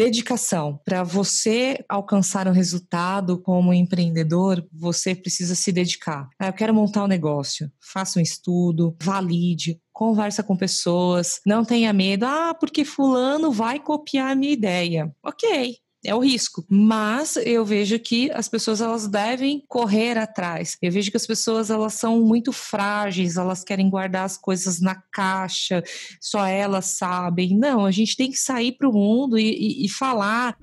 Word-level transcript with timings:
dedicação. 0.00 0.80
Para 0.82 1.02
você 1.02 1.84
alcançar 1.86 2.48
um 2.48 2.52
resultado 2.52 3.38
como 3.38 3.74
empreendedor, 3.74 4.66
você 4.72 5.14
precisa 5.14 5.54
se 5.54 5.70
dedicar. 5.70 6.26
Ah, 6.38 6.46
eu 6.46 6.54
quero 6.54 6.72
montar 6.72 7.04
um 7.04 7.06
negócio. 7.06 7.70
Faça 7.78 8.18
um 8.18 8.22
estudo, 8.22 8.96
valide, 9.02 9.78
conversa 9.92 10.42
com 10.42 10.56
pessoas, 10.56 11.40
não 11.44 11.66
tenha 11.66 11.92
medo, 11.92 12.24
ah, 12.24 12.54
porque 12.58 12.82
fulano 12.82 13.52
vai 13.52 13.78
copiar 13.78 14.30
a 14.30 14.34
minha 14.34 14.54
ideia. 14.54 15.14
Ok, 15.22 15.76
é 16.04 16.14
o 16.14 16.20
risco. 16.20 16.64
Mas 16.68 17.36
eu 17.36 17.64
vejo 17.64 17.98
que 17.98 18.30
as 18.32 18.48
pessoas 18.48 18.80
elas 18.80 19.06
devem 19.06 19.62
correr 19.68 20.16
atrás. 20.18 20.76
Eu 20.80 20.90
vejo 20.90 21.10
que 21.10 21.16
as 21.16 21.26
pessoas 21.26 21.70
elas 21.70 21.94
são 21.94 22.20
muito 22.20 22.52
frágeis, 22.52 23.36
elas 23.36 23.62
querem 23.62 23.88
guardar 23.88 24.24
as 24.24 24.36
coisas 24.36 24.80
na 24.80 24.96
caixa, 25.12 25.82
só 26.20 26.46
elas 26.46 26.86
sabem. 26.86 27.56
Não, 27.56 27.84
a 27.84 27.90
gente 27.90 28.16
tem 28.16 28.30
que 28.30 28.38
sair 28.38 28.72
para 28.72 28.88
o 28.88 28.92
mundo 28.92 29.38
e, 29.38 29.50
e, 29.50 29.86
e 29.86 29.88
falar. 29.88 30.56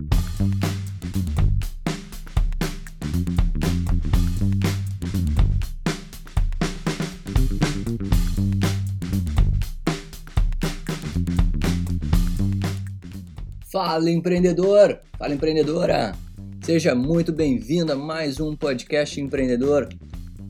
Fala 13.78 14.10
empreendedor, 14.10 15.00
fala 15.20 15.36
empreendedora. 15.36 16.16
Seja 16.64 16.96
muito 16.96 17.32
bem-vindo 17.32 17.94
a 17.94 17.96
mais 17.96 18.40
um 18.40 18.56
podcast 18.56 19.22
empreendedor, 19.22 19.88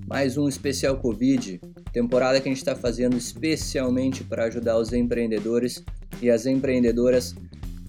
mais 0.08 0.38
um 0.38 0.48
especial 0.48 0.96
Covid, 0.96 1.60
temporada 1.92 2.40
que 2.40 2.48
a 2.48 2.52
gente 2.52 2.60
está 2.60 2.74
fazendo 2.74 3.18
especialmente 3.18 4.24
para 4.24 4.46
ajudar 4.46 4.78
os 4.78 4.94
empreendedores 4.94 5.84
e 6.22 6.30
as 6.30 6.46
empreendedoras 6.46 7.36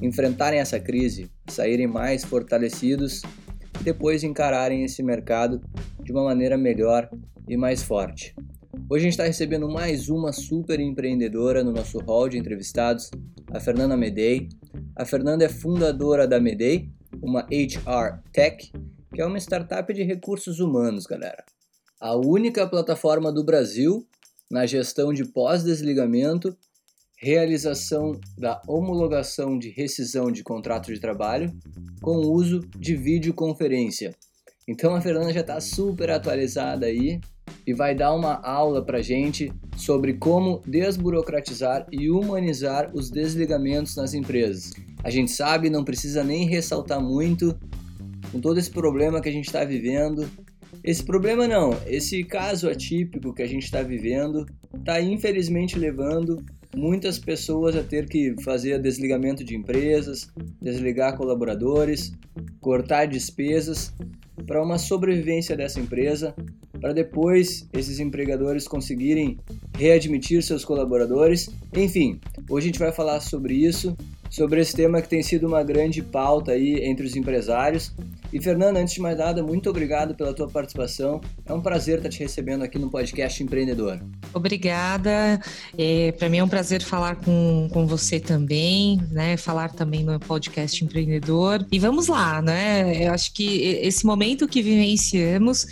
enfrentarem 0.03 0.59
essa 0.59 0.81
crise, 0.81 1.31
saírem 1.47 1.87
mais 1.87 2.25
fortalecidos 2.25 3.23
e 3.81 3.85
depois 3.85 4.25
encararem 4.25 4.83
esse 4.83 5.05
mercado 5.05 5.61
de 6.03 6.11
uma 6.11 6.25
maneira 6.25 6.59
melhor 6.59 7.09
e 7.49 7.57
mais 7.57 7.81
forte. 7.81 8.35
Hoje 8.71 9.03
a 9.03 9.05
gente 9.05 9.13
está 9.13 9.25
recebendo 9.25 9.67
mais 9.67 10.11
uma 10.11 10.31
super 10.31 10.79
empreendedora 10.79 11.65
no 11.65 11.73
nosso 11.73 11.99
hall 12.01 12.29
de 12.29 12.37
entrevistados, 12.37 13.11
a 13.51 13.59
Fernanda 13.59 13.97
Medei. 13.97 14.49
A 14.95 15.07
Fernanda 15.07 15.45
é 15.45 15.49
fundadora 15.49 16.29
da 16.29 16.39
Medei, 16.39 16.91
uma 17.23 17.47
HR 17.51 18.23
Tech, 18.31 18.71
que 19.15 19.23
é 19.23 19.25
uma 19.25 19.39
startup 19.39 19.91
de 19.95 20.03
recursos 20.03 20.61
humanos, 20.61 21.07
galera. 21.07 21.43
A 21.99 22.15
única 22.15 22.67
plataforma 22.67 23.33
do 23.33 23.43
Brasil 23.43 24.07
na 24.51 24.67
gestão 24.67 25.15
de 25.15 25.25
pós-desligamento, 25.25 26.55
realização 27.17 28.21
da 28.37 28.61
homologação 28.69 29.59
de 29.59 29.71
rescisão 29.71 30.31
de 30.31 30.43
contrato 30.43 30.93
de 30.93 31.01
trabalho 31.01 31.57
com 32.03 32.19
uso 32.19 32.61
de 32.77 32.95
videoconferência. 32.95 34.15
Então 34.69 34.95
a 34.95 35.01
Fernanda 35.01 35.33
já 35.33 35.41
está 35.41 35.59
super 35.59 36.11
atualizada 36.11 36.85
aí 36.85 37.19
e 37.67 37.73
vai 37.73 37.95
dar 37.95 38.15
uma 38.15 38.35
aula 38.43 38.85
para 38.85 39.03
gente 39.03 39.53
sobre 39.77 40.15
como 40.15 40.63
desburocratizar 40.67 41.87
e 41.91 42.11
humanizar 42.11 42.91
os 42.95 43.11
desligamentos 43.11 43.97
nas 43.97 44.15
empresas. 44.15 44.73
A 45.03 45.11
gente 45.11 45.31
sabe, 45.31 45.71
não 45.71 45.85
precisa 45.85 46.25
nem 46.25 46.47
ressaltar 46.47 47.01
muito 47.01 47.59
com 48.33 48.41
todo 48.41 48.59
esse 48.59 48.71
problema 48.71 49.21
que 49.21 49.29
a 49.29 49.33
gente 49.33 49.47
está 49.47 49.65
vivendo. 49.65 50.29
Esse 50.83 51.03
problema 51.03 51.47
não, 51.47 51.77
esse 51.87 52.23
caso 52.25 52.69
atípico 52.69 53.33
que 53.33 53.43
a 53.43 53.49
gente 53.49 53.65
está 53.65 53.83
vivendo 53.83 54.47
está 54.75 55.01
infelizmente 55.01 55.79
levando 55.79 56.45
muitas 56.77 57.19
pessoas 57.19 57.75
a 57.77 57.83
ter 57.83 58.07
que 58.07 58.35
fazer 58.43 58.81
desligamento 58.81 59.43
de 59.43 59.57
empresas, 59.57 60.31
desligar 60.61 61.17
colaboradores, 61.17 62.13
cortar 62.61 63.07
despesas 63.07 63.93
para 64.47 64.63
uma 64.63 64.79
sobrevivência 64.79 65.57
dessa 65.57 65.81
empresa 65.81 66.35
para 66.81 66.93
depois 66.93 67.69
esses 67.73 68.01
empregadores 68.01 68.67
conseguirem 68.67 69.39
readmitir 69.77 70.43
seus 70.43 70.65
colaboradores. 70.65 71.51
Enfim, 71.75 72.21
hoje 72.49 72.67
a 72.67 72.69
gente 72.69 72.79
vai 72.79 72.93
falar 72.93 73.21
sobre 73.21 73.55
isso, 73.55 73.97
sobre 74.31 74.61
esse 74.61 74.75
tema 74.75 75.01
que 75.01 75.09
tem 75.09 75.23
sido 75.23 75.47
uma 75.47 75.63
grande 75.63 76.03
pauta 76.03 76.53
aí 76.53 76.85
entre 76.85 77.07
os 77.07 77.17
empresários. 77.17 77.93
E 78.31 78.41
Fernanda, 78.41 78.79
antes 78.79 78.95
de 78.95 79.01
mais 79.01 79.17
nada, 79.17 79.43
muito 79.43 79.71
obrigado 79.71 80.15
pela 80.15 80.35
tua 80.35 80.47
participação. 80.47 81.21
É 81.47 81.53
um 81.53 81.63
prazer 81.63 81.97
estar 81.97 82.11
te 82.11 82.19
recebendo 82.19 82.63
aqui 82.63 82.79
no 82.79 82.91
podcast 82.91 83.43
Empreendedor. 83.43 83.99
Obrigada. 84.35 85.41
É, 85.79 86.13
Para 86.13 86.29
mim 86.29 86.39
é 86.39 86.45
um 86.45 86.49
prazer 86.49 86.83
falar 86.83 87.17
com, 87.17 87.69
com 87.73 87.87
você 87.87 88.21
também, 88.21 89.01
né? 89.11 89.39
Falar 89.39 89.73
também 89.73 90.05
no 90.05 90.21
podcast 90.21 90.85
Empreendedor. 90.85 91.67
E 91.73 91.79
vamos 91.79 92.07
lá, 92.07 92.43
né? 92.43 93.07
Eu 93.07 93.13
acho 93.13 93.33
que 93.33 93.63
esse 93.63 94.05
momento 94.05 94.47
que 94.47 94.61
vivenciamos 94.61 95.67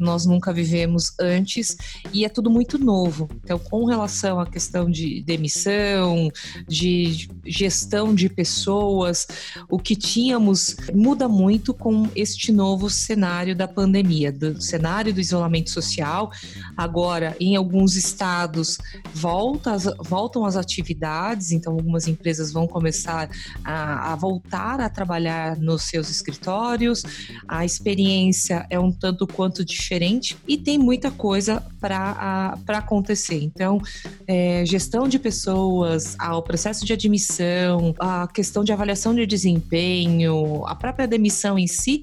nós 0.00 0.24
nunca 0.24 0.52
vivemos 0.52 1.12
antes 1.20 1.76
e 2.12 2.24
é 2.24 2.28
tudo 2.28 2.50
muito 2.50 2.78
novo. 2.78 3.28
Então, 3.44 3.58
com 3.58 3.84
relação 3.84 4.40
à 4.40 4.46
questão 4.46 4.90
de 4.90 5.22
demissão, 5.22 6.30
de 6.66 7.28
gestão 7.44 8.14
de 8.14 8.28
pessoas, 8.28 9.26
o 9.68 9.78
que 9.78 9.94
tínhamos 9.94 10.76
muda 10.94 11.28
muito 11.28 11.74
com 11.74 12.08
este 12.16 12.50
novo 12.50 12.88
cenário 12.88 13.54
da 13.54 13.68
pandemia, 13.68 14.32
do 14.32 14.60
cenário 14.60 15.12
do 15.12 15.20
isolamento 15.20 15.68
social. 15.68 16.30
Agora, 16.76 17.36
em 17.38 17.54
alguns 17.54 17.94
estados, 17.94 18.78
volta, 19.12 19.76
voltam 19.98 20.46
as 20.46 20.56
atividades, 20.56 21.52
então 21.52 21.74
algumas 21.74 22.08
empresas 22.08 22.52
vão 22.52 22.66
começar 22.66 23.28
a, 23.62 24.12
a 24.12 24.16
voltar 24.16 24.80
a 24.80 24.88
trabalhar 24.88 25.58
nos 25.58 25.82
seus 25.82 26.08
escritórios. 26.08 27.02
A 27.46 27.66
experiência 27.66 28.66
é 28.70 28.80
um 28.80 28.90
tanto 28.90 29.26
quanto 29.26 29.62
diferente 29.62 29.89
diferente 29.90 30.36
e 30.46 30.56
tem 30.56 30.78
muita 30.78 31.10
coisa 31.10 31.60
para 31.80 32.54
acontecer. 32.68 33.42
Então, 33.42 33.80
é, 34.26 34.64
gestão 34.64 35.08
de 35.08 35.18
pessoas, 35.18 36.16
o 36.20 36.42
processo 36.42 36.86
de 36.86 36.92
admissão, 36.92 37.92
a 37.98 38.28
questão 38.28 38.62
de 38.62 38.72
avaliação 38.72 39.12
de 39.12 39.26
desempenho, 39.26 40.64
a 40.66 40.76
própria 40.76 41.08
demissão 41.08 41.58
em 41.58 41.66
si, 41.66 42.02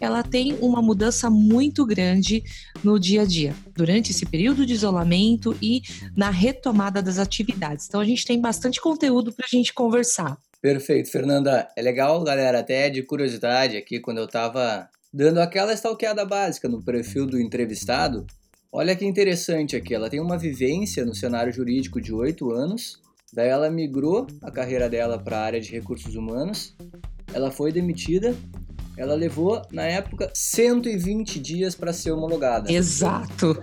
ela 0.00 0.22
tem 0.22 0.56
uma 0.60 0.80
mudança 0.80 1.28
muito 1.28 1.84
grande 1.84 2.42
no 2.82 2.98
dia 2.98 3.22
a 3.22 3.24
dia, 3.26 3.54
durante 3.74 4.12
esse 4.12 4.24
período 4.24 4.64
de 4.64 4.72
isolamento 4.72 5.56
e 5.60 5.82
na 6.16 6.30
retomada 6.30 7.02
das 7.02 7.18
atividades. 7.18 7.86
Então, 7.86 8.00
a 8.00 8.04
gente 8.04 8.24
tem 8.24 8.40
bastante 8.40 8.80
conteúdo 8.80 9.32
para 9.32 9.44
a 9.44 9.48
gente 9.54 9.74
conversar. 9.74 10.38
Perfeito, 10.60 11.10
Fernanda. 11.10 11.68
É 11.76 11.82
legal, 11.82 12.22
galera, 12.24 12.60
até 12.60 12.88
de 12.90 13.02
curiosidade 13.02 13.76
aqui, 13.76 14.00
quando 14.00 14.18
eu 14.18 14.24
estava 14.24 14.88
dando 15.16 15.38
aquela 15.38 15.72
stalkeada 15.72 16.26
básica 16.26 16.68
no 16.68 16.82
perfil 16.82 17.24
do 17.24 17.40
entrevistado, 17.40 18.26
olha 18.70 18.94
que 18.94 19.06
interessante 19.06 19.74
aqui, 19.74 19.94
ela 19.94 20.10
tem 20.10 20.20
uma 20.20 20.36
vivência 20.36 21.06
no 21.06 21.14
cenário 21.14 21.50
jurídico 21.50 22.02
de 22.02 22.12
8 22.12 22.50
anos, 22.50 23.00
daí 23.32 23.48
ela 23.48 23.70
migrou 23.70 24.26
a 24.42 24.50
carreira 24.50 24.90
dela 24.90 25.18
para 25.18 25.38
a 25.38 25.42
área 25.42 25.60
de 25.60 25.72
recursos 25.72 26.14
humanos, 26.14 26.76
ela 27.32 27.50
foi 27.50 27.72
demitida 27.72 28.36
ela 28.96 29.14
levou, 29.14 29.62
na 29.70 29.82
época, 29.82 30.30
120 30.34 31.38
dias 31.38 31.74
para 31.74 31.92
ser 31.92 32.12
homologada. 32.12 32.72
Exato. 32.72 33.62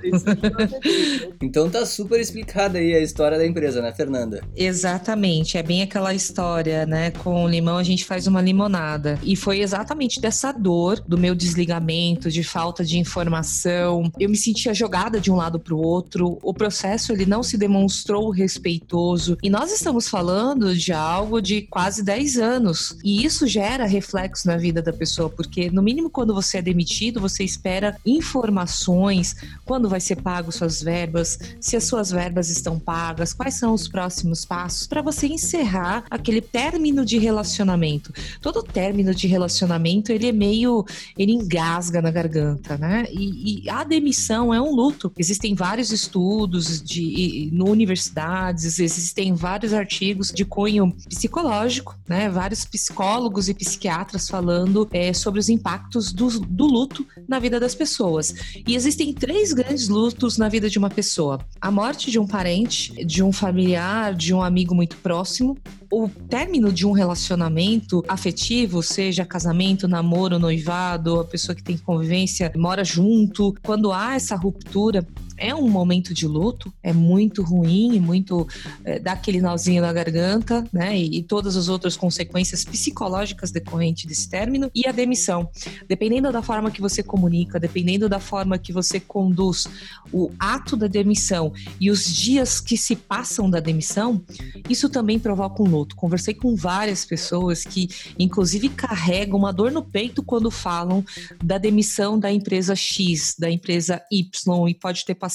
então 1.41 1.69
tá 1.69 1.85
super 1.85 2.19
explicada 2.19 2.77
aí 2.77 2.93
a 2.93 2.99
história 2.99 3.37
da 3.37 3.45
empresa, 3.45 3.81
né, 3.81 3.91
Fernanda? 3.91 4.41
Exatamente. 4.55 5.57
É 5.57 5.63
bem 5.63 5.81
aquela 5.81 6.13
história, 6.13 6.85
né? 6.85 7.11
Com 7.11 7.43
o 7.43 7.47
limão 7.47 7.77
a 7.77 7.83
gente 7.83 8.05
faz 8.05 8.27
uma 8.27 8.41
limonada. 8.41 9.19
E 9.23 9.35
foi 9.35 9.61
exatamente 9.61 10.21
dessa 10.21 10.51
dor 10.51 10.99
do 10.99 11.17
meu 11.17 11.33
desligamento, 11.33 12.29
de 12.29 12.43
falta 12.43 12.83
de 12.83 12.99
informação. 12.99 14.11
Eu 14.19 14.29
me 14.29 14.37
sentia 14.37 14.73
jogada 14.73 15.19
de 15.19 15.31
um 15.31 15.35
lado 15.35 15.59
para 15.59 15.73
o 15.73 15.81
outro. 15.81 16.37
O 16.43 16.53
processo 16.53 17.11
ele 17.11 17.25
não 17.25 17.41
se 17.41 17.57
demonstrou 17.57 18.29
respeitoso. 18.29 19.37
E 19.41 19.49
nós 19.49 19.71
estamos 19.71 20.07
falando 20.07 20.75
de 20.75 20.93
algo 20.93 21.41
de 21.41 21.63
quase 21.63 22.03
10 22.03 22.37
anos. 22.37 22.97
E 23.03 23.25
isso 23.25 23.47
gera 23.47 23.85
reflexo 23.85 24.47
na 24.47 24.57
vida 24.57 24.81
da 24.81 24.93
pessoa 24.93 25.22
pessoa, 25.23 25.29
porque 25.29 25.69
no 25.69 25.81
mínimo 25.81 26.09
quando 26.09 26.33
você 26.33 26.57
é 26.57 26.61
demitido, 26.61 27.19
você 27.19 27.43
espera 27.43 27.97
informações, 28.05 29.35
quando 29.65 29.89
vai 29.89 29.99
ser 29.99 30.17
pago 30.17 30.51
suas 30.51 30.81
verbas, 30.81 31.39
se 31.59 31.75
as 31.75 31.85
suas 31.85 32.11
verbas 32.11 32.49
estão 32.49 32.79
pagas, 32.79 33.33
quais 33.33 33.55
são 33.55 33.73
os 33.73 33.87
próximos 33.87 34.45
passos 34.45 34.87
para 34.87 35.01
você 35.01 35.27
encerrar 35.27 36.03
aquele 36.09 36.41
término 36.41 37.05
de 37.05 37.17
relacionamento. 37.17 38.13
Todo 38.41 38.63
término 38.63 39.13
de 39.13 39.27
relacionamento, 39.27 40.11
ele 40.11 40.27
é 40.27 40.31
meio, 40.31 40.85
ele 41.17 41.31
engasga 41.31 42.01
na 42.01 42.11
garganta, 42.11 42.77
né? 42.77 43.05
E, 43.11 43.63
e 43.63 43.69
a 43.69 43.83
demissão 43.83 44.53
é 44.53 44.61
um 44.61 44.73
luto. 44.73 45.11
Existem 45.17 45.55
vários 45.55 45.91
estudos 45.91 46.81
de 46.81 47.49
no 47.51 47.73
universidades, 47.73 48.79
existem 48.79 49.33
vários 49.33 49.73
artigos 49.73 50.31
de 50.31 50.45
cunho 50.45 50.95
psicológico, 51.09 51.97
né? 52.07 52.29
Vários 52.29 52.65
psicólogos 52.65 53.49
e 53.49 53.53
psiquiatras 53.53 54.27
falando 54.27 54.87
é, 54.91 55.12
sobre 55.13 55.39
os 55.39 55.49
impactos 55.49 56.11
do, 56.11 56.27
do 56.39 56.65
luto 56.65 57.05
na 57.27 57.39
vida 57.39 57.59
das 57.59 57.75
pessoas. 57.75 58.33
E 58.67 58.75
existem 58.75 59.13
três 59.13 59.53
grandes 59.53 59.87
lutos 59.87 60.37
na 60.37 60.49
vida 60.49 60.69
de 60.69 60.77
uma 60.77 60.89
pessoa: 60.89 61.39
a 61.59 61.71
morte 61.71 62.11
de 62.11 62.19
um 62.19 62.27
parente, 62.27 63.05
de 63.05 63.23
um 63.23 63.31
familiar, 63.31 64.13
de 64.13 64.33
um 64.33 64.41
amigo 64.41 64.73
muito 64.73 64.97
próximo, 64.97 65.57
o 65.91 66.09
término 66.09 66.71
de 66.71 66.87
um 66.87 66.91
relacionamento 66.91 68.03
afetivo, 68.07 68.81
seja 68.81 69.25
casamento, 69.25 69.87
namoro, 69.87 70.39
noivado, 70.39 71.19
a 71.19 71.25
pessoa 71.25 71.55
que 71.55 71.63
tem 71.63 71.77
convivência, 71.77 72.51
mora 72.55 72.83
junto, 72.83 73.53
quando 73.63 73.91
há 73.91 74.15
essa 74.15 74.35
ruptura, 74.35 75.05
é 75.43 75.53
um 75.53 75.69
momento 75.69 76.13
de 76.13 76.25
luto, 76.25 76.73
é 76.81 76.93
muito 76.93 77.43
ruim 77.43 77.99
muito 77.99 78.47
é, 78.85 78.97
dá 78.97 79.11
aquele 79.11 79.41
nozinho 79.41 79.81
na 79.81 79.91
garganta, 79.91 80.65
né? 80.71 80.97
E, 80.97 81.17
e, 81.17 81.23
todas 81.23 81.57
as 81.57 81.67
outras 81.67 81.97
consequências 81.97 82.63
psicológicas 82.63 83.51
decorrentes 83.51 84.05
desse 84.05 84.29
término. 84.29 84.71
E 84.73 84.87
a 84.87 84.91
demissão. 84.91 85.49
Dependendo 85.87 86.31
da 86.31 86.41
forma 86.41 86.71
que 86.71 86.79
você 86.79 87.03
comunica, 87.03 87.59
dependendo 87.59 88.07
da 88.07 88.19
forma 88.19 88.57
que 88.57 88.71
você 88.71 88.99
conduz 88.99 89.67
o 90.11 90.31
ato 90.39 90.77
da 90.77 90.87
demissão 90.87 91.51
e 91.79 91.91
os 91.91 92.05
dias 92.05 92.61
que 92.61 92.77
se 92.77 92.95
passam 92.95 93.49
da 93.49 93.59
demissão, 93.59 94.23
isso 94.69 94.89
também 94.89 95.19
provoca 95.19 95.61
um 95.61 95.67
luto. 95.67 95.95
Conversei 95.95 96.33
com 96.33 96.55
várias 96.55 97.03
pessoas 97.03 97.63
que, 97.65 97.89
inclusive, 98.17 98.69
carregam 98.69 99.37
uma 99.37 99.51
dor 99.51 99.71
no 99.71 99.83
peito 99.83 100.23
quando 100.23 100.49
falam 100.49 101.03
da 101.43 101.57
demissão 101.57 102.17
da 102.17 102.31
empresa 102.31 102.75
X, 102.75 103.35
da 103.37 103.49
empresa 103.49 104.01
Y, 104.09 104.69
e 104.69 104.73
pode 104.73 105.03
ter 105.03 105.15
passado 105.15 105.32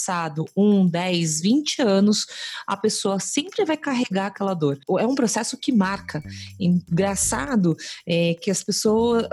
um, 0.56 0.86
10, 0.86 1.40
20 1.40 1.82
anos, 1.82 2.26
a 2.66 2.76
pessoa 2.76 3.18
sempre 3.18 3.64
vai 3.64 3.76
carregar 3.76 4.26
aquela 4.26 4.54
dor. 4.54 4.78
É 4.98 5.06
um 5.06 5.14
processo 5.14 5.56
que 5.56 5.72
marca. 5.72 6.22
Engraçado 6.58 7.76
é 8.06 8.34
que 8.34 8.50
as 8.50 8.62
pessoas, 8.62 9.26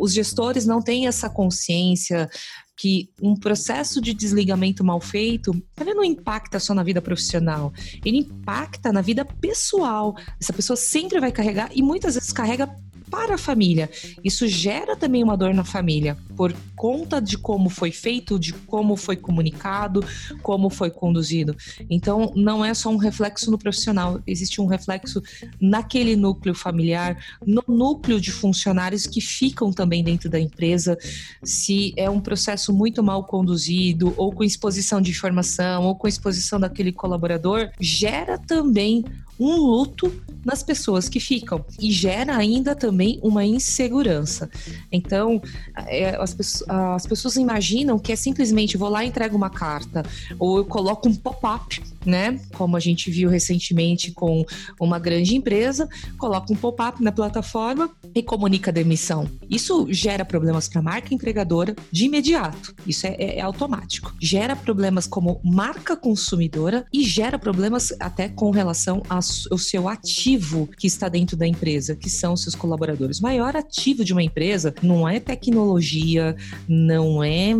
os 0.00 0.12
gestores 0.12 0.66
não 0.66 0.80
têm 0.80 1.06
essa 1.06 1.28
consciência 1.28 2.28
que 2.76 3.08
um 3.22 3.36
processo 3.36 4.00
de 4.00 4.12
desligamento 4.12 4.82
mal 4.82 5.00
feito, 5.00 5.52
ele 5.80 5.94
não 5.94 6.02
impacta 6.02 6.58
só 6.58 6.74
na 6.74 6.82
vida 6.82 7.00
profissional, 7.00 7.72
ele 8.04 8.18
impacta 8.18 8.92
na 8.92 9.00
vida 9.00 9.24
pessoal. 9.24 10.16
Essa 10.40 10.52
pessoa 10.52 10.76
sempre 10.76 11.20
vai 11.20 11.30
carregar 11.30 11.70
e 11.72 11.82
muitas 11.82 12.14
vezes 12.14 12.32
carrega 12.32 12.68
para 13.10 13.34
a 13.34 13.38
família. 13.38 13.90
Isso 14.22 14.46
gera 14.46 14.96
também 14.96 15.22
uma 15.22 15.36
dor 15.36 15.54
na 15.54 15.64
família, 15.64 16.16
por 16.36 16.54
conta 16.74 17.20
de 17.20 17.38
como 17.38 17.68
foi 17.68 17.90
feito, 17.90 18.38
de 18.38 18.52
como 18.52 18.96
foi 18.96 19.16
comunicado, 19.16 20.04
como 20.42 20.68
foi 20.70 20.90
conduzido. 20.90 21.56
Então, 21.88 22.32
não 22.34 22.64
é 22.64 22.74
só 22.74 22.90
um 22.90 22.96
reflexo 22.96 23.50
no 23.50 23.58
profissional, 23.58 24.20
existe 24.26 24.60
um 24.60 24.66
reflexo 24.66 25.22
naquele 25.60 26.16
núcleo 26.16 26.54
familiar, 26.54 27.16
no 27.46 27.62
núcleo 27.68 28.20
de 28.20 28.30
funcionários 28.30 29.06
que 29.06 29.20
ficam 29.20 29.72
também 29.72 30.02
dentro 30.02 30.28
da 30.28 30.38
empresa. 30.38 30.96
Se 31.42 31.92
é 31.96 32.08
um 32.10 32.20
processo 32.20 32.72
muito 32.72 33.02
mal 33.02 33.24
conduzido, 33.24 34.12
ou 34.16 34.32
com 34.32 34.44
exposição 34.44 35.00
de 35.00 35.10
informação, 35.10 35.84
ou 35.84 35.94
com 35.94 36.08
exposição 36.08 36.58
daquele 36.58 36.92
colaborador, 36.92 37.70
gera 37.80 38.38
também 38.38 39.04
um 39.38 39.56
luto 39.56 40.12
nas 40.44 40.62
pessoas 40.62 41.08
que 41.08 41.18
ficam 41.18 41.64
e 41.80 41.90
gera 41.90 42.36
ainda 42.36 42.74
também 42.74 43.18
uma 43.22 43.44
insegurança. 43.44 44.48
Então, 44.92 45.40
é, 45.86 46.16
as, 46.16 46.34
pessoas, 46.34 46.68
as 46.68 47.06
pessoas 47.06 47.36
imaginam 47.36 47.98
que 47.98 48.12
é 48.12 48.16
simplesmente 48.16 48.76
vou 48.76 48.88
lá 48.88 49.04
e 49.04 49.08
entrego 49.08 49.36
uma 49.36 49.50
carta 49.50 50.04
ou 50.38 50.58
eu 50.58 50.64
coloco 50.64 51.08
um 51.08 51.14
pop-up 51.14 51.82
né? 52.04 52.40
Como 52.54 52.76
a 52.76 52.80
gente 52.80 53.10
viu 53.10 53.28
recentemente 53.28 54.12
com 54.12 54.44
uma 54.80 54.98
grande 54.98 55.36
empresa, 55.36 55.88
coloca 56.18 56.52
um 56.52 56.56
pop-up 56.56 57.02
na 57.02 57.12
plataforma 57.12 57.90
e 58.14 58.22
comunica 58.22 58.70
a 58.70 58.74
demissão. 58.74 59.28
Isso 59.48 59.86
gera 59.90 60.24
problemas 60.24 60.68
para 60.68 60.80
a 60.80 60.82
marca 60.82 61.14
empregadora 61.14 61.74
de 61.90 62.04
imediato. 62.04 62.74
Isso 62.86 63.06
é, 63.06 63.14
é, 63.18 63.38
é 63.38 63.40
automático. 63.40 64.14
Gera 64.20 64.56
problemas 64.56 65.06
como 65.06 65.40
marca 65.44 65.96
consumidora 65.96 66.86
e 66.92 67.02
gera 67.02 67.38
problemas 67.38 67.92
até 68.00 68.28
com 68.28 68.50
relação 68.50 69.02
ao 69.08 69.58
seu 69.58 69.88
ativo 69.88 70.68
que 70.78 70.86
está 70.86 71.08
dentro 71.08 71.36
da 71.36 71.46
empresa, 71.46 71.94
que 71.94 72.10
são 72.10 72.36
seus 72.36 72.54
colaboradores. 72.54 73.18
O 73.18 73.22
maior 73.22 73.56
ativo 73.56 74.04
de 74.04 74.12
uma 74.12 74.22
empresa 74.22 74.74
não 74.82 75.08
é 75.08 75.20
tecnologia, 75.20 76.36
não 76.68 77.22
é, 77.22 77.50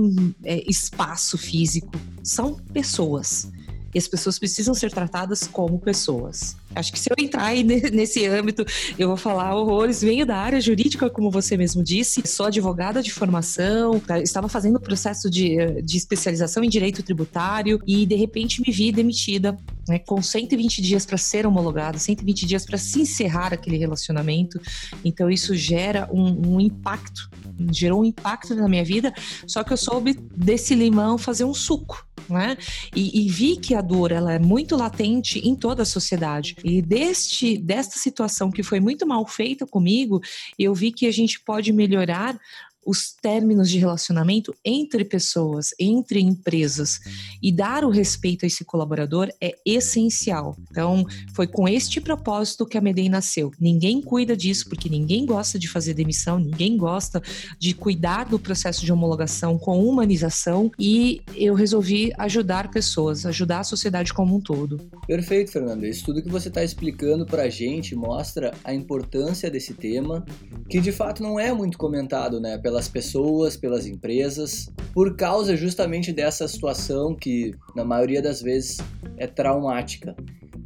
é 0.44 0.70
espaço 0.70 1.38
físico, 1.38 1.93
são 2.23 2.55
pessoas. 2.73 3.50
E 3.94 3.99
as 3.99 4.08
pessoas 4.08 4.38
precisam 4.38 4.75
ser 4.75 4.91
tratadas 4.91 5.46
como 5.46 5.79
pessoas. 5.79 6.56
Acho 6.75 6.93
que 6.93 6.99
se 6.99 7.08
eu 7.11 7.14
entrar 7.19 7.44
aí 7.44 7.62
nesse 7.62 8.26
âmbito, 8.26 8.64
eu 8.99 9.08
vou 9.08 9.17
falar 9.17 9.55
horrores. 9.55 10.02
Venho 10.02 10.26
da 10.26 10.37
área 10.37 10.61
jurídica, 10.61 11.08
como 11.08 11.31
você 11.31 11.56
mesmo 11.56 11.82
disse, 11.82 12.26
sou 12.26 12.46
advogada 12.46 13.02
de 13.02 13.12
formação, 13.12 14.00
tá, 14.00 14.19
estava 14.19 14.49
fazendo 14.49 14.81
processo 14.81 15.31
de, 15.31 15.81
de 15.82 15.96
especialização 15.96 16.64
em 16.64 16.69
direito 16.69 17.02
tributário 17.02 17.81
e 17.87 18.05
de 18.05 18.17
repente 18.17 18.61
me 18.61 18.73
vi 18.73 18.91
demitida, 18.91 19.56
né, 19.88 19.98
com 19.98 20.20
120 20.20 20.82
dias 20.82 21.06
para 21.06 21.19
ser 21.19 21.46
homologada, 21.46 21.98
120 21.98 22.46
dias 22.46 22.64
para 22.64 22.78
se 22.78 23.00
encerrar 23.00 23.52
aquele 23.52 23.76
relacionamento. 23.76 24.60
Então 25.04 25.31
isso 25.31 25.54
gera 25.54 26.08
um, 26.12 26.54
um 26.54 26.60
impacto, 26.60 27.31
gerou 27.72 28.00
um 28.02 28.04
impacto 28.04 28.54
na 28.54 28.69
minha 28.69 28.84
vida. 28.84 29.12
Só 29.46 29.62
que 29.62 29.72
eu 29.72 29.76
soube 29.76 30.14
desse 30.36 30.75
limão 30.75 31.19
fazer 31.19 31.44
um 31.44 31.54
suco 31.54 32.06
né? 32.28 32.56
E, 32.94 33.26
e, 33.26 33.28
vi 33.28 33.56
que 33.56 33.75
a 33.75 33.81
dor 33.81 34.12
ela 34.12 34.32
é 34.32 34.38
muito 34.38 34.76
latente 34.76 35.38
em 35.40 35.54
toda 35.54 35.82
a 35.82 35.87
sociedade. 35.87 36.56
E 36.64 36.80
deste 36.80 37.58
desta 37.58 37.98
situação 37.98 38.50
que 38.50 38.62
foi 38.62 38.80
muito 38.80 39.06
mal 39.06 39.26
feita 39.26 39.66
comigo, 39.66 40.20
eu 40.58 40.75
vi 40.75 40.90
que 40.90 41.06
a 41.06 41.12
gente 41.12 41.40
pode 41.40 41.72
melhorar 41.72 42.38
os 42.86 43.12
términos 43.12 43.70
de 43.70 43.78
relacionamento 43.78 44.54
entre 44.64 45.04
pessoas, 45.04 45.70
entre 45.78 46.20
empresas. 46.20 47.00
E 47.42 47.52
dar 47.52 47.84
o 47.84 47.90
respeito 47.90 48.44
a 48.44 48.46
esse 48.46 48.64
colaborador 48.64 49.28
é 49.40 49.54
essencial. 49.64 50.56
Então, 50.70 51.04
foi 51.34 51.46
com 51.46 51.69
este 51.69 52.00
propósito 52.00 52.66
que 52.66 52.78
a 52.78 52.81
Medei 52.81 53.08
nasceu. 53.08 53.52
Ninguém 53.60 54.00
cuida 54.00 54.36
disso, 54.36 54.69
porque 54.69 54.88
ninguém 54.88 55.26
gosta 55.26 55.58
de 55.58 55.69
fazer 55.69 55.94
demissão, 55.94 56.38
ninguém 56.38 56.76
gosta 56.76 57.22
de 57.58 57.75
cuidar 57.75 58.25
do 58.25 58.38
processo 58.38 58.84
de 58.84 58.92
homologação 58.92 59.58
com 59.58 59.84
humanização. 59.84 60.70
E 60.78 61.20
eu 61.34 61.54
resolvi 61.54 62.12
ajudar 62.19 62.70
pessoas, 62.70 63.26
ajudar 63.26 63.60
a 63.60 63.64
sociedade 63.64 64.12
como 64.12 64.37
um 64.37 64.40
todo. 64.40 64.78
Perfeito, 65.06 65.52
Fernanda. 65.52 65.87
Isso 65.87 66.04
tudo 66.04 66.22
que 66.22 66.28
você 66.28 66.48
está 66.48 66.62
explicando 66.62 67.26
para 67.26 67.44
a 67.44 67.48
gente 67.48 67.94
mostra 67.94 68.52
a 68.62 68.75
importância 68.75 69.50
desse 69.50 69.75
tema, 69.75 70.25
que 70.69 70.80
de 70.80 70.92
fato 70.92 71.22
não 71.22 71.38
é 71.38 71.52
muito 71.52 71.78
comentado, 71.78 72.40
né? 72.40 72.58
Pela 72.58 72.74
pelas 72.75 72.88
pessoas, 72.88 73.56
pelas 73.56 73.87
empresas, 73.87 74.69
por 74.93 75.15
causa 75.15 75.56
justamente 75.56 76.12
dessa 76.12 76.49
situação 76.49 77.15
que, 77.15 77.55
na 77.73 77.85
maioria 77.85 78.21
das 78.21 78.43
vezes, 78.43 78.79
é 79.17 79.29
traumática. 79.29 80.17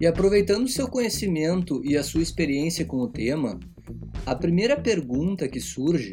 E 0.00 0.06
aproveitando 0.06 0.66
seu 0.68 0.88
conhecimento 0.88 1.82
e 1.84 1.98
a 1.98 2.02
sua 2.02 2.22
experiência 2.22 2.86
com 2.86 2.96
o 2.96 3.08
tema, 3.08 3.60
a 4.24 4.34
primeira 4.34 4.74
pergunta 4.74 5.46
que 5.46 5.60
surge 5.60 6.12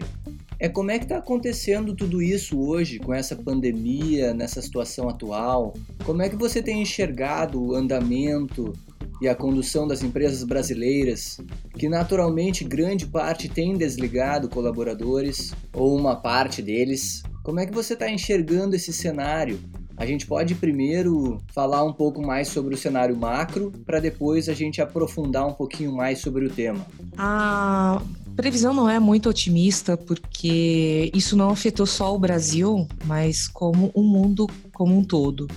é 0.60 0.68
como 0.68 0.92
é 0.92 1.00
que 1.00 1.06
está 1.06 1.18
acontecendo 1.18 1.96
tudo 1.96 2.22
isso 2.22 2.60
hoje 2.60 3.00
com 3.00 3.14
essa 3.14 3.38
pandemia, 3.38 4.34
nessa 4.34 4.62
situação 4.62 5.08
atual? 5.08 5.74
Como 6.04 6.22
é 6.22 6.28
que 6.28 6.36
você 6.36 6.62
tem 6.62 6.82
enxergado 6.82 7.64
o 7.64 7.74
andamento 7.74 8.74
e 9.22 9.27
a 9.27 9.36
condução 9.36 9.88
das 9.88 10.03
empresas 10.03 10.43
brasileiras, 10.43 11.39
que 11.77 11.88
naturalmente 11.88 12.63
grande 12.63 13.05
parte 13.05 13.48
tem 13.48 13.77
desligado 13.77 14.50
colaboradores 14.50 15.53
ou 15.74 15.98
uma 15.98 16.15
parte 16.15 16.62
deles. 16.62 17.24
Como 17.43 17.60
é 17.60 17.65
que 17.65 17.74
você 17.74 17.93
está 17.93 18.10
enxergando 18.10 18.75
esse 18.75 18.91
cenário? 18.91 19.60
A 19.98 20.05
gente 20.05 20.27
pode 20.27 20.55
primeiro 20.55 21.38
falar 21.53 21.84
um 21.84 21.93
pouco 21.93 22.22
mais 22.22 22.50
sobre 22.50 22.75
o 22.75 22.77
cenário 22.77 23.15
macro, 23.15 23.72
para 23.86 24.00
depois 24.00 24.50
a 24.50 24.53
gente 24.53 24.81
aprofundar 24.81 25.48
um 25.48 25.53
pouquinho 25.53 25.95
mais 25.95 26.19
sobre 26.19 26.45
o 26.45 26.50
tema. 26.50 26.86
A 27.17 28.01
previsão 28.36 28.74
não 28.74 28.89
é 28.89 29.00
muito 29.00 29.29
otimista, 29.29 29.95
porque 29.95 31.10
isso 31.13 31.38
não 31.38 31.50
afetou 31.50 31.86
só 31.86 32.13
o 32.13 32.19
Brasil, 32.19 32.86
mas 33.05 33.48
como 33.48 33.89
o 33.93 34.03
mundo 34.03 34.48
como 34.74 34.98
um 34.98 35.03
todo. 35.03 35.48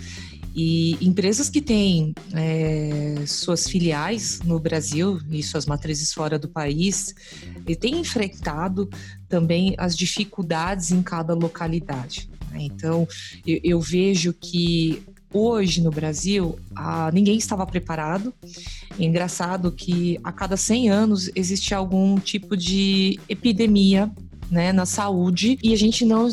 E 0.61 0.99
empresas 1.01 1.49
que 1.49 1.61
têm 1.63 2.13
é, 2.35 3.15
suas 3.29 3.69
filiais 3.69 4.41
no 4.45 4.59
Brasil 4.59 5.21
e 5.31 5.41
suas 5.41 5.67
matrizes 5.67 6.13
fora 6.13 6.37
do 6.37 6.49
país 6.49 7.15
e 7.65 7.77
têm 7.77 8.01
enfrentado 8.01 8.91
também 9.29 9.77
as 9.79 9.97
dificuldades 9.97 10.91
em 10.91 11.01
cada 11.01 11.33
localidade. 11.33 12.29
Né? 12.51 12.63
Então, 12.63 13.07
eu, 13.47 13.61
eu 13.63 13.81
vejo 13.81 14.33
que 14.33 15.01
hoje 15.33 15.81
no 15.81 15.93
Brasil, 15.93 16.59
ninguém 17.13 17.39
estava 17.39 17.65
preparado. 17.65 18.35
É 18.99 19.05
engraçado 19.05 19.71
que 19.71 20.19
a 20.25 20.33
cada 20.33 20.57
100 20.57 20.91
anos 20.91 21.31
existe 21.37 21.73
algum 21.73 22.19
tipo 22.19 22.57
de 22.57 23.21
epidemia 23.29 24.11
né, 24.51 24.73
na 24.73 24.87
saúde 24.87 25.57
e 25.63 25.73
a 25.73 25.77
gente 25.77 26.05
não 26.05 26.27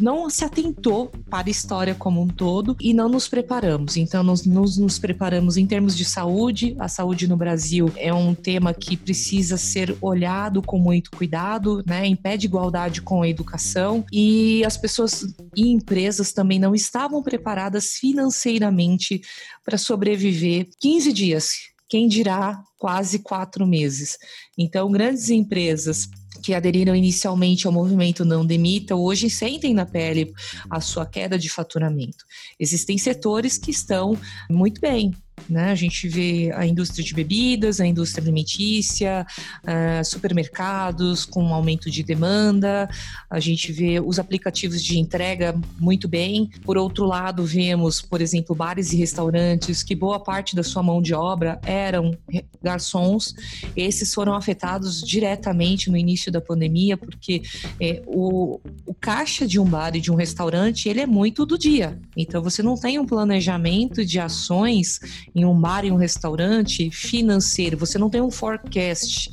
não 0.00 0.28
se 0.28 0.44
atentou 0.44 1.10
para 1.30 1.48
a 1.48 1.50
história 1.50 1.94
como 1.94 2.20
um 2.20 2.28
todo 2.28 2.76
e 2.80 2.92
não 2.92 3.08
nos 3.08 3.28
preparamos. 3.28 3.96
Então, 3.96 4.22
nos, 4.22 4.44
nos 4.44 4.98
preparamos 4.98 5.56
em 5.56 5.66
termos 5.66 5.96
de 5.96 6.04
saúde. 6.04 6.74
A 6.78 6.88
saúde 6.88 7.28
no 7.28 7.36
Brasil 7.36 7.92
é 7.96 8.12
um 8.12 8.34
tema 8.34 8.74
que 8.74 8.96
precisa 8.96 9.56
ser 9.56 9.96
olhado 10.00 10.62
com 10.62 10.78
muito 10.78 11.10
cuidado, 11.10 11.82
né? 11.86 12.06
Impede 12.06 12.46
igualdade 12.46 13.02
com 13.02 13.22
a 13.22 13.28
educação 13.28 14.04
e 14.12 14.64
as 14.64 14.76
pessoas 14.76 15.24
e 15.56 15.68
empresas 15.70 16.32
também 16.32 16.58
não 16.58 16.74
estavam 16.74 17.22
preparadas 17.22 17.94
financeiramente 17.94 19.20
para 19.64 19.78
sobreviver 19.78 20.68
15 20.80 21.12
dias 21.12 21.74
quem 21.88 22.08
dirá 22.08 22.60
quase 22.76 23.20
quatro 23.20 23.66
meses. 23.66 24.18
Então, 24.58 24.90
grandes 24.90 25.30
empresas 25.30 26.08
que 26.44 26.52
aderiram 26.52 26.94
inicialmente 26.94 27.66
ao 27.66 27.72
movimento 27.72 28.22
Não 28.22 28.44
Demita, 28.44 28.94
hoje 28.94 29.30
sentem 29.30 29.72
na 29.72 29.86
pele 29.86 30.34
a 30.68 30.78
sua 30.78 31.06
queda 31.06 31.38
de 31.38 31.48
faturamento. 31.48 32.26
Existem 32.60 32.98
setores 32.98 33.56
que 33.56 33.70
estão 33.70 34.14
muito 34.50 34.78
bem, 34.78 35.10
né? 35.48 35.70
A 35.70 35.74
gente 35.74 36.08
vê 36.08 36.50
a 36.54 36.66
indústria 36.66 37.04
de 37.04 37.14
bebidas, 37.14 37.80
a 37.80 37.86
indústria 37.86 38.22
alimentícia, 38.22 39.26
uh, 39.62 40.04
supermercados 40.04 41.24
com 41.24 41.42
um 41.42 41.54
aumento 41.54 41.90
de 41.90 42.02
demanda, 42.02 42.88
a 43.28 43.40
gente 43.40 43.72
vê 43.72 44.00
os 44.00 44.18
aplicativos 44.18 44.82
de 44.82 44.98
entrega 44.98 45.54
muito 45.78 46.08
bem. 46.08 46.50
Por 46.64 46.76
outro 46.76 47.04
lado, 47.04 47.44
vemos, 47.44 48.00
por 48.00 48.20
exemplo, 48.20 48.54
bares 48.54 48.92
e 48.92 48.96
restaurantes 48.96 49.82
que 49.82 49.94
boa 49.94 50.20
parte 50.20 50.56
da 50.56 50.62
sua 50.62 50.82
mão 50.82 51.02
de 51.02 51.14
obra 51.14 51.60
eram 51.64 52.16
garçons. 52.62 53.34
Esses 53.76 54.12
foram 54.14 54.34
afetados 54.34 55.02
diretamente 55.02 55.90
no 55.90 55.96
início 55.96 56.30
da 56.32 56.40
pandemia, 56.40 56.96
porque 56.96 57.42
é, 57.80 58.02
o, 58.06 58.60
o 58.86 58.94
caixa 58.94 59.46
de 59.46 59.58
um 59.58 59.64
bar 59.64 59.94
e 59.94 60.00
de 60.00 60.10
um 60.10 60.14
restaurante 60.14 60.88
ele 60.88 61.00
é 61.00 61.06
muito 61.06 61.44
do 61.44 61.58
dia. 61.58 61.98
Então 62.16 62.42
você 62.42 62.62
não 62.62 62.76
tem 62.76 62.98
um 62.98 63.06
planejamento 63.06 64.04
de 64.04 64.18
ações 64.18 65.00
em 65.34 65.44
um 65.44 65.58
bar 65.58 65.84
e 65.84 65.90
um 65.90 65.96
restaurante 65.96 66.90
financeiro, 66.90 67.76
você 67.76 67.98
não 67.98 68.08
tem 68.08 68.20
um 68.20 68.30
forecast 68.30 69.30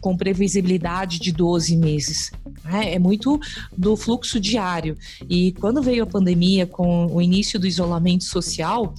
com 0.00 0.16
previsibilidade 0.16 1.18
de 1.18 1.30
12 1.30 1.76
meses. 1.76 2.30
Né? 2.64 2.94
É 2.94 2.98
muito 2.98 3.38
do 3.76 3.96
fluxo 3.96 4.40
diário. 4.40 4.96
E 5.28 5.52
quando 5.52 5.82
veio 5.82 6.04
a 6.04 6.06
pandemia, 6.06 6.66
com 6.66 7.06
o 7.06 7.20
início 7.20 7.60
do 7.60 7.66
isolamento 7.66 8.24
social, 8.24 8.94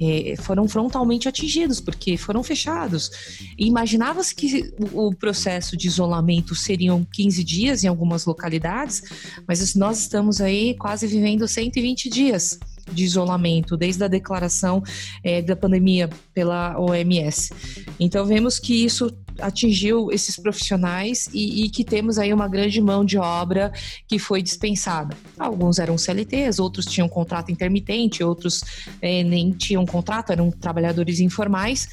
é, 0.00 0.34
foram 0.38 0.66
frontalmente 0.68 1.28
atingidos, 1.28 1.80
porque 1.80 2.16
foram 2.16 2.42
fechados. 2.42 3.10
imaginava-se 3.58 4.34
que 4.34 4.72
o 4.92 5.14
processo 5.14 5.76
de 5.76 5.88
isolamento 5.88 6.54
seriam 6.54 7.06
15 7.12 7.44
dias 7.44 7.84
em 7.84 7.88
algumas 7.88 8.24
localidades, 8.24 9.02
mas 9.46 9.74
nós 9.74 10.00
estamos 10.00 10.40
aí 10.40 10.74
quase 10.74 11.06
vivendo 11.06 11.46
120 11.46 12.08
dias 12.08 12.58
de 12.92 13.04
isolamento, 13.04 13.76
desde 13.76 14.04
a 14.04 14.08
declaração 14.08 14.82
é, 15.22 15.42
da 15.42 15.56
pandemia 15.56 16.08
pela 16.34 16.78
OMS. 16.78 17.52
Então, 17.98 18.24
vemos 18.24 18.58
que 18.58 18.84
isso 18.84 19.10
atingiu 19.40 20.10
esses 20.10 20.36
profissionais 20.36 21.28
e, 21.32 21.64
e, 21.64 21.70
que 21.70 21.84
temos 21.84 22.18
aí 22.18 22.32
uma 22.32 22.48
grande 22.48 22.80
mão 22.80 23.04
de 23.04 23.18
obra 23.18 23.72
que 24.06 24.18
foi 24.18 24.42
dispensada. 24.42 25.16
Alguns 25.38 25.78
eram 25.78 25.96
CLTs, 25.96 26.58
outros 26.58 26.86
tinham 26.86 27.08
contrato 27.08 27.50
intermitente, 27.50 28.22
outros 28.22 28.62
é, 29.00 29.22
nem 29.22 29.50
tinham 29.52 29.86
contrato, 29.86 30.32
eram 30.32 30.50
trabalhadores 30.50 31.20
informais, 31.20 31.88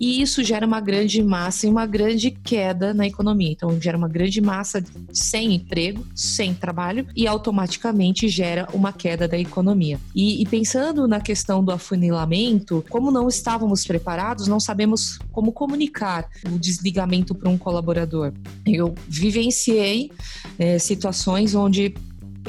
e 0.00 0.20
isso 0.22 0.42
gera 0.42 0.66
uma 0.66 0.80
grande 0.80 1.22
massa 1.22 1.66
e 1.66 1.70
uma 1.70 1.86
grande 1.86 2.30
queda 2.30 2.92
na 2.94 3.06
economia. 3.06 3.52
Então, 3.52 3.80
gera 3.80 3.96
uma 3.96 4.08
grande 4.08 4.40
massa 4.40 4.82
sem 5.12 5.54
emprego, 5.54 6.06
sem 6.14 6.54
trabalho, 6.54 7.06
e 7.14 7.26
automaticamente 7.26 8.28
gera 8.28 8.68
uma 8.72 8.92
queda 8.92 9.28
da 9.28 9.38
economia. 9.38 10.00
E, 10.14 10.42
e 10.42 10.46
pensando 10.46 11.06
na 11.06 11.20
questão 11.20 11.64
do 11.64 11.72
afunilamento, 11.72 12.84
como 12.88 13.10
não 13.10 13.28
estávamos 13.28 13.86
preparados, 13.86 14.46
não 14.46 14.58
sabemos 14.58 15.18
como 15.32 15.52
comunicar 15.52 16.28
o 16.46 16.58
desligamento 16.58 16.85
desligamento 16.86 17.34
para 17.34 17.48
um 17.48 17.58
colaborador. 17.58 18.32
Eu 18.64 18.94
vivenciei 19.08 20.10
é, 20.58 20.78
situações 20.78 21.54
onde 21.54 21.94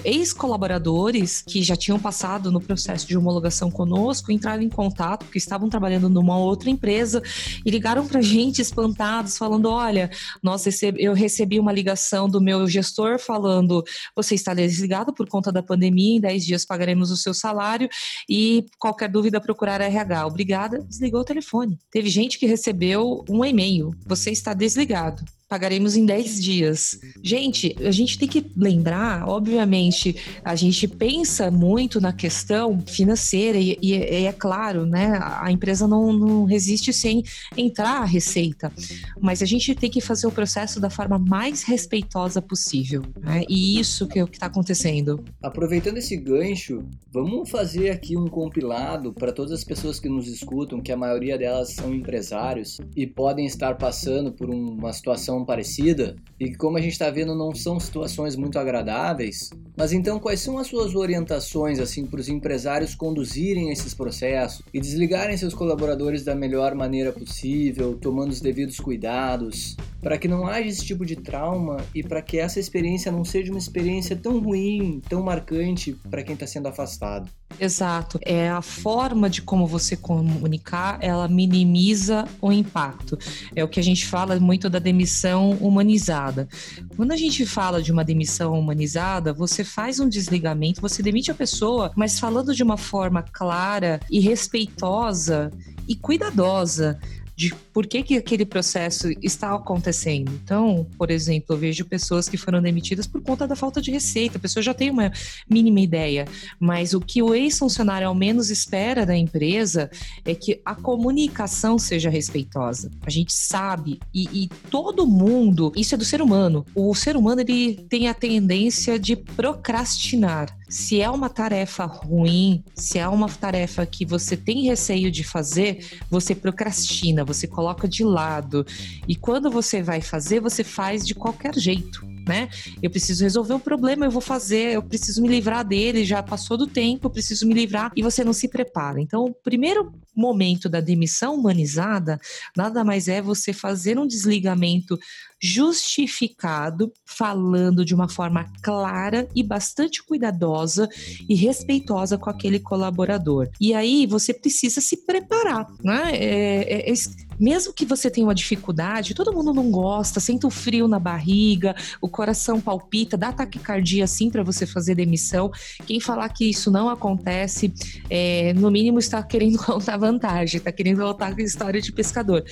ex-colaboradores 0.04 1.42
que 1.42 1.64
já 1.64 1.76
tinham 1.76 2.00
passado 2.00 2.52
no 2.52 2.62
processo 2.62 3.08
de 3.08 3.18
homologação 3.18 3.70
conosco 3.72 4.32
entraram 4.32 4.62
em 4.62 4.70
contato, 4.70 5.26
porque 5.26 5.38
estavam 5.38 5.70
trabalhando 5.70 6.10
numa 6.10 6.38
outra 6.38 6.70
empresa 6.70 7.22
e 7.66 7.70
ligaram 7.70 8.08
para 8.08 8.20
a 8.20 8.24
gente 8.24 8.62
espantados, 8.62 9.38
falando: 9.38 9.70
Olha, 9.70 10.10
nós 10.42 10.66
receb 10.66 10.98
eu 11.00 11.14
recebi 11.14 11.60
uma 11.60 11.72
ligação 11.72 12.28
do 12.28 12.42
meu 12.42 12.68
gestor 12.68 13.20
falando: 13.20 13.84
Você 14.16 14.36
está 14.36 14.54
desligado 14.54 15.14
por 15.14 15.28
conta 15.28 15.52
da 15.52 15.64
pandemia, 15.64 16.18
em 16.18 16.22
10 16.22 16.46
dias 16.46 16.66
pagaremos 16.66 17.12
o 17.12 17.18
seu 17.18 17.34
salário 17.34 17.90
e 18.30 18.66
qualquer 18.80 19.10
dúvida 19.10 19.42
procurar 19.42 19.82
RH. 19.82 20.28
Obrigada, 20.28 20.80
desligou 20.84 21.22
o 21.22 21.26
telefone. 21.26 21.78
Teve 21.92 22.10
gente 22.10 22.40
que 22.40 22.46
recebeu 22.46 23.24
um 23.30 23.44
e-mail: 23.44 23.92
Você 24.06 24.32
está 24.32 24.54
desligado 24.54 25.24
pagaremos 25.48 25.96
em 25.96 26.06
10 26.06 26.44
dias. 26.44 27.00
Gente, 27.24 27.76
a 27.82 27.92
gente 27.92 28.20
tem 28.20 28.28
que 28.28 28.46
lembrar, 28.56 29.28
obviamente, 29.28 30.16
a 30.44 30.56
gente 30.56 30.88
pensa 30.88 31.50
muito 31.50 32.02
na 32.02 32.12
questão 32.12 32.80
financeira 32.86 33.58
e, 33.58 33.78
e, 33.82 33.94
é 33.94 34.34
claro, 34.34 34.86
né, 34.86 35.20
a 35.22 35.52
empresa 35.52 35.88
não, 35.88 36.12
não, 36.12 36.46
resiste 36.46 36.92
sem 36.92 37.24
entrar 37.56 38.02
a 38.02 38.06
receita, 38.06 38.72
mas 39.20 39.42
a 39.42 39.46
gente 39.46 39.74
tem 39.74 39.90
que 39.90 40.02
fazer 40.02 40.28
o 40.28 40.32
processo 40.32 40.80
da 40.80 40.90
forma 40.90 41.18
mais 41.18 41.64
respeitosa 41.64 42.42
possível, 42.42 43.04
né? 43.20 43.44
E 43.50 43.80
isso 43.80 44.08
que 44.08 44.20
é 44.20 44.24
o 44.24 44.28
que 44.28 44.36
está 44.36 44.48
acontecendo. 44.48 45.24
Aproveitando 45.42 45.98
esse 45.98 46.16
gancho, 46.18 46.84
vamos 47.12 47.50
fazer 47.50 47.90
aqui 47.90 48.18
um 48.18 48.28
compilado 48.28 49.14
para 49.14 49.32
todas 49.32 49.52
as 49.52 49.64
pessoas 49.64 50.00
que 50.00 50.10
nos 50.10 50.28
escutam, 50.28 50.82
que 50.82 50.92
a 50.92 50.98
maioria 50.98 51.38
delas 51.38 51.74
são 51.74 51.94
empresários 51.94 52.80
e 52.96 53.06
podem 53.06 53.46
estar 53.46 53.76
passando 53.76 54.32
por 54.32 54.50
uma 54.50 54.92
situação 54.94 55.37
situação 55.38 55.46
parecida 55.46 56.16
e 56.40 56.50
que, 56.50 56.58
como 56.58 56.78
a 56.78 56.82
gente 56.82 56.94
está 56.94 57.10
vendo, 57.10 57.36
não 57.36 57.54
são 57.54 57.80
situações 57.80 58.36
muito 58.36 58.58
agradáveis. 58.58 59.50
Mas 59.76 59.92
então, 59.92 60.20
quais 60.20 60.40
são 60.40 60.58
as 60.58 60.68
suas 60.68 60.96
orientações 60.96 61.80
assim 61.80 62.06
para 62.06 62.20
os 62.20 62.30
empresários 62.30 62.96
conduzirem 62.96 63.72
esses 63.72 63.94
processos 63.94 64.64
e 64.74 64.80
desligarem 64.80 65.38
seus 65.38 65.54
colaboradores 65.54 66.24
da 66.24 66.36
melhor 66.36 66.74
maneira 66.74 67.12
possível, 67.12 67.96
tomando 67.96 68.32
os 68.32 68.42
devidos 68.42 68.80
cuidados, 68.80 69.76
para 70.02 70.18
que 70.18 70.28
não 70.28 70.48
haja 70.48 70.68
esse 70.68 70.86
tipo 70.86 71.06
de 71.06 71.16
trauma 71.16 71.78
e 71.94 72.04
para 72.04 72.22
que 72.22 72.38
essa 72.38 72.60
experiência 72.60 73.12
não 73.12 73.26
seja 73.26 73.52
uma 73.52 73.60
experiência 73.60 74.16
tão 74.16 74.40
ruim, 74.40 75.02
tão 75.08 75.22
marcante 75.22 75.96
para 76.10 76.24
quem 76.24 76.34
está 76.34 76.48
sendo 76.48 76.68
afastado? 76.68 77.30
Exato. 77.60 78.20
É 78.24 78.50
a 78.50 78.62
forma 78.62 79.30
de 79.30 79.42
como 79.42 79.66
você 79.66 79.96
comunicar, 79.96 81.00
ela 81.02 81.28
minimiza 81.28 82.28
o 82.42 82.52
impacto. 82.52 83.18
É 83.56 83.64
o 83.64 83.68
que 83.68 83.80
a 83.80 83.84
gente 83.84 84.06
fala 84.06 84.40
muito 84.40 84.70
da 84.70 84.80
demissão 84.80 85.52
humanizada. 85.52 86.48
Quando 86.96 87.12
a 87.12 87.18
gente 87.18 87.46
fala 87.46 87.82
de 87.82 87.92
uma 87.92 88.04
demissão 88.04 88.60
humanizada, 88.60 89.34
você 89.34 89.64
faz 89.64 90.00
um 90.00 90.08
desligamento, 90.08 90.82
você 90.82 91.02
demite 91.02 91.32
a 91.32 91.36
pessoa, 91.36 91.92
mas 91.96 92.20
falando 92.20 92.54
de 92.54 92.62
uma 92.62 92.78
forma 92.78 93.24
clara 93.24 94.00
e 94.10 94.20
respeitosa 94.20 95.52
e 95.88 95.96
cuidadosa 95.96 97.00
de 97.38 97.54
por 97.72 97.86
que, 97.86 98.02
que 98.02 98.18
aquele 98.18 98.44
processo 98.44 99.10
está 99.22 99.54
acontecendo. 99.54 100.32
Então, 100.44 100.88
por 100.98 101.12
exemplo, 101.12 101.54
eu 101.54 101.58
vejo 101.60 101.86
pessoas 101.86 102.28
que 102.28 102.36
foram 102.36 102.60
demitidas 102.60 103.06
por 103.06 103.22
conta 103.22 103.48
da 103.48 103.56
falta 103.56 103.80
de 103.80 103.92
receita. 103.92 104.40
A 104.40 104.42
pessoa 104.42 104.64
já 104.64 104.74
tem 104.74 104.90
uma 104.90 105.12
mínima 105.48 105.80
ideia, 105.80 106.26
mas 106.60 106.96
o 106.96 107.00
que 107.00 107.22
o 107.22 107.36
ex-funcionário 107.36 108.08
ao 108.08 108.16
menos 108.16 108.50
espera 108.50 109.06
da 109.06 109.16
empresa 109.16 109.88
é 110.26 110.34
que 110.34 110.60
a 110.66 110.74
comunicação 110.74 111.78
seja 111.78 112.10
respeitosa. 112.10 112.90
A 113.06 113.10
gente 113.12 113.32
sabe 113.32 114.00
e, 114.12 114.46
e 114.46 114.50
todo 114.72 115.06
mundo, 115.06 115.72
isso 115.76 115.94
é 115.94 115.98
do 115.98 116.06
ser 116.06 116.24
humano. 116.24 116.66
O 116.74 116.96
ser 116.96 117.16
humano 117.16 117.42
ele 117.42 117.86
tem 117.88 118.08
a 118.08 118.16
tendência 118.16 118.98
de 118.98 119.16
procrastinar. 119.16 120.57
Se 120.70 121.02
é 121.02 121.10
uma 121.10 121.30
tarefa 121.30 121.86
ruim, 121.86 122.64
se 122.76 123.00
é 123.00 123.08
uma 123.08 123.30
tarefa 123.30 123.86
que 123.86 124.06
você 124.06 124.36
tem 124.36 124.64
receio 124.64 125.10
de 125.10 125.24
fazer, 125.24 126.00
você 126.10 126.36
procrastina, 126.36 127.24
você 127.24 127.48
coloca 127.48 127.88
de 127.88 128.04
lado. 128.04 128.66
E 129.08 129.16
quando 129.16 129.50
você 129.50 129.82
vai 129.82 130.02
fazer, 130.02 130.42
você 130.42 130.64
faz 130.64 131.06
de 131.06 131.16
qualquer 131.16 131.56
jeito 131.56 132.17
né? 132.28 132.50
Eu 132.82 132.90
preciso 132.90 133.24
resolver 133.24 133.54
um 133.54 133.60
problema, 133.60 134.06
eu 134.06 134.12
vou 134.12 134.22
fazer, 134.22 134.74
eu 134.74 134.84
preciso 134.84 135.22
me 135.22 135.28
livrar 135.28 135.66
dele, 135.66 136.04
já 136.04 136.22
passou 136.22 136.58
do 136.58 136.68
tempo, 136.68 137.08
eu 137.08 137.12
preciso 137.12 137.48
me 137.48 137.54
livrar 137.54 137.92
e 137.96 138.02
você 138.02 138.24
não 138.24 138.34
se 138.34 138.48
prepara. 138.48 139.00
Então, 139.02 139.26
o 139.26 139.34
primeiro 139.34 139.94
momento 140.16 140.68
da 140.68 140.82
demissão 140.82 141.36
humanizada 141.36 142.20
nada 142.56 142.84
mais 142.84 143.08
é 143.08 143.22
você 143.22 143.54
fazer 143.54 144.00
um 144.00 144.08
desligamento 144.08 144.98
justificado, 145.40 146.92
falando 147.06 147.86
de 147.86 147.94
uma 147.94 148.10
forma 148.10 148.52
clara 148.62 149.28
e 149.36 149.44
bastante 149.44 150.04
cuidadosa 150.04 150.90
e 151.30 151.36
respeitosa 151.36 152.18
com 152.18 152.30
aquele 152.30 152.60
colaborador. 152.60 153.50
E 153.60 153.74
aí 153.74 154.08
você 154.08 154.34
precisa 154.34 154.82
se 154.82 155.06
preparar, 155.06 155.68
né? 155.84 156.12
É, 156.14 156.90
é, 156.90 156.92
é, 156.92 156.94
mesmo 157.40 157.74
que 157.74 157.86
você 157.86 158.10
tenha 158.10 158.26
uma 158.26 158.36
dificuldade, 158.36 159.14
todo 159.14 159.34
mundo 159.34 159.54
não 159.54 159.70
gosta, 159.70 160.20
sente 160.20 160.46
o 160.46 160.50
frio 160.50 160.88
na 160.88 161.00
barriga, 161.00 161.76
o 162.02 162.10
coração 162.10 162.60
palpita, 162.60 163.16
dá 163.16 163.32
taquicardia 163.32 164.04
assim 164.04 164.30
para 164.30 164.44
você 164.44 164.66
fazer 164.66 164.96
demissão. 164.96 165.52
Quem 165.86 166.00
falar 166.00 166.30
que 166.30 166.50
isso 166.50 166.72
não 166.72 166.90
acontece, 166.90 167.74
é, 168.10 168.54
no 168.54 168.72
mínimo 168.72 169.00
está 169.00 169.22
querendo 169.22 169.58
contar 169.64 169.98
vantagem, 169.98 170.58
está 170.58 170.72
querendo 170.72 170.98
voltar 170.98 171.34
a 171.38 171.42
história 171.42 171.82
de 171.82 171.92
pescador. 171.92 172.44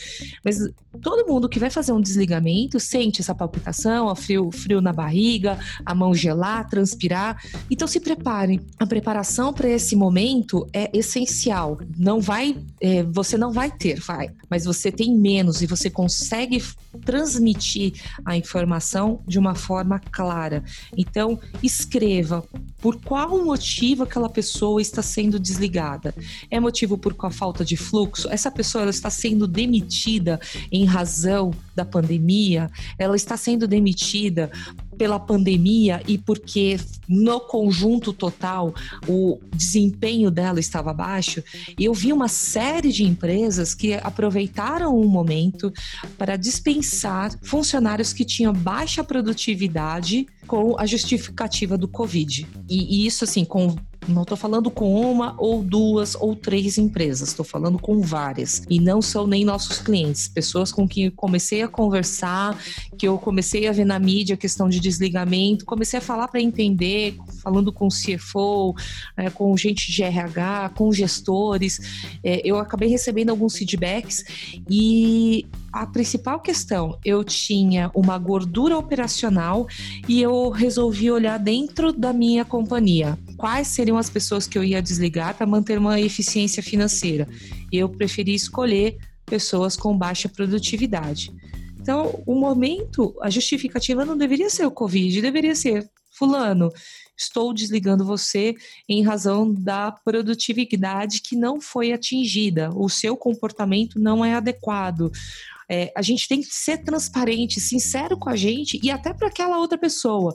Mas 0.43 0.57
todo 1.01 1.27
mundo 1.27 1.49
que 1.49 1.59
vai 1.59 1.69
fazer 1.69 1.91
um 1.91 2.01
desligamento 2.01 2.79
sente 2.79 3.21
essa 3.21 3.33
palpitação, 3.33 4.07
o 4.07 4.15
frio, 4.15 4.51
frio 4.51 4.81
na 4.81 4.93
barriga, 4.93 5.57
a 5.85 5.95
mão 5.95 6.13
gelar, 6.13 6.69
transpirar. 6.69 7.41
Então 7.69 7.87
se 7.87 7.99
preparem. 7.99 8.61
A 8.79 8.85
preparação 8.85 9.53
para 9.53 9.67
esse 9.67 9.95
momento 9.95 10.67
é 10.71 10.89
essencial. 10.93 11.79
Não 11.97 12.19
vai, 12.19 12.57
é, 12.79 13.03
você 13.03 13.37
não 13.37 13.51
vai 13.51 13.71
ter, 13.71 13.99
vai, 13.99 14.29
mas 14.49 14.65
você 14.65 14.74
você 14.75 14.91
tem 14.91 15.15
menos 15.15 15.61
e 15.61 15.65
você 15.65 15.89
consegue 15.89 16.63
transmitir 17.05 17.93
a 18.25 18.37
informação 18.37 19.21
de 19.27 19.39
uma 19.39 19.55
forma 19.55 19.99
clara. 19.99 20.63
Então, 20.95 21.39
escreva 21.63 22.43
por 22.79 23.01
qual 23.01 23.43
motivo 23.43 24.03
aquela 24.03 24.29
pessoa 24.29 24.81
está 24.81 25.01
sendo 25.01 25.39
desligada. 25.39 26.13
É 26.51 26.59
motivo 26.59 26.97
por 26.97 27.13
qual 27.13 27.31
falta 27.31 27.65
de 27.65 27.75
fluxo? 27.75 28.29
Essa 28.29 28.51
pessoa 28.51 28.89
está 28.89 29.09
sendo 29.09 29.47
demitida 29.47 30.39
em 30.71 30.85
razão 30.85 31.51
da 31.75 31.85
pandemia? 31.85 32.69
Ela 32.97 33.15
está 33.15 33.35
sendo 33.37 33.67
demitida 33.67 34.51
pela 34.97 35.19
pandemia 35.19 36.01
e 36.07 36.17
porque 36.17 36.79
no 37.07 37.39
conjunto 37.39 38.11
total 38.11 38.73
o 39.07 39.39
desempenho 39.53 40.31
dela 40.31 40.59
estava 40.59 40.93
baixo, 40.93 41.43
eu 41.79 41.93
vi 41.93 42.11
uma 42.11 42.27
série 42.27 42.91
de 42.91 43.03
empresas 43.03 43.73
que 43.73 43.93
aproveitaram 43.93 44.97
o 44.97 45.07
momento 45.07 45.71
para 46.17 46.35
dispensar 46.35 47.31
funcionários 47.43 48.13
que 48.13 48.25
tinham 48.25 48.53
baixa 48.53 49.03
produtividade 49.03 50.27
com 50.45 50.79
a 50.79 50.85
justificativa 50.85 51.77
do 51.77 51.87
Covid. 51.87 52.47
E, 52.69 53.03
e 53.03 53.07
isso, 53.07 53.23
assim, 53.23 53.43
com 53.43 53.75
não 54.07 54.21
estou 54.21 54.37
falando 54.37 54.69
com 54.69 54.93
uma 54.93 55.35
ou 55.37 55.63
duas 55.63 56.15
ou 56.15 56.35
três 56.35 56.77
empresas, 56.77 57.29
estou 57.29 57.45
falando 57.45 57.79
com 57.79 58.01
várias. 58.01 58.63
E 58.69 58.79
não 58.79 59.01
são 59.01 59.25
nem 59.25 59.43
nossos 59.43 59.79
clientes, 59.79 60.27
pessoas 60.27 60.71
com 60.71 60.87
quem 60.87 61.09
comecei 61.09 61.61
a 61.61 61.67
conversar, 61.67 62.57
que 62.97 63.07
eu 63.07 63.17
comecei 63.17 63.67
a 63.67 63.71
ver 63.71 63.85
na 63.85 63.99
mídia 63.99 64.35
a 64.35 64.37
questão 64.37 64.69
de 64.69 64.79
desligamento, 64.79 65.65
comecei 65.65 65.97
a 65.97 66.01
falar 66.01 66.27
para 66.27 66.41
entender, 66.41 67.17
falando 67.45 67.71
com 67.71 67.85
o 67.85 67.89
CFO, 67.89 68.73
é, 69.15 69.29
com 69.29 69.55
gente 69.55 69.91
de 69.91 70.01
RH, 70.01 70.71
com 70.75 70.91
gestores. 70.91 71.79
É, 72.23 72.41
eu 72.43 72.57
acabei 72.57 72.89
recebendo 72.89 73.29
alguns 73.29 73.55
feedbacks 73.55 74.25
e 74.67 75.45
a 75.71 75.85
principal 75.85 76.39
questão, 76.39 76.97
eu 77.05 77.23
tinha 77.23 77.91
uma 77.93 78.17
gordura 78.17 78.77
operacional 78.77 79.67
e 80.07 80.21
eu 80.21 80.49
resolvi 80.49 81.11
olhar 81.11 81.37
dentro 81.37 81.93
da 81.93 82.11
minha 82.11 82.43
companhia 82.43 83.19
quais 83.37 83.67
seriam 83.67 83.97
as 83.97 84.09
pessoas 84.09 84.47
que 84.47 84.57
eu 84.57 84.63
ia 84.63 84.81
desligar 84.81 85.35
para 85.35 85.45
manter 85.45 85.77
uma 85.77 85.99
eficiência 85.99 86.63
financeira. 86.63 87.27
Eu 87.71 87.87
preferi 87.89 88.33
escolher 88.33 88.97
pessoas 89.25 89.75
com 89.75 89.95
baixa 89.95 90.29
produtividade. 90.29 91.31
Então, 91.85 92.23
o 92.25 92.33
momento, 92.33 93.15
a 93.21 93.29
justificativa 93.29 94.03
não 94.03 94.17
deveria 94.17 94.49
ser 94.49 94.65
o 94.65 94.71
Covid, 94.71 95.21
deveria 95.21 95.53
ser 95.53 95.87
fulano, 96.17 96.71
estou 97.17 97.53
desligando 97.53 98.05
você 98.05 98.55
em 98.87 99.03
razão 99.03 99.53
da 99.53 99.91
produtividade 99.91 101.21
que 101.21 101.35
não 101.35 101.61
foi 101.61 101.91
atingida, 101.91 102.71
o 102.75 102.89
seu 102.89 103.15
comportamento 103.15 103.99
não 103.99 104.23
é 104.23 104.35
adequado, 104.35 105.11
é, 105.69 105.91
a 105.95 106.01
gente 106.01 106.27
tem 106.27 106.41
que 106.41 106.47
ser 106.47 106.79
transparente, 106.79 107.59
sincero 107.59 108.17
com 108.17 108.29
a 108.29 108.35
gente 108.35 108.79
e 108.83 108.91
até 108.91 109.13
para 109.13 109.27
aquela 109.27 109.57
outra 109.57 109.77
pessoa. 109.77 110.33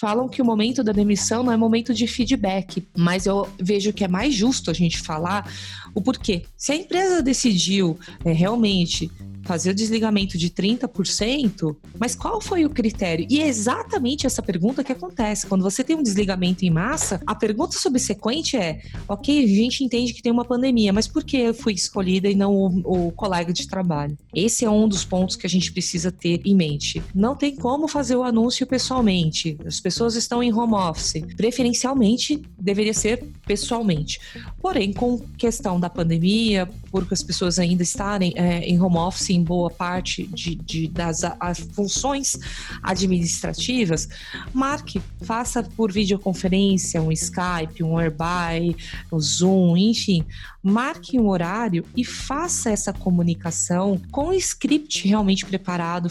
Falam 0.00 0.28
que 0.28 0.40
o 0.40 0.44
momento 0.44 0.84
da 0.84 0.92
demissão 0.92 1.42
não 1.42 1.52
é 1.52 1.56
momento 1.56 1.92
de 1.92 2.06
feedback, 2.06 2.86
mas 2.96 3.26
eu 3.26 3.48
vejo 3.60 3.92
que 3.92 4.04
é 4.04 4.08
mais 4.08 4.32
justo 4.32 4.70
a 4.70 4.74
gente 4.74 5.00
falar 5.00 5.52
o 5.94 6.00
porquê. 6.00 6.42
Se 6.56 6.72
a 6.72 6.76
empresa 6.76 7.22
decidiu 7.22 7.98
é, 8.24 8.32
realmente 8.32 9.10
fazer 9.48 9.70
o 9.70 9.74
desligamento 9.74 10.36
de 10.36 10.50
30%, 10.50 11.74
mas 11.98 12.14
qual 12.14 12.38
foi 12.38 12.66
o 12.66 12.70
critério? 12.70 13.26
E 13.30 13.40
é 13.40 13.48
exatamente 13.48 14.26
essa 14.26 14.42
pergunta 14.42 14.84
que 14.84 14.92
acontece. 14.92 15.46
Quando 15.46 15.62
você 15.62 15.82
tem 15.82 15.96
um 15.96 16.02
desligamento 16.02 16.66
em 16.66 16.70
massa, 16.70 17.18
a 17.26 17.34
pergunta 17.34 17.78
subsequente 17.78 18.58
é: 18.58 18.82
ok, 19.08 19.42
a 19.42 19.46
gente 19.46 19.82
entende 19.82 20.12
que 20.12 20.20
tem 20.20 20.30
uma 20.30 20.44
pandemia, 20.44 20.92
mas 20.92 21.08
por 21.08 21.24
que 21.24 21.38
eu 21.38 21.54
fui 21.54 21.72
escolhida 21.72 22.28
e 22.28 22.34
não 22.34 22.54
o, 22.54 23.06
o 23.08 23.12
colega 23.12 23.50
de 23.50 23.66
trabalho? 23.66 24.18
Esse 24.34 24.66
é 24.66 24.70
um 24.70 24.86
dos 24.86 25.02
pontos 25.02 25.34
que 25.34 25.46
a 25.46 25.50
gente 25.50 25.72
precisa 25.72 26.12
ter 26.12 26.42
em 26.44 26.54
mente. 26.54 27.02
Não 27.14 27.34
tem 27.34 27.56
como 27.56 27.88
fazer 27.88 28.16
o 28.16 28.22
anúncio 28.22 28.66
pessoalmente. 28.66 29.56
As 29.64 29.80
pessoas 29.80 30.14
estão 30.14 30.42
em 30.42 30.52
home 30.52 30.74
office. 30.74 31.22
Preferencialmente, 31.36 32.42
deveria 32.58 32.92
ser 32.92 33.24
pessoalmente. 33.46 34.20
Porém, 34.60 34.92
com 34.92 35.18
questão 35.38 35.80
da 35.80 35.87
pandemia, 35.88 36.68
porque 36.90 37.14
as 37.14 37.22
pessoas 37.22 37.58
ainda 37.58 37.82
estarem 37.82 38.32
é, 38.36 38.60
em 38.60 38.80
home 38.80 38.96
office 38.96 39.30
em 39.30 39.42
boa 39.42 39.70
parte 39.70 40.26
de, 40.26 40.54
de 40.54 40.88
das 40.88 41.22
as 41.40 41.58
funções 41.58 42.38
administrativas, 42.82 44.08
marque, 44.52 45.00
faça 45.22 45.62
por 45.62 45.92
videoconferência, 45.92 47.02
um 47.02 47.12
Skype, 47.12 47.82
um 47.82 47.98
Airby, 47.98 48.76
um 49.12 49.20
Zoom, 49.20 49.76
enfim, 49.76 50.24
marque 50.68 51.18
um 51.18 51.28
horário 51.28 51.84
e 51.96 52.04
faça 52.04 52.70
essa 52.70 52.92
comunicação 52.92 54.00
com 54.10 54.28
o 54.28 54.34
script 54.34 55.08
realmente 55.08 55.44
preparado, 55.44 56.08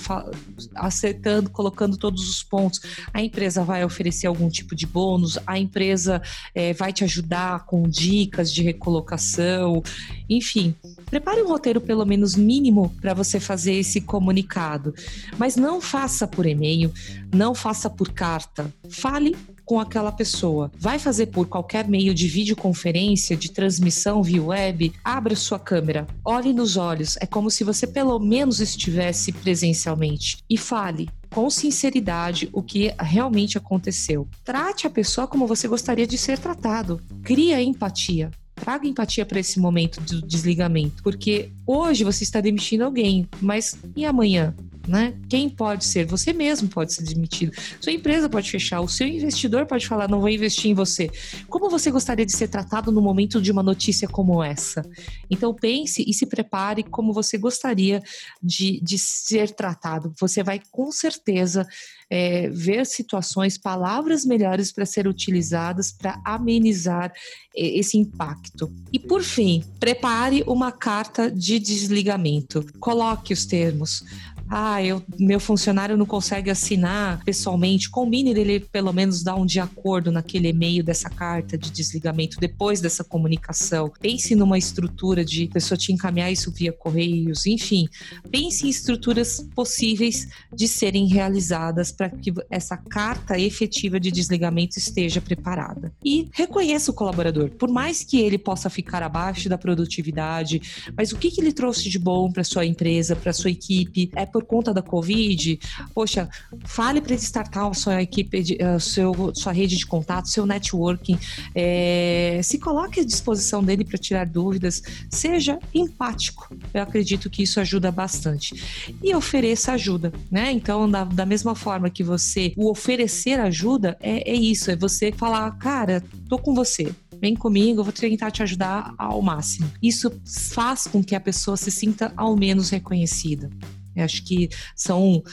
acertando, 0.75 1.49
colocando 1.49 1.97
todos 1.97 2.27
os 2.29 2.43
pontos. 2.43 2.81
A 3.13 3.21
empresa 3.21 3.63
vai 3.63 3.85
oferecer 3.85 4.27
algum 4.27 4.49
tipo 4.49 4.75
de 4.75 4.85
bônus, 4.85 5.37
a 5.45 5.57
empresa 5.57 6.21
é, 6.53 6.73
vai 6.73 6.91
te 6.91 7.03
ajudar 7.03 7.65
com 7.65 7.87
dicas 7.87 8.51
de 8.51 8.63
recolocação, 8.63 9.83
enfim. 10.29 10.75
Prepare 11.09 11.41
um 11.41 11.47
roteiro 11.47 11.79
pelo 11.79 12.05
menos 12.05 12.35
mínimo 12.35 12.93
para 12.99 13.13
você 13.13 13.39
fazer 13.39 13.75
esse 13.75 14.01
comunicado, 14.01 14.93
mas 15.37 15.55
não 15.55 15.79
faça 15.79 16.27
por 16.27 16.45
e-mail, 16.45 16.91
não 17.33 17.55
faça 17.55 17.89
por 17.89 18.11
carta. 18.11 18.73
Fale 18.89 19.35
com 19.67 19.79
aquela 19.81 20.13
pessoa. 20.13 20.71
Vai 20.79 20.97
fazer 20.97 21.27
por 21.27 21.45
qualquer 21.45 21.87
meio 21.87 22.13
de 22.13 22.27
videoconferência, 22.27 23.35
de 23.35 23.51
transmissão 23.51 24.23
via 24.23 24.41
web, 24.41 24.93
abra 25.03 25.35
sua 25.35 25.59
câmera, 25.59 26.07
olhe 26.23 26.53
nos 26.53 26.77
olhos, 26.77 27.17
é 27.19 27.25
como 27.25 27.51
se 27.51 27.65
você 27.65 27.85
pelo 27.85 28.17
menos 28.17 28.61
estivesse 28.61 29.33
presencialmente 29.33 30.37
e 30.49 30.57
fale 30.57 31.09
com 31.29 31.49
sinceridade 31.49 32.49
o 32.53 32.63
que 32.63 32.93
realmente 32.97 33.57
aconteceu. 33.57 34.25
Trate 34.45 34.87
a 34.87 34.89
pessoa 34.89 35.27
como 35.27 35.45
você 35.45 35.67
gostaria 35.67 36.07
de 36.07 36.17
ser 36.17 36.39
tratado. 36.39 37.01
Cria 37.21 37.61
empatia. 37.61 38.31
Traga 38.55 38.87
empatia 38.87 39.25
para 39.25 39.39
esse 39.39 39.59
momento 39.59 40.01
do 40.01 40.25
desligamento, 40.25 41.03
porque 41.03 41.51
hoje 41.65 42.03
você 42.03 42.23
está 42.23 42.41
demitindo 42.41 42.85
alguém, 42.85 43.27
mas 43.39 43.77
e 43.95 44.03
amanhã? 44.03 44.55
Né? 44.87 45.13
Quem 45.29 45.49
pode 45.49 45.85
ser? 45.85 46.05
Você 46.05 46.31
mesmo 46.31 46.69
pode 46.69 46.93
ser 46.93 47.03
demitido. 47.03 47.51
Sua 47.81 47.91
empresa 47.91 48.29
pode 48.29 48.49
fechar, 48.49 48.81
o 48.81 48.87
seu 48.87 49.07
investidor 49.07 49.65
pode 49.65 49.87
falar, 49.87 50.07
não 50.07 50.19
vou 50.19 50.29
investir 50.29 50.71
em 50.71 50.73
você. 50.73 51.09
Como 51.49 51.69
você 51.69 51.91
gostaria 51.91 52.25
de 52.25 52.31
ser 52.31 52.47
tratado 52.47 52.91
no 52.91 53.01
momento 53.01 53.41
de 53.41 53.51
uma 53.51 53.61
notícia 53.63 54.07
como 54.07 54.41
essa? 54.41 54.87
Então 55.29 55.53
pense 55.53 56.03
e 56.07 56.13
se 56.13 56.25
prepare 56.25 56.83
como 56.83 57.13
você 57.13 57.37
gostaria 57.37 58.01
de, 58.41 58.79
de 58.81 58.97
ser 58.97 59.51
tratado. 59.51 60.13
Você 60.19 60.41
vai 60.43 60.61
com 60.71 60.91
certeza 60.91 61.67
é, 62.09 62.49
ver 62.49 62.85
situações, 62.85 63.57
palavras 63.57 64.23
melhores 64.23 64.71
para 64.71 64.85
ser 64.85 65.07
utilizadas 65.07 65.91
para 65.91 66.21
amenizar 66.25 67.11
é, 67.55 67.77
esse 67.77 67.97
impacto. 67.97 68.73
E 68.93 68.99
por 68.99 69.23
fim, 69.23 69.63
prepare 69.79 70.43
uma 70.47 70.71
carta 70.71 71.29
de 71.29 71.59
desligamento. 71.59 72.65
Coloque 72.79 73.33
os 73.33 73.45
termos 73.45 74.03
ah, 74.49 74.83
eu, 74.83 75.01
meu 75.19 75.39
funcionário 75.39 75.97
não 75.97 76.05
consegue 76.05 76.49
assinar 76.49 77.23
pessoalmente, 77.23 77.89
combine 77.89 78.33
dele 78.33 78.59
pelo 78.59 78.93
menos 78.93 79.23
dar 79.23 79.35
um 79.35 79.45
de 79.45 79.59
acordo 79.59 80.11
naquele 80.11 80.49
e-mail 80.49 80.83
dessa 80.83 81.09
carta 81.09 81.57
de 81.57 81.69
desligamento 81.69 82.39
depois 82.39 82.79
dessa 82.79 83.03
comunicação. 83.03 83.91
Pense 83.99 84.35
numa 84.35 84.57
estrutura 84.57 85.23
de 85.25 85.47
pessoa 85.47 85.77
te 85.77 85.91
encaminhar 85.91 86.31
isso 86.31 86.51
via 86.51 86.71
correios, 86.71 87.45
enfim. 87.45 87.87
Pense 88.31 88.65
em 88.65 88.69
estruturas 88.69 89.45
possíveis 89.55 90.27
de 90.53 90.67
serem 90.67 91.07
realizadas 91.07 91.91
para 91.91 92.09
que 92.09 92.33
essa 92.49 92.77
carta 92.77 93.37
efetiva 93.37 93.99
de 93.99 94.11
desligamento 94.11 94.77
esteja 94.79 95.19
preparada. 95.19 95.91
E 96.03 96.29
reconheça 96.31 96.91
o 96.91 96.93
colaborador, 96.93 97.49
por 97.49 97.69
mais 97.69 98.03
que 98.03 98.19
ele 98.19 98.37
possa 98.37 98.69
ficar 98.69 99.03
abaixo 99.03 99.49
da 99.49 99.57
produtividade, 99.57 100.61
mas 100.95 101.11
o 101.11 101.17
que, 101.17 101.31
que 101.31 101.41
ele 101.41 101.51
trouxe 101.51 101.89
de 101.89 101.99
bom 101.99 102.31
para 102.31 102.43
sua 102.43 102.65
empresa, 102.65 103.15
para 103.15 103.33
sua 103.33 103.51
equipe? 103.51 104.09
É 104.15 104.25
por 104.37 104.45
conta 104.45 104.71
da 104.71 104.83
Covid, 104.83 105.59
poxa, 105.95 106.29
fale 106.63 107.01
para 107.01 107.13
ele 107.13 107.21
startar 107.21 107.65
a 107.65 107.73
sua 107.73 108.03
equipe, 108.03 108.43
de, 108.43 108.53
uh, 108.55 108.79
seu, 108.79 109.31
sua 109.33 109.51
rede 109.51 109.75
de 109.75 109.85
contato, 109.85 110.29
seu 110.29 110.45
networking, 110.45 111.17
é, 111.55 112.39
se 112.43 112.59
coloque 112.59 112.99
à 112.99 113.03
disposição 113.03 113.63
dele 113.63 113.83
para 113.83 113.97
tirar 113.97 114.27
dúvidas, 114.27 114.83
seja 115.09 115.57
empático. 115.73 116.55
Eu 116.71 116.83
acredito 116.83 117.31
que 117.31 117.41
isso 117.41 117.59
ajuda 117.59 117.91
bastante. 117.91 118.93
E 119.01 119.15
ofereça 119.15 119.71
ajuda, 119.71 120.13
né? 120.29 120.51
Então, 120.51 120.89
da, 120.89 121.03
da 121.03 121.25
mesma 121.25 121.55
forma 121.55 121.89
que 121.89 122.03
você, 122.03 122.53
o 122.55 122.69
oferecer 122.69 123.39
ajuda 123.39 123.97
é, 123.99 124.31
é 124.31 124.35
isso, 124.35 124.69
é 124.69 124.75
você 124.75 125.11
falar, 125.11 125.49
cara, 125.57 126.03
tô 126.29 126.37
com 126.37 126.53
você, 126.53 126.93
vem 127.19 127.35
comigo, 127.35 127.79
eu 127.79 127.83
vou 127.83 127.93
tentar 127.93 128.29
te 128.29 128.43
ajudar 128.43 128.93
ao 128.99 129.19
máximo. 129.19 129.67
Isso 129.81 130.11
faz 130.51 130.85
com 130.85 131.03
que 131.03 131.15
a 131.15 131.19
pessoa 131.19 131.57
se 131.57 131.71
sinta 131.71 132.13
ao 132.15 132.35
menos 132.35 132.69
reconhecida. 132.69 133.49
Eu 133.97 134.05
acho 134.05 134.23
que 134.23 134.49
são 134.75 135.23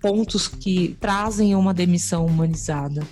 pontos 0.00 0.46
que 0.46 0.96
trazem 1.00 1.54
uma 1.54 1.72
demissão 1.72 2.26
humanizada. 2.26 3.02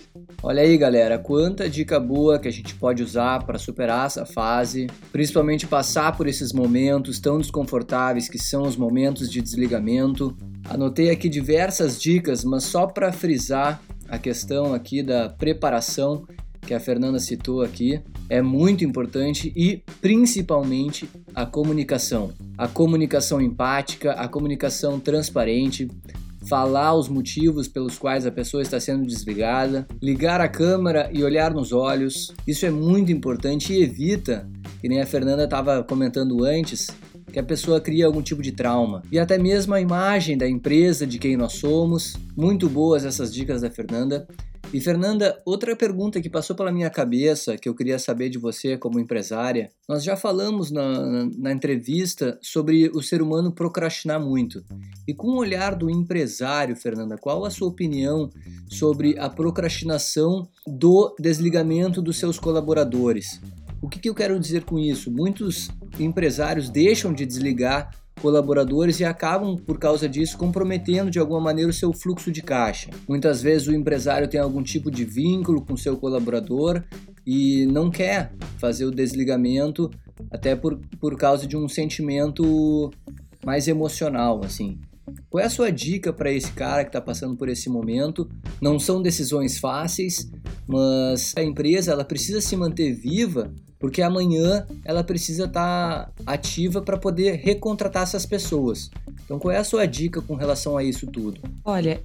Olha 0.42 0.62
aí, 0.62 0.76
galera, 0.76 1.18
quanta 1.18 1.68
dica 1.68 1.98
boa 1.98 2.38
que 2.38 2.48
a 2.48 2.50
gente 2.50 2.74
pode 2.74 3.02
usar 3.02 3.44
para 3.44 3.58
superar 3.58 4.06
essa 4.06 4.24
fase, 4.24 4.86
principalmente 5.12 5.66
passar 5.66 6.16
por 6.16 6.26
esses 6.26 6.52
momentos 6.52 7.18
tão 7.20 7.38
desconfortáveis 7.38 8.28
que 8.28 8.38
são 8.38 8.62
os 8.62 8.76
momentos 8.76 9.30
de 9.30 9.40
desligamento. 9.40 10.36
Anotei 10.68 11.10
aqui 11.10 11.28
diversas 11.28 12.00
dicas, 12.00 12.44
mas 12.44 12.64
só 12.64 12.86
para 12.86 13.12
frisar 13.12 13.80
a 14.08 14.18
questão 14.18 14.74
aqui 14.74 15.02
da 15.02 15.28
preparação 15.28 16.26
que 16.66 16.74
a 16.74 16.80
Fernanda 16.80 17.18
citou 17.18 17.62
aqui 17.62 18.00
é 18.28 18.40
muito 18.40 18.84
importante 18.84 19.52
e 19.56 19.82
principalmente 20.00 21.08
a 21.34 21.44
comunicação. 21.44 22.32
A 22.56 22.68
comunicação 22.68 23.40
empática, 23.40 24.12
a 24.12 24.28
comunicação 24.28 25.00
transparente, 25.00 25.88
falar 26.48 26.94
os 26.94 27.08
motivos 27.08 27.68
pelos 27.68 27.98
quais 27.98 28.26
a 28.26 28.30
pessoa 28.30 28.62
está 28.62 28.80
sendo 28.80 29.06
desligada, 29.06 29.86
ligar 30.02 30.40
a 30.40 30.48
câmera 30.48 31.10
e 31.12 31.22
olhar 31.22 31.52
nos 31.52 31.72
olhos. 31.72 32.32
Isso 32.46 32.64
é 32.66 32.70
muito 32.70 33.12
importante 33.12 33.72
e 33.72 33.82
evita, 33.82 34.48
que 34.80 34.88
nem 34.88 35.00
a 35.00 35.06
Fernanda 35.06 35.44
estava 35.44 35.82
comentando 35.82 36.44
antes, 36.44 36.88
que 37.30 37.38
a 37.38 37.44
pessoa 37.44 37.80
cria 37.80 38.06
algum 38.06 38.22
tipo 38.22 38.42
de 38.42 38.52
trauma. 38.52 39.02
E 39.10 39.18
até 39.18 39.38
mesmo 39.38 39.74
a 39.74 39.80
imagem 39.80 40.36
da 40.36 40.48
empresa, 40.48 41.06
de 41.06 41.18
quem 41.18 41.36
nós 41.36 41.54
somos. 41.54 42.16
Muito 42.36 42.68
boas 42.68 43.04
essas 43.04 43.32
dicas 43.32 43.62
da 43.62 43.70
Fernanda. 43.70 44.26
E 44.72 44.80
Fernanda, 44.80 45.42
outra 45.44 45.74
pergunta 45.74 46.20
que 46.20 46.30
passou 46.30 46.54
pela 46.54 46.70
minha 46.70 46.88
cabeça, 46.88 47.58
que 47.58 47.68
eu 47.68 47.74
queria 47.74 47.98
saber 47.98 48.28
de 48.28 48.38
você 48.38 48.78
como 48.78 49.00
empresária, 49.00 49.68
nós 49.88 50.04
já 50.04 50.16
falamos 50.16 50.70
na, 50.70 51.28
na, 51.36 51.50
entrevista 51.50 52.38
sobre 52.40 52.88
o 52.94 53.02
ser 53.02 53.20
humano 53.20 53.50
procrastinar 53.50 54.20
muito. 54.20 54.64
E 55.08 55.12
com 55.12 55.28
o 55.28 55.38
olhar 55.38 55.74
do 55.74 55.90
empresário, 55.90 56.76
Fernanda, 56.76 57.18
qual 57.18 57.44
a 57.44 57.50
sua 57.50 57.66
opinião 57.66 58.30
sobre 58.68 59.18
a 59.18 59.28
procrastinação 59.28 60.48
do 60.64 61.16
desligamento 61.18 62.00
dos 62.00 62.16
seus 62.16 62.38
colaboradores? 62.38 63.40
O 63.82 63.88
que, 63.88 63.98
que 63.98 64.08
eu 64.08 64.14
quero 64.14 64.38
dizer 64.38 64.62
com 64.64 64.78
isso? 64.78 65.10
Muitos 65.10 65.68
empresários 65.98 66.70
deixam 66.70 67.12
de 67.12 67.26
desligar 67.26 67.90
colaboradores 68.20 69.00
e 69.00 69.04
acabam, 69.04 69.56
por 69.56 69.78
causa 69.78 70.08
disso, 70.08 70.38
comprometendo 70.38 71.10
de 71.10 71.18
alguma 71.18 71.40
maneira 71.40 71.70
o 71.70 71.74
seu 71.74 71.92
fluxo 71.92 72.30
de 72.30 72.42
caixa. 72.42 72.90
Muitas 73.08 73.42
vezes 73.42 73.66
o 73.66 73.74
empresário 73.74 74.28
tem 74.28 74.40
algum 74.40 74.62
tipo 74.62 74.90
de 74.90 75.04
vínculo 75.04 75.64
com 75.64 75.76
seu 75.76 75.96
colaborador 75.96 76.82
e 77.26 77.66
não 77.66 77.90
quer 77.90 78.32
fazer 78.58 78.84
o 78.84 78.90
desligamento, 78.90 79.90
até 80.30 80.54
por, 80.54 80.78
por 81.00 81.16
causa 81.16 81.46
de 81.46 81.56
um 81.56 81.68
sentimento 81.68 82.90
mais 83.44 83.68
emocional, 83.68 84.40
assim. 84.44 84.78
Qual 85.28 85.42
é 85.42 85.46
a 85.46 85.50
sua 85.50 85.70
dica 85.70 86.12
para 86.12 86.30
esse 86.30 86.52
cara 86.52 86.84
que 86.84 86.88
está 86.90 87.00
passando 87.00 87.36
por 87.36 87.48
esse 87.48 87.68
momento? 87.68 88.28
Não 88.60 88.78
são 88.78 89.02
decisões 89.02 89.58
fáceis, 89.58 90.30
mas 90.66 91.34
a 91.36 91.42
empresa 91.42 91.92
ela 91.92 92.04
precisa 92.04 92.40
se 92.40 92.56
manter 92.56 92.92
viva 92.92 93.52
porque 93.80 94.02
amanhã 94.02 94.66
ela 94.84 95.02
precisa 95.02 95.46
estar 95.46 96.04
tá 96.04 96.12
ativa 96.26 96.82
para 96.82 96.98
poder 96.98 97.40
recontratar 97.42 98.02
essas 98.02 98.26
pessoas. 98.26 98.90
Então, 99.24 99.38
qual 99.38 99.50
é 99.50 99.56
a 99.56 99.64
sua 99.64 99.86
dica 99.86 100.20
com 100.20 100.34
relação 100.34 100.76
a 100.76 100.84
isso 100.84 101.06
tudo? 101.06 101.40
Olha, 101.64 102.02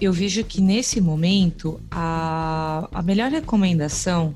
eu 0.00 0.12
vejo 0.12 0.42
que 0.42 0.60
nesse 0.60 1.00
momento 1.00 1.78
a, 1.90 2.88
a 2.90 3.02
melhor 3.02 3.30
recomendação 3.30 4.34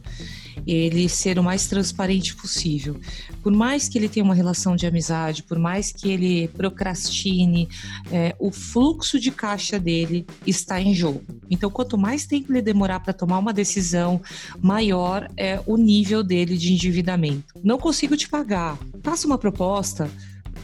ele 0.66 1.08
ser 1.08 1.38
o 1.38 1.42
mais 1.42 1.66
transparente 1.66 2.34
possível. 2.34 2.96
Por 3.42 3.52
mais 3.52 3.88
que 3.88 3.98
ele 3.98 4.08
tenha 4.08 4.24
uma 4.24 4.34
relação 4.34 4.76
de 4.76 4.86
amizade, 4.86 5.42
por 5.42 5.58
mais 5.58 5.92
que 5.92 6.10
ele 6.10 6.48
procrastine, 6.48 7.68
é, 8.10 8.34
o 8.38 8.50
fluxo 8.50 9.18
de 9.18 9.30
caixa 9.30 9.78
dele 9.78 10.26
está 10.46 10.80
em 10.80 10.94
jogo. 10.94 11.22
Então, 11.50 11.70
quanto 11.70 11.98
mais 11.98 12.26
tempo 12.26 12.52
ele 12.52 12.62
demorar 12.62 13.00
para 13.00 13.12
tomar 13.12 13.38
uma 13.38 13.52
decisão, 13.52 14.20
maior 14.60 15.28
é 15.36 15.60
o 15.66 15.76
nível 15.76 16.22
dele 16.22 16.56
de 16.56 16.72
endividamento. 16.72 17.54
Não 17.62 17.78
consigo 17.78 18.16
te 18.16 18.28
pagar. 18.28 18.78
Faça 19.02 19.26
uma 19.26 19.38
proposta, 19.38 20.10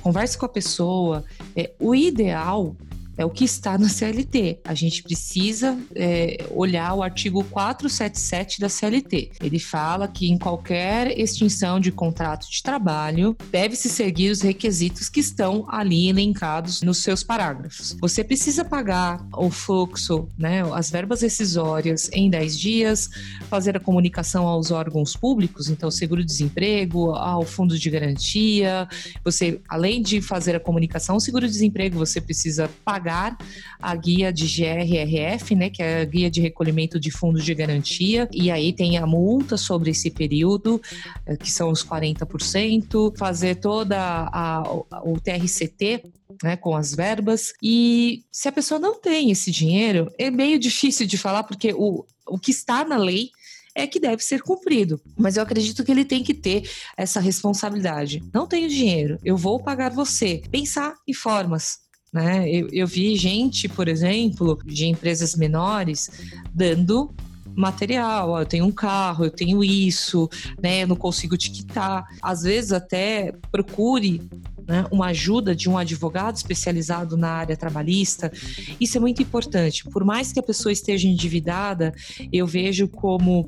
converse 0.00 0.38
com 0.38 0.46
a 0.46 0.48
pessoa. 0.48 1.24
É, 1.56 1.72
o 1.80 1.94
ideal 1.94 2.76
é 3.18 3.24
o 3.24 3.30
que 3.30 3.44
está 3.44 3.76
na 3.76 3.88
CLT. 3.88 4.60
A 4.64 4.74
gente 4.74 5.02
precisa 5.02 5.76
é, 5.94 6.46
olhar 6.52 6.94
o 6.94 7.02
artigo 7.02 7.42
477 7.42 8.60
da 8.60 8.68
CLT. 8.68 9.32
Ele 9.42 9.58
fala 9.58 10.06
que 10.06 10.30
em 10.30 10.38
qualquer 10.38 11.18
extinção 11.18 11.80
de 11.80 11.90
contrato 11.90 12.48
de 12.48 12.62
trabalho 12.62 13.36
deve-se 13.50 13.88
seguir 13.88 14.30
os 14.30 14.40
requisitos 14.40 15.08
que 15.08 15.18
estão 15.18 15.66
ali 15.68 16.08
elencados 16.08 16.80
nos 16.82 16.98
seus 16.98 17.24
parágrafos. 17.24 17.96
Você 18.00 18.22
precisa 18.22 18.64
pagar 18.64 19.26
o 19.36 19.50
fluxo, 19.50 20.28
né, 20.38 20.62
as 20.72 20.88
verbas 20.88 21.22
rescisórias 21.22 22.08
em 22.12 22.30
10 22.30 22.58
dias, 22.58 23.10
fazer 23.50 23.76
a 23.76 23.80
comunicação 23.80 24.46
aos 24.46 24.70
órgãos 24.70 25.16
públicos, 25.16 25.68
então 25.68 25.90
seguro-desemprego, 25.90 27.10
ao 27.10 27.44
fundo 27.44 27.76
de 27.76 27.90
garantia. 27.90 28.88
Você, 29.24 29.60
além 29.68 30.00
de 30.00 30.22
fazer 30.22 30.54
a 30.54 30.60
comunicação 30.60 31.16
ao 31.16 31.20
seguro-desemprego, 31.20 31.98
você 31.98 32.20
precisa 32.20 32.70
pagar 32.84 33.07
pagar 33.08 33.38
a 33.80 33.96
guia 33.96 34.30
de 34.30 34.44
GRRF, 34.44 35.54
né, 35.54 35.70
que 35.70 35.82
é 35.82 36.02
a 36.02 36.04
guia 36.04 36.30
de 36.30 36.40
recolhimento 36.42 37.00
de 37.00 37.10
fundos 37.10 37.44
de 37.44 37.54
garantia, 37.54 38.28
e 38.30 38.50
aí 38.50 38.72
tem 38.72 38.98
a 38.98 39.06
multa 39.06 39.56
sobre 39.56 39.90
esse 39.90 40.10
período, 40.10 40.80
eh, 41.24 41.36
que 41.36 41.50
são 41.50 41.70
os 41.70 41.82
40%, 41.82 43.16
fazer 43.16 43.56
toda 43.56 43.96
a, 43.98 44.62
o 45.04 45.18
TRCT, 45.18 46.02
né, 46.42 46.56
com 46.56 46.76
as 46.76 46.94
verbas. 46.94 47.52
E 47.62 48.24
se 48.30 48.48
a 48.48 48.52
pessoa 48.52 48.78
não 48.78 49.00
tem 49.00 49.30
esse 49.30 49.50
dinheiro, 49.50 50.12
é 50.18 50.30
meio 50.30 50.58
difícil 50.60 51.06
de 51.06 51.16
falar, 51.16 51.44
porque 51.44 51.72
o, 51.72 52.04
o 52.26 52.38
que 52.38 52.50
está 52.50 52.84
na 52.84 52.96
lei 52.96 53.30
é 53.74 53.86
que 53.86 54.00
deve 54.00 54.22
ser 54.22 54.42
cumprido. 54.42 55.00
Mas 55.16 55.36
eu 55.36 55.42
acredito 55.42 55.84
que 55.84 55.92
ele 55.92 56.04
tem 56.04 56.22
que 56.22 56.34
ter 56.34 56.68
essa 56.96 57.20
responsabilidade. 57.20 58.22
Não 58.34 58.46
tenho 58.46 58.68
dinheiro, 58.68 59.18
eu 59.24 59.36
vou 59.36 59.62
pagar 59.62 59.92
você. 59.92 60.42
Pensar 60.50 60.94
em 61.06 61.14
formas. 61.14 61.87
Né? 62.12 62.50
Eu, 62.50 62.68
eu 62.72 62.86
vi 62.86 63.16
gente, 63.16 63.68
por 63.68 63.86
exemplo, 63.86 64.58
de 64.64 64.86
empresas 64.86 65.34
menores 65.34 66.10
dando 66.54 67.14
material, 67.54 68.30
ó, 68.30 68.40
eu 68.40 68.46
tenho 68.46 68.64
um 68.64 68.72
carro, 68.72 69.24
eu 69.24 69.30
tenho 69.30 69.64
isso, 69.64 70.28
né? 70.62 70.84
Eu 70.84 70.86
não 70.86 70.96
consigo 70.96 71.36
te 71.36 71.50
quitar. 71.50 72.06
Às 72.22 72.42
vezes 72.42 72.72
até 72.72 73.34
procure 73.50 74.22
né, 74.68 74.84
uma 74.90 75.06
ajuda 75.06 75.56
de 75.56 75.68
um 75.68 75.78
advogado 75.78 76.36
especializado 76.36 77.16
na 77.16 77.30
área 77.30 77.56
trabalhista. 77.56 78.30
Isso 78.78 78.98
é 78.98 79.00
muito 79.00 79.22
importante. 79.22 79.84
Por 79.84 80.04
mais 80.04 80.30
que 80.30 80.38
a 80.38 80.42
pessoa 80.42 80.70
esteja 80.70 81.08
endividada, 81.08 81.94
eu 82.30 82.46
vejo 82.46 82.86
como 82.86 83.46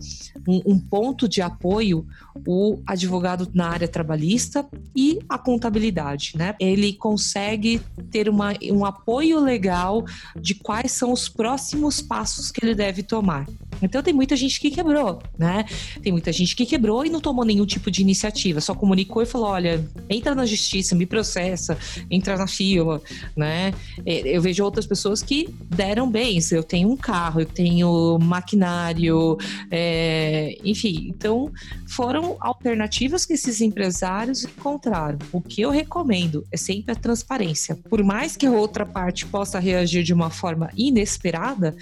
um, 0.49 0.63
um 0.65 0.79
ponto 0.79 1.29
de 1.29 1.43
apoio 1.43 2.07
o 2.47 2.81
advogado 2.87 3.49
na 3.53 3.69
área 3.69 3.87
trabalhista 3.87 4.67
e 4.97 5.19
a 5.29 5.37
contabilidade. 5.37 6.33
Né? 6.37 6.55
Ele 6.59 6.95
consegue 6.95 7.81
ter 8.11 8.29
uma, 8.29 8.55
um 8.73 8.87
apoio 8.87 9.39
legal 9.41 10.05
de 10.41 10.55
quais 10.55 10.93
são 10.93 11.13
os 11.13 11.29
próximos 11.29 12.01
passos 12.01 12.51
que 12.51 12.65
ele 12.65 12.75
deve 12.75 13.03
tomar. 13.03 13.47
Então 13.83 14.03
tem 14.03 14.13
muita 14.13 14.37
gente 14.37 14.61
que 14.61 14.71
quebrou, 14.71 15.23
né? 15.39 15.65
Tem 16.03 16.13
muita 16.13 16.33
gente 16.33 16.55
que 16.55 16.67
quebrou 16.67 17.05
e 17.05 17.09
não 17.09 17.21
tomou 17.21 17.45
nenhum 17.45 17.65
tipo 17.65 17.91
de 17.91 18.03
iniciativa, 18.03 18.61
só 18.61 18.75
comunicou 18.75 19.23
e 19.23 19.27
falou: 19.27 19.49
olha, 19.49 19.85
entra 20.09 20.35
na 20.35 20.45
justiça, 20.45 20.95
me 20.95 21.07
processa, 21.11 21.77
entra 22.09 22.37
na 22.37 22.47
fila, 22.47 23.03
né? 23.37 23.75
É, 24.07 24.37
eu 24.37 24.41
vejo 24.41 24.65
outras 24.65 24.87
pessoas 24.87 25.23
que 25.23 25.53
deram 25.69 26.09
bens. 26.09 26.53
Eu 26.53 26.63
tenho 26.63 26.89
um 26.89 26.97
carro, 26.97 27.41
eu 27.41 27.47
tenho 27.47 28.19
maquinário, 28.21 29.37
é, 29.71 30.57
enfim. 30.65 31.09
Então 31.09 31.53
foram 31.89 32.37
alternativas 32.41 33.27
que 33.27 33.33
esses 33.33 33.61
empresários 33.61 34.45
encontraram. 34.45 35.19
O 35.33 35.41
que 35.41 35.61
eu 35.61 35.71
recomendo 35.71 36.47
é 36.53 36.57
sempre 36.57 36.93
a 36.93 36.95
transparência. 36.97 37.77
Por 37.89 38.03
mais 38.05 38.37
que 38.37 38.47
a 38.47 38.53
outra 38.53 38.87
parte 38.87 39.27
possa 39.27 39.59
reagir 39.59 40.05
de 40.05 40.15
uma 40.15 40.31
forma 40.31 40.71
inesperada, 40.77 41.75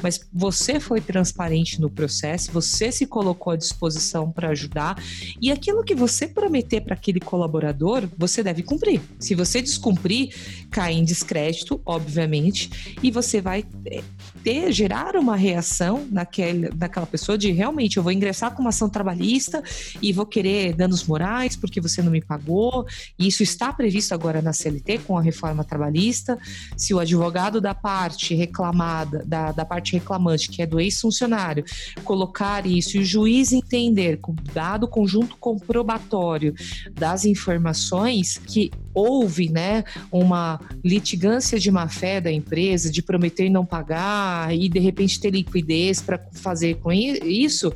mas 0.00 0.20
você 0.32 0.78
foi 0.78 1.00
transparente 1.00 1.80
no 1.80 1.90
processo, 1.90 2.52
você 2.52 2.92
se 2.92 3.06
colocou 3.06 3.52
à 3.52 3.56
disposição 3.56 4.30
para 4.30 4.50
ajudar 4.50 4.96
e 5.40 5.50
aquilo 5.50 5.82
que 5.82 5.94
você 5.94 6.28
prometer 6.28 6.82
para 6.82 6.94
aquele 6.94 7.18
colaborador, 7.18 8.08
você 8.16 8.42
deve 8.42 8.62
cumprir. 8.62 8.75
Se 9.18 9.34
você 9.34 9.60
descumprir, 9.62 10.34
cai 10.70 10.92
em 10.94 11.04
descrédito, 11.04 11.80
obviamente, 11.84 12.96
e 13.02 13.10
você 13.10 13.40
vai 13.40 13.64
eh, 13.86 14.02
ter, 14.46 14.70
gerar 14.70 15.16
uma 15.16 15.34
reação 15.34 16.06
naquele, 16.08 16.70
naquela 16.78 17.04
pessoa 17.04 17.36
de 17.36 17.50
realmente 17.50 17.96
eu 17.96 18.02
vou 18.04 18.12
ingressar 18.12 18.54
com 18.54 18.60
uma 18.60 18.68
ação 18.68 18.88
trabalhista 18.88 19.60
e 20.00 20.12
vou 20.12 20.24
querer 20.24 20.72
danos 20.72 21.02
morais 21.02 21.56
porque 21.56 21.80
você 21.80 22.00
não 22.00 22.12
me 22.12 22.20
pagou. 22.20 22.86
E 23.18 23.26
isso 23.26 23.42
está 23.42 23.72
previsto 23.72 24.14
agora 24.14 24.40
na 24.40 24.52
CLT 24.52 24.98
com 24.98 25.18
a 25.18 25.20
reforma 25.20 25.64
trabalhista. 25.64 26.38
Se 26.76 26.94
o 26.94 27.00
advogado 27.00 27.60
da 27.60 27.74
parte 27.74 28.36
reclamada, 28.36 29.24
da, 29.26 29.50
da 29.50 29.64
parte 29.64 29.94
reclamante, 29.94 30.48
que 30.48 30.62
é 30.62 30.66
do 30.66 30.78
ex-funcionário, 30.78 31.16
funcionário, 31.16 31.64
colocar 32.04 32.66
isso 32.66 32.98
e 32.98 33.00
o 33.00 33.04
juiz 33.04 33.52
entender, 33.52 34.20
dado 34.52 34.84
o 34.84 34.88
conjunto 34.88 35.36
comprobatório 35.38 36.54
das 36.92 37.24
informações, 37.24 38.38
que 38.38 38.70
houve 38.94 39.50
né, 39.50 39.84
uma 40.10 40.58
litigância 40.82 41.58
de 41.58 41.70
má 41.70 41.86
fé 41.88 42.20
da 42.20 42.32
empresa, 42.32 42.90
de 42.90 43.02
prometer 43.02 43.50
não 43.50 43.66
pagar 43.66 44.35
e 44.52 44.68
de 44.68 44.78
repente 44.78 45.20
ter 45.20 45.30
liquidez 45.30 46.00
para 46.00 46.18
fazer 46.32 46.76
com 46.76 46.92
isso, 46.92 47.72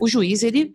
o 0.00 0.08
juiz 0.08 0.42
ele 0.42 0.72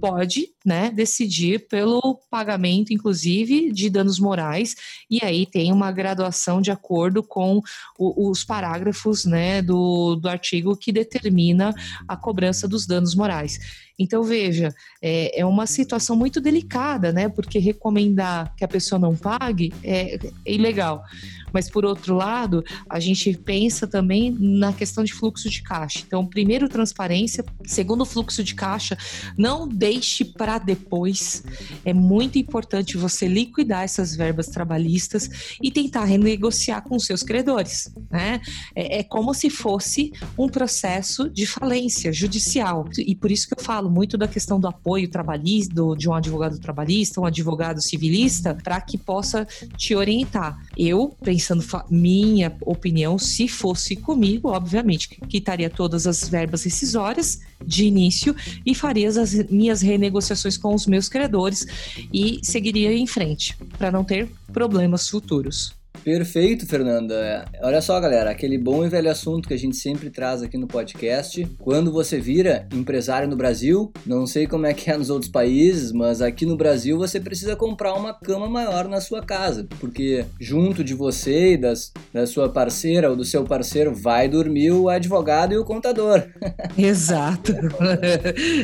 pode 0.00 0.48
né, 0.64 0.90
decidir 0.90 1.66
pelo 1.68 2.20
pagamento, 2.30 2.92
inclusive, 2.92 3.72
de 3.72 3.88
danos 3.88 4.18
morais, 4.18 4.76
e 5.10 5.20
aí 5.22 5.46
tem 5.46 5.72
uma 5.72 5.90
graduação 5.90 6.60
de 6.60 6.70
acordo 6.70 7.22
com 7.22 7.62
o, 7.98 8.30
os 8.30 8.44
parágrafos 8.44 9.24
né, 9.24 9.62
do, 9.62 10.16
do 10.16 10.28
artigo 10.28 10.76
que 10.76 10.92
determina 10.92 11.74
a 12.06 12.16
cobrança 12.16 12.68
dos 12.68 12.86
danos 12.86 13.14
morais. 13.14 13.58
Então, 13.98 14.22
veja, 14.22 14.74
é, 15.00 15.40
é, 15.40 15.46
uma 15.46 15.66
situação 15.66 16.16
muito 16.16 16.40
delicada, 16.40 17.12
né? 17.12 17.28
Porque 17.28 17.58
recomendar 17.58 18.54
que 18.56 18.64
a 18.64 18.68
pessoa 18.68 18.98
não 18.98 19.14
pague 19.14 19.72
é, 19.82 20.16
é 20.16 20.52
ilegal. 20.52 21.04
Mas, 21.52 21.68
por 21.68 21.84
outro 21.84 22.14
lado, 22.14 22.64
a 22.88 22.98
gente 22.98 23.36
pensa 23.36 23.86
também 23.86 24.30
na 24.30 24.72
questão 24.72 25.04
de 25.04 25.12
fluxo 25.12 25.50
de 25.50 25.62
caixa. 25.62 26.02
Então, 26.06 26.26
primeiro, 26.26 26.68
transparência. 26.68 27.44
Segundo, 27.66 28.06
fluxo 28.06 28.42
de 28.42 28.54
caixa. 28.54 28.96
Não 29.36 29.68
deixe 29.68 30.24
para 30.24 30.58
depois. 30.58 31.44
É 31.84 31.92
muito 31.92 32.38
importante 32.38 32.96
você 32.96 33.28
liquidar 33.28 33.82
essas 33.82 34.16
verbas 34.16 34.46
trabalhistas 34.46 35.56
e 35.62 35.70
tentar 35.70 36.04
renegociar 36.04 36.82
com 36.82 36.98
seus 36.98 37.22
credores. 37.22 37.92
Né? 38.10 38.40
É, 38.74 39.00
é 39.00 39.02
como 39.02 39.34
se 39.34 39.50
fosse 39.50 40.12
um 40.38 40.48
processo 40.48 41.28
de 41.28 41.46
falência 41.46 42.12
judicial. 42.12 42.88
E 42.96 43.14
por 43.14 43.30
isso 43.30 43.46
que 43.46 43.54
eu 43.54 43.62
falo 43.62 43.81
muito 43.90 44.16
da 44.16 44.28
questão 44.28 44.58
do 44.58 44.66
apoio 44.66 45.08
trabalhista, 45.08 45.74
do, 45.74 45.94
de 45.94 46.08
um 46.08 46.14
advogado 46.14 46.58
trabalhista, 46.58 47.20
um 47.20 47.24
advogado 47.24 47.80
civilista, 47.80 48.54
para 48.54 48.80
que 48.80 48.96
possa 48.96 49.46
te 49.76 49.94
orientar. 49.94 50.58
Eu, 50.76 51.16
pensando 51.22 51.64
minha 51.90 52.56
opinião, 52.62 53.18
se 53.18 53.48
fosse 53.48 53.96
comigo, 53.96 54.48
obviamente, 54.48 55.08
quitaria 55.28 55.70
todas 55.70 56.06
as 56.06 56.28
verbas 56.28 56.62
rescisórias 56.64 57.40
de 57.64 57.84
início 57.84 58.34
e 58.64 58.74
faria 58.74 59.08
as 59.08 59.32
minhas 59.50 59.82
renegociações 59.82 60.56
com 60.56 60.74
os 60.74 60.86
meus 60.86 61.08
credores 61.08 61.66
e 62.12 62.40
seguiria 62.42 62.92
em 62.92 63.06
frente, 63.06 63.56
para 63.78 63.90
não 63.90 64.04
ter 64.04 64.30
problemas 64.52 65.08
futuros. 65.08 65.81
Perfeito, 66.04 66.66
Fernanda. 66.66 67.44
Olha 67.62 67.80
só, 67.80 67.98
galera, 68.00 68.30
aquele 68.30 68.58
bom 68.58 68.84
e 68.84 68.88
velho 68.88 69.10
assunto 69.10 69.46
que 69.46 69.54
a 69.54 69.58
gente 69.58 69.76
sempre 69.76 70.10
traz 70.10 70.42
aqui 70.42 70.58
no 70.58 70.66
podcast. 70.66 71.46
Quando 71.58 71.92
você 71.92 72.18
vira 72.18 72.66
empresário 72.72 73.28
no 73.28 73.36
Brasil, 73.36 73.92
não 74.04 74.26
sei 74.26 74.46
como 74.46 74.66
é 74.66 74.74
que 74.74 74.90
é 74.90 74.96
nos 74.96 75.10
outros 75.10 75.30
países, 75.30 75.92
mas 75.92 76.20
aqui 76.20 76.44
no 76.44 76.56
Brasil 76.56 76.98
você 76.98 77.20
precisa 77.20 77.54
comprar 77.54 77.94
uma 77.94 78.12
cama 78.12 78.48
maior 78.48 78.88
na 78.88 79.00
sua 79.00 79.22
casa, 79.22 79.66
porque 79.78 80.24
junto 80.40 80.82
de 80.82 80.94
você 80.94 81.52
e 81.52 81.56
das, 81.56 81.92
da 82.12 82.26
sua 82.26 82.48
parceira 82.48 83.08
ou 83.08 83.16
do 83.16 83.24
seu 83.24 83.44
parceiro 83.44 83.94
vai 83.94 84.28
dormir 84.28 84.72
o 84.72 84.88
advogado 84.88 85.52
e 85.52 85.58
o 85.58 85.64
contador. 85.64 86.24
Exato. 86.76 87.54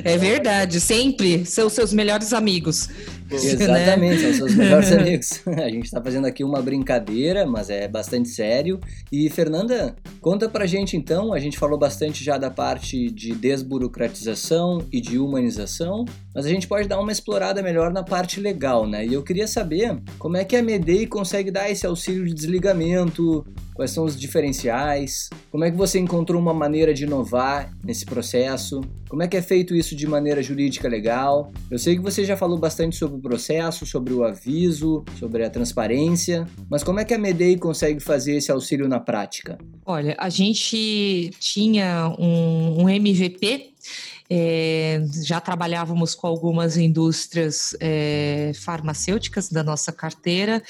É 0.04 0.16
verdade, 0.16 0.80
sempre 0.80 1.44
são 1.46 1.68
seus 1.68 1.92
melhores 1.92 2.32
amigos. 2.32 2.88
Exatamente, 3.30 4.22
né? 4.22 4.32
são 4.32 4.32
seus 4.32 4.54
melhores 4.54 4.90
amigos. 4.92 5.42
A 5.46 5.68
gente 5.68 5.84
está 5.84 6.02
fazendo 6.02 6.26
aqui 6.26 6.42
uma 6.42 6.62
brincadeira, 6.62 7.17
mas 7.46 7.70
é 7.70 7.88
bastante 7.88 8.28
sério. 8.28 8.80
E 9.10 9.28
Fernanda, 9.30 9.96
conta 10.20 10.48
pra 10.48 10.66
gente 10.66 10.96
então, 10.96 11.32
a 11.32 11.38
gente 11.38 11.58
falou 11.58 11.78
bastante 11.78 12.22
já 12.22 12.38
da 12.38 12.50
parte 12.50 13.10
de 13.10 13.32
desburocratização 13.34 14.84
e 14.92 15.00
de 15.00 15.18
humanização, 15.18 16.04
mas 16.34 16.46
a 16.46 16.48
gente 16.48 16.68
pode 16.68 16.88
dar 16.88 17.00
uma 17.00 17.12
explorada 17.12 17.62
melhor 17.62 17.92
na 17.92 18.02
parte 18.02 18.40
legal, 18.40 18.86
né? 18.86 19.06
E 19.06 19.14
eu 19.14 19.22
queria 19.22 19.46
saber 19.46 19.98
como 20.18 20.36
é 20.36 20.44
que 20.44 20.56
a 20.56 20.62
Medei 20.62 21.06
consegue 21.06 21.50
dar 21.50 21.70
esse 21.70 21.86
auxílio 21.86 22.24
de 22.24 22.34
desligamento, 22.34 23.44
Quais 23.78 23.92
são 23.92 24.04
os 24.04 24.18
diferenciais? 24.18 25.30
Como 25.52 25.62
é 25.62 25.70
que 25.70 25.76
você 25.76 26.00
encontrou 26.00 26.42
uma 26.42 26.52
maneira 26.52 26.92
de 26.92 27.04
inovar 27.04 27.72
nesse 27.84 28.04
processo? 28.04 28.80
Como 29.08 29.22
é 29.22 29.28
que 29.28 29.36
é 29.36 29.40
feito 29.40 29.72
isso 29.72 29.94
de 29.94 30.04
maneira 30.04 30.42
jurídica 30.42 30.88
legal? 30.88 31.52
Eu 31.70 31.78
sei 31.78 31.94
que 31.94 32.02
você 32.02 32.24
já 32.24 32.36
falou 32.36 32.58
bastante 32.58 32.96
sobre 32.96 33.18
o 33.18 33.20
processo, 33.20 33.86
sobre 33.86 34.12
o 34.12 34.24
aviso, 34.24 35.04
sobre 35.16 35.44
a 35.44 35.48
transparência, 35.48 36.44
mas 36.68 36.82
como 36.82 36.98
é 36.98 37.04
que 37.04 37.14
a 37.14 37.18
Medei 37.18 37.56
consegue 37.56 38.00
fazer 38.00 38.38
esse 38.38 38.50
auxílio 38.50 38.88
na 38.88 38.98
prática? 38.98 39.56
Olha, 39.86 40.16
a 40.18 40.28
gente 40.28 41.30
tinha 41.38 42.12
um, 42.18 42.82
um 42.82 42.88
MVP 42.88 43.74
é, 44.30 45.02
já 45.24 45.40
trabalhávamos 45.40 46.14
com 46.14 46.26
algumas 46.26 46.76
indústrias 46.76 47.74
é, 47.80 48.52
farmacêuticas 48.54 49.48
da 49.48 49.62
nossa 49.62 49.90
carteira 49.90 50.62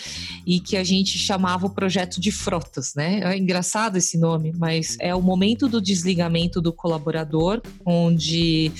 e 0.46 0.60
que 0.60 0.76
a 0.76 0.84
gente 0.84 1.18
chamava 1.18 1.66
o 1.66 1.70
projeto 1.70 2.20
de 2.20 2.30
frotas, 2.30 2.94
né? 2.94 3.20
É 3.24 3.36
engraçado 3.36 3.96
esse 3.96 4.16
nome, 4.16 4.52
mas 4.56 4.96
é 5.00 5.14
o 5.14 5.20
momento 5.20 5.68
do 5.68 5.80
desligamento 5.80 6.60
do 6.60 6.72
colaborador, 6.72 7.60
onde 7.84 8.70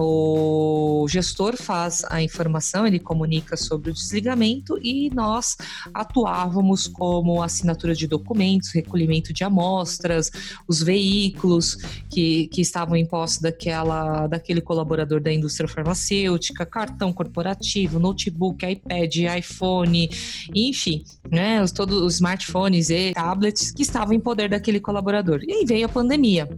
o 0.00 1.06
gestor 1.08 1.56
faz 1.56 2.04
a 2.08 2.22
informação, 2.22 2.86
ele 2.86 3.00
comunica 3.00 3.56
sobre 3.56 3.90
o 3.90 3.92
desligamento 3.92 4.78
e 4.80 5.10
nós 5.10 5.56
atuávamos 5.92 6.86
como 6.86 7.42
assinatura 7.42 7.96
de 7.96 8.06
documentos, 8.06 8.70
recolhimento 8.72 9.32
de 9.32 9.42
amostras, 9.42 10.30
os 10.68 10.80
veículos 10.80 11.76
que, 12.08 12.46
que 12.46 12.60
estavam 12.60 12.94
em 12.94 13.04
posse 13.04 13.42
daquela, 13.42 14.28
daquele 14.28 14.60
colaborador 14.60 15.20
da 15.20 15.32
indústria 15.32 15.68
farmacêutica, 15.68 16.64
cartão 16.64 17.12
corporativo, 17.12 17.98
notebook, 17.98 18.64
iPad, 18.64 19.16
iPhone, 19.36 20.08
enfim, 20.54 21.04
né, 21.28 21.60
os, 21.60 21.72
todos 21.72 22.00
os 22.00 22.14
smartphones 22.14 22.88
e 22.90 23.12
tablets 23.12 23.72
que 23.72 23.82
estavam 23.82 24.14
em 24.14 24.20
poder 24.20 24.48
daquele 24.48 24.78
colaborador. 24.78 25.40
E 25.42 25.52
aí 25.52 25.64
veio 25.64 25.86
a 25.86 25.88
pandemia. 25.88 26.48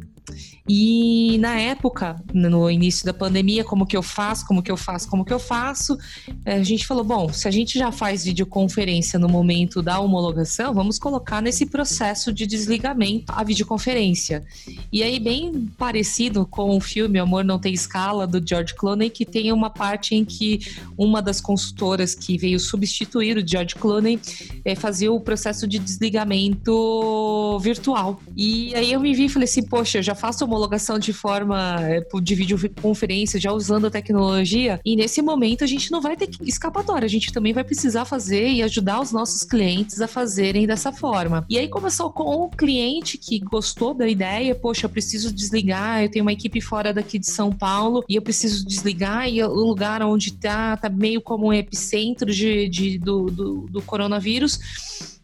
E 0.68 1.38
na 1.38 1.58
época, 1.58 2.22
no 2.32 2.70
início 2.70 3.04
da 3.04 3.12
pandemia, 3.12 3.64
como 3.64 3.86
que 3.86 3.96
eu 3.96 4.02
faço, 4.02 4.46
como 4.46 4.62
que 4.62 4.70
eu 4.70 4.76
faço, 4.76 5.08
como 5.08 5.24
que 5.24 5.32
eu 5.32 5.38
faço, 5.38 5.98
eh, 6.44 6.54
a 6.54 6.62
gente 6.62 6.86
falou, 6.86 7.02
bom, 7.02 7.32
se 7.32 7.48
a 7.48 7.50
gente 7.50 7.78
já 7.78 7.90
faz 7.90 8.24
videoconferência 8.24 9.18
no 9.18 9.28
momento 9.28 9.82
da 9.82 9.98
homologação, 9.98 10.72
vamos 10.72 10.98
colocar 10.98 11.40
nesse 11.40 11.66
processo 11.66 12.32
de 12.32 12.46
desligamento 12.46 13.32
a 13.32 13.42
videoconferência. 13.42 14.44
E 14.92 15.02
aí, 15.02 15.18
bem 15.18 15.68
parecido 15.76 16.46
com 16.46 16.76
o 16.76 16.80
filme 16.80 17.18
Amor 17.18 17.44
Não 17.44 17.58
Tem 17.58 17.72
Escala, 17.72 18.26
do 18.26 18.40
George 18.46 18.74
Clooney, 18.74 19.10
que 19.10 19.24
tem 19.24 19.52
uma 19.52 19.70
parte 19.70 20.14
em 20.14 20.24
que 20.24 20.60
uma 20.96 21.20
das 21.20 21.40
consultoras 21.40 22.14
que 22.14 22.38
veio 22.38 22.60
substituir 22.60 23.36
o 23.36 23.46
George 23.46 23.74
Clooney 23.74 24.20
é, 24.64 24.74
fazia 24.74 25.12
o 25.12 25.20
processo 25.20 25.66
de 25.66 25.78
desligamento 25.78 27.58
virtual. 27.60 28.20
E 28.36 28.74
aí 28.74 28.92
eu 28.92 29.00
me 29.00 29.14
vi 29.14 29.24
e 29.24 29.28
falei 29.28 29.48
assim, 29.48 29.62
poxa, 29.62 29.98
eu 29.98 30.02
já 30.02 30.09
faço 30.14 30.44
homologação 30.44 30.98
de 30.98 31.12
forma 31.12 31.76
eh, 31.82 32.02
de 32.22 32.34
videoconferência, 32.34 33.40
já 33.40 33.52
usando 33.52 33.86
a 33.86 33.90
tecnologia, 33.90 34.80
e 34.84 34.96
nesse 34.96 35.22
momento 35.22 35.64
a 35.64 35.66
gente 35.66 35.90
não 35.90 36.00
vai 36.00 36.16
ter 36.16 36.28
escapatória, 36.42 37.06
a 37.06 37.08
gente 37.08 37.32
também 37.32 37.52
vai 37.52 37.64
precisar 37.64 38.04
fazer 38.04 38.48
e 38.48 38.62
ajudar 38.62 39.00
os 39.00 39.12
nossos 39.12 39.42
clientes 39.42 40.00
a 40.00 40.08
fazerem 40.08 40.66
dessa 40.66 40.92
forma. 40.92 41.44
E 41.48 41.58
aí 41.58 41.68
começou 41.68 42.10
com 42.10 42.44
o 42.44 42.48
cliente 42.48 43.18
que 43.18 43.38
gostou 43.38 43.94
da 43.94 44.08
ideia, 44.08 44.54
poxa, 44.54 44.86
eu 44.86 44.90
preciso 44.90 45.32
desligar, 45.32 46.02
eu 46.02 46.10
tenho 46.10 46.24
uma 46.24 46.32
equipe 46.32 46.60
fora 46.60 46.92
daqui 46.92 47.18
de 47.18 47.26
São 47.26 47.52
Paulo 47.52 48.04
e 48.08 48.16
eu 48.16 48.22
preciso 48.22 48.66
desligar 48.66 49.28
e 49.28 49.42
o 49.42 49.48
lugar 49.48 50.02
onde 50.02 50.32
tá, 50.32 50.76
tá 50.76 50.88
meio 50.88 51.20
como 51.20 51.48
um 51.48 51.52
epicentro 51.52 52.32
de, 52.32 52.68
de 52.68 52.98
do, 52.98 53.26
do, 53.26 53.66
do 53.70 53.82
coronavírus 53.82 54.58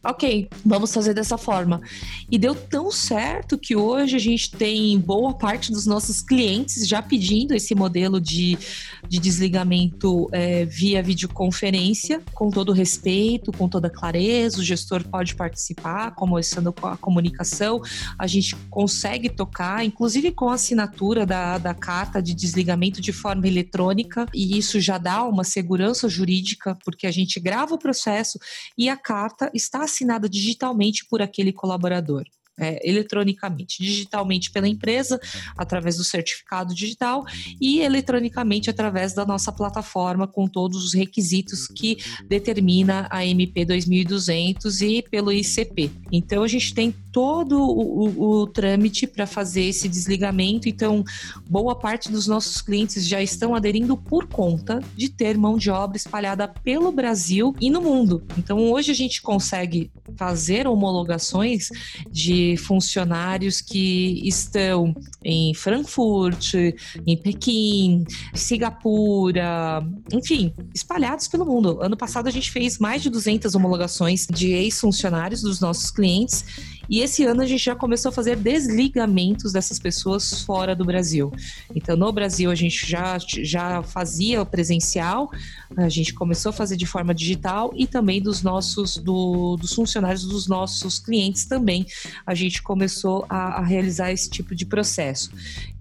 ok, 0.07 0.49
vamos 0.65 0.93
fazer 0.95 1.13
dessa 1.13 1.37
forma. 1.37 1.81
E 2.31 2.39
deu 2.39 2.55
tão 2.55 2.91
certo 2.91 3.59
que 3.59 3.75
hoje 3.75 4.17
a 4.17 4.19
gente 4.19 4.53
tem 4.53 4.99
boa 4.99 5.35
parte 5.35 5.73
dos 5.73 5.85
nossos 5.85 6.23
clientes 6.23 6.87
já 6.87 7.03
pedindo 7.03 7.55
esse 7.55 7.75
modelo 7.75 8.21
de, 8.21 8.57
de 9.09 9.19
desligamento 9.19 10.29
é, 10.33 10.65
via 10.65 11.03
videoconferência, 11.03 12.23
com 12.33 12.51
todo 12.51 12.73
respeito, 12.73 13.53
com 13.53 13.69
toda 13.69 13.91
clareza. 13.91 14.61
O 14.61 14.65
gestor 14.65 15.03
pode 15.05 15.35
participar, 15.35 16.13
começando 16.15 16.73
com 16.73 16.87
a 16.87 16.97
comunicação, 16.97 17.83
a 18.19 18.27
gente 18.27 18.55
consegue 18.71 19.29
tocar, 19.29 19.85
inclusive 19.85 20.31
com 20.31 20.49
a 20.49 20.55
assinatura 20.55 21.27
da, 21.27 21.59
da 21.59 21.75
carta 21.75 22.23
de 22.23 22.35
desligamento 22.35 23.01
de 23.01 23.13
forma 23.13 23.47
eletrônica, 23.47 24.27
e 24.33 24.57
isso 24.57 24.81
já 24.81 24.99
dá 24.99 25.25
uma 25.25 25.45
segurança 25.45 26.09
jurídica, 26.09 26.77
porque 26.85 27.07
a 27.07 27.11
gente 27.11 27.41
grava 27.41 27.75
o 27.75 27.79
processo 27.79 28.39
e 28.79 28.89
a 28.89 28.97
carta 28.97 29.51
está 29.53 29.83
assinada 29.83 29.96
digitalmente 30.29 31.05
por 31.09 31.23
aquele 31.23 31.53
colaborador. 31.53 32.25
É, 32.59 32.89
eletronicamente, 32.89 33.83
digitalmente 33.83 34.51
pela 34.51 34.69
empresa, 34.69 35.21
através 35.57 35.97
do 35.97 36.05
certificado 36.05 36.75
digital 36.75 37.25
e 37.61 37.81
eletronicamente 37.81 38.71
através 38.71 39.13
da 39.13 39.25
nossa 39.25 39.53
plataforma 39.53 40.27
com 40.27 40.47
todos 40.47 40.85
os 40.85 40.95
requisitos 40.95 41.67
que 41.67 41.99
determina 42.29 43.07
a 43.11 43.25
MP 43.25 43.65
2200 43.65 44.81
e 44.81 45.03
pelo 45.03 45.33
ICP. 45.33 45.91
Então 46.11 46.43
a 46.43 46.49
gente 46.49 46.75
tem 46.75 46.95
todo 47.13 47.59
o, 47.59 48.09
o, 48.09 48.41
o 48.43 48.47
trâmite 48.47 49.07
para 49.07 49.27
fazer 49.27 49.63
esse 49.63 49.89
desligamento. 49.89 50.69
Então, 50.69 51.03
boa 51.49 51.75
parte 51.75 52.13
dos 52.13 52.27
nossos 52.27 52.61
clientes 52.61 53.09
já 53.09 53.23
estão 53.23 53.55
aderindo 53.55 53.97
por 53.97 54.27
conta 54.27 54.81
de 54.95 55.09
ter 55.09 55.39
mão 55.39 55.57
de 55.57 55.71
obra 55.71 55.97
espalhada 55.97 56.47
pelo 56.47 56.93
Brasil 56.93 57.55
e 57.59 57.71
no 57.71 57.81
mundo. 57.81 58.23
Então, 58.37 58.59
hoje 58.71 58.91
a 58.91 58.95
gente 58.95 59.23
consegue 59.23 59.91
fazer 60.15 60.67
homologações 60.67 61.71
de 62.11 62.46
funcionários 62.57 63.63
que 63.63 64.21
estão 64.29 64.95
em 65.25 65.55
Frankfurt, 65.55 66.55
em 67.07 67.17
Pequim, 67.17 68.05
Singapura, 68.35 69.83
enfim, 70.13 70.53
espalhados 70.75 71.29
pelo 71.29 71.47
mundo. 71.47 71.79
Ano 71.81 71.97
passado 71.97 72.29
a 72.29 72.31
gente 72.31 72.51
fez 72.51 72.79
mais 72.79 73.03
de 73.03 73.09
200 73.09 73.55
homologações 73.55 74.27
de 74.27 74.53
ex-funcionários 74.53 75.41
dos 75.41 75.61
nossos 75.61 75.91
clientes 75.91 76.45
e 76.89 77.01
esse 77.01 77.25
ano 77.25 77.43
a 77.43 77.47
gente 77.47 77.65
já 77.65 77.75
começou 77.75 78.11
a 78.11 78.13
fazer 78.13 78.37
desligamentos 78.37 79.53
dessas 79.53 79.79
pessoas 79.79 80.43
fora 80.43 80.75
do 80.75 80.85
Brasil. 80.85 81.33
Então, 81.75 81.97
no 81.97 82.13
Brasil, 82.13 82.51
a 82.51 82.55
gente 82.55 82.89
já, 82.89 83.19
já 83.19 83.83
fazia 83.83 84.45
presencial, 84.45 85.31
a 85.77 85.89
gente 85.89 86.15
começou 86.15 86.51
a 86.51 86.53
fazer 86.53 86.77
de 86.77 86.87
forma 86.87 87.15
digital 87.15 87.73
e 87.75 87.87
também 87.87 88.21
dos 88.21 88.43
nossos, 88.43 88.97
do, 88.97 89.57
dos 89.57 89.75
funcionários 89.75 90.25
dos 90.25 90.47
nossos 90.47 90.99
clientes 90.99 91.45
também, 91.45 91.87
a 92.27 92.35
gente 92.35 92.63
começou 92.63 93.27
a, 93.29 93.61
a 93.61 93.65
realizar 93.65 94.13
esse 94.13 94.31
tipo 94.31 94.55
de 94.55 94.65
processo. 94.65 95.31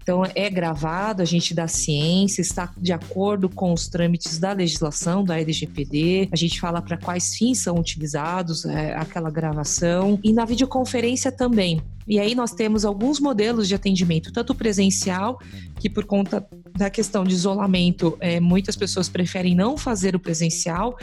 Então, 0.06 0.22
é 0.36 0.48
gravado, 0.48 1.20
a 1.20 1.24
gente 1.24 1.52
dá 1.52 1.66
ciência, 1.66 2.40
está 2.40 2.72
de 2.78 2.92
acordo 2.92 3.48
com 3.48 3.72
os 3.72 3.88
trâmites 3.88 4.38
da 4.38 4.52
legislação, 4.52 5.24
da 5.24 5.40
LGPD, 5.40 6.28
a 6.30 6.36
gente 6.36 6.60
fala 6.60 6.80
para 6.80 6.96
quais 6.96 7.34
fins 7.34 7.58
são 7.58 7.74
utilizados 7.74 8.64
é, 8.66 8.94
aquela 8.94 9.32
gravação, 9.32 10.16
e 10.22 10.32
na 10.32 10.44
videoconferência 10.44 11.32
também. 11.32 11.82
E 12.06 12.20
aí 12.20 12.36
nós 12.36 12.52
temos 12.52 12.84
alguns 12.84 13.18
modelos 13.18 13.66
de 13.66 13.74
atendimento, 13.74 14.32
tanto 14.32 14.54
presencial, 14.54 15.40
que 15.80 15.90
por 15.90 16.04
conta 16.04 16.46
da 16.76 16.88
questão 16.88 17.24
de 17.24 17.34
isolamento, 17.34 18.16
é, 18.20 18.38
muitas 18.38 18.76
pessoas 18.76 19.08
preferem 19.08 19.56
não 19.56 19.76
fazer 19.76 20.14
o 20.14 20.20
presencial. 20.20 20.96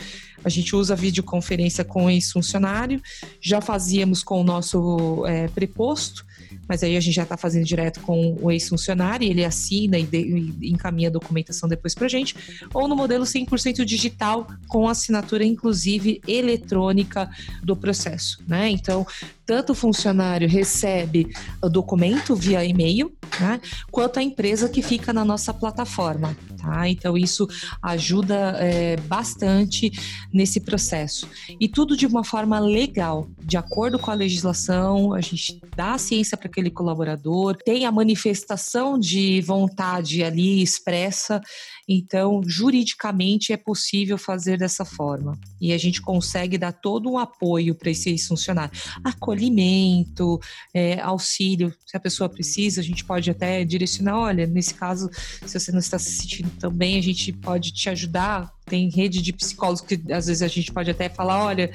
A 0.45 0.47
gente 0.47 0.73
usa 0.77 0.95
videoconferência 0.95 1.83
com 1.83 2.09
esse 2.09 2.31
funcionário, 2.31 3.01
já 3.41 3.59
fazíamos 3.59 4.23
com 4.23 4.39
o 4.39 4.45
nosso 4.45 5.25
é, 5.27 5.49
preposto, 5.49 6.25
mas 6.67 6.83
aí 6.83 6.95
a 6.95 6.99
gente 6.99 7.13
já 7.13 7.23
está 7.23 7.37
fazendo 7.37 7.65
direto 7.65 7.99
com 8.01 8.37
o 8.41 8.51
ex-funcionário, 8.51 9.27
ele 9.27 9.43
assina 9.43 9.97
e, 9.97 10.03
de, 10.03 10.53
e, 10.61 10.71
encaminha 10.71 11.09
a 11.09 11.11
documentação 11.11 11.67
depois 11.67 11.93
para 11.93 12.05
a 12.05 12.09
gente, 12.09 12.35
ou 12.73 12.87
no 12.87 12.95
modelo 12.95 13.25
100% 13.25 13.83
digital, 13.83 14.47
com 14.67 14.87
assinatura 14.87 15.43
inclusive 15.43 16.21
eletrônica 16.27 17.29
do 17.63 17.75
processo, 17.75 18.41
né? 18.47 18.69
Então, 18.69 19.05
tanto 19.45 19.71
o 19.71 19.75
funcionário 19.75 20.47
recebe 20.47 21.27
o 21.61 21.69
documento 21.69 22.35
via 22.35 22.63
e-mail, 22.63 23.11
né, 23.39 23.59
quanto 23.91 24.19
a 24.19 24.23
empresa 24.23 24.69
que 24.69 24.81
fica 24.81 25.11
na 25.11 25.25
nossa 25.25 25.53
plataforma. 25.53 26.35
Tá? 26.57 26.87
Então, 26.87 27.17
isso 27.17 27.45
ajuda 27.81 28.55
é, 28.57 28.95
bastante 28.97 29.91
nesse 30.33 30.61
processo. 30.61 31.27
E 31.59 31.67
tudo 31.67 31.97
de 31.97 32.05
uma 32.05 32.23
forma 32.23 32.57
legal, 32.59 33.27
de 33.43 33.57
acordo 33.57 33.99
com 33.99 34.09
a 34.09 34.13
legislação, 34.13 35.13
a 35.13 35.19
gente 35.19 35.59
dá 35.75 35.93
a 35.93 35.97
ciência 35.97 36.37
para 36.37 36.47
aquele 36.47 36.71
colaborador, 36.71 37.57
tem 37.57 37.85
a 37.85 37.91
manifestação 37.91 38.97
de 38.97 39.41
vontade 39.41 40.23
ali 40.23 40.61
expressa 40.61 41.41
então, 41.87 42.41
juridicamente 42.45 43.51
é 43.51 43.57
possível 43.57 44.17
fazer 44.17 44.57
dessa 44.57 44.85
forma. 44.85 45.37
E 45.59 45.73
a 45.73 45.77
gente 45.77 46.01
consegue 46.01 46.57
dar 46.57 46.71
todo 46.71 47.09
um 47.09 47.17
apoio 47.17 47.75
para 47.75 47.91
esse 47.91 48.17
funcionário. 48.19 48.73
Acolhimento, 49.03 50.39
é, 50.73 50.99
auxílio, 51.01 51.73
se 51.85 51.97
a 51.97 51.99
pessoa 51.99 52.29
precisa, 52.29 52.81
a 52.81 52.83
gente 52.83 53.03
pode 53.03 53.29
até 53.29 53.63
direcionar, 53.65 54.17
olha, 54.17 54.47
nesse 54.47 54.73
caso, 54.73 55.09
se 55.45 55.59
você 55.59 55.71
não 55.71 55.79
está 55.79 55.99
se 55.99 56.11
sentindo 56.11 56.49
tão 56.59 56.71
bem, 56.71 56.97
a 56.97 57.03
gente 57.03 57.31
pode 57.33 57.71
te 57.73 57.89
ajudar. 57.89 58.53
Tem 58.65 58.89
rede 58.89 59.21
de 59.21 59.33
psicólogos 59.33 59.81
que 59.81 59.95
às 60.11 60.27
vezes 60.27 60.41
a 60.41 60.47
gente 60.47 60.71
pode 60.71 60.89
até 60.89 61.09
falar, 61.09 61.43
olha, 61.43 61.69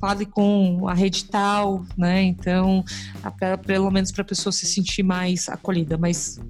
fale 0.00 0.26
com 0.26 0.88
a 0.88 0.94
rede 0.94 1.26
tal, 1.26 1.86
né? 1.96 2.22
Então, 2.22 2.84
pelo 3.64 3.88
menos 3.90 4.10
para 4.10 4.22
a 4.22 4.26
pessoa 4.26 4.52
se 4.52 4.66
sentir 4.66 5.04
mais 5.04 5.48
acolhida, 5.48 5.96
mas 5.96 6.40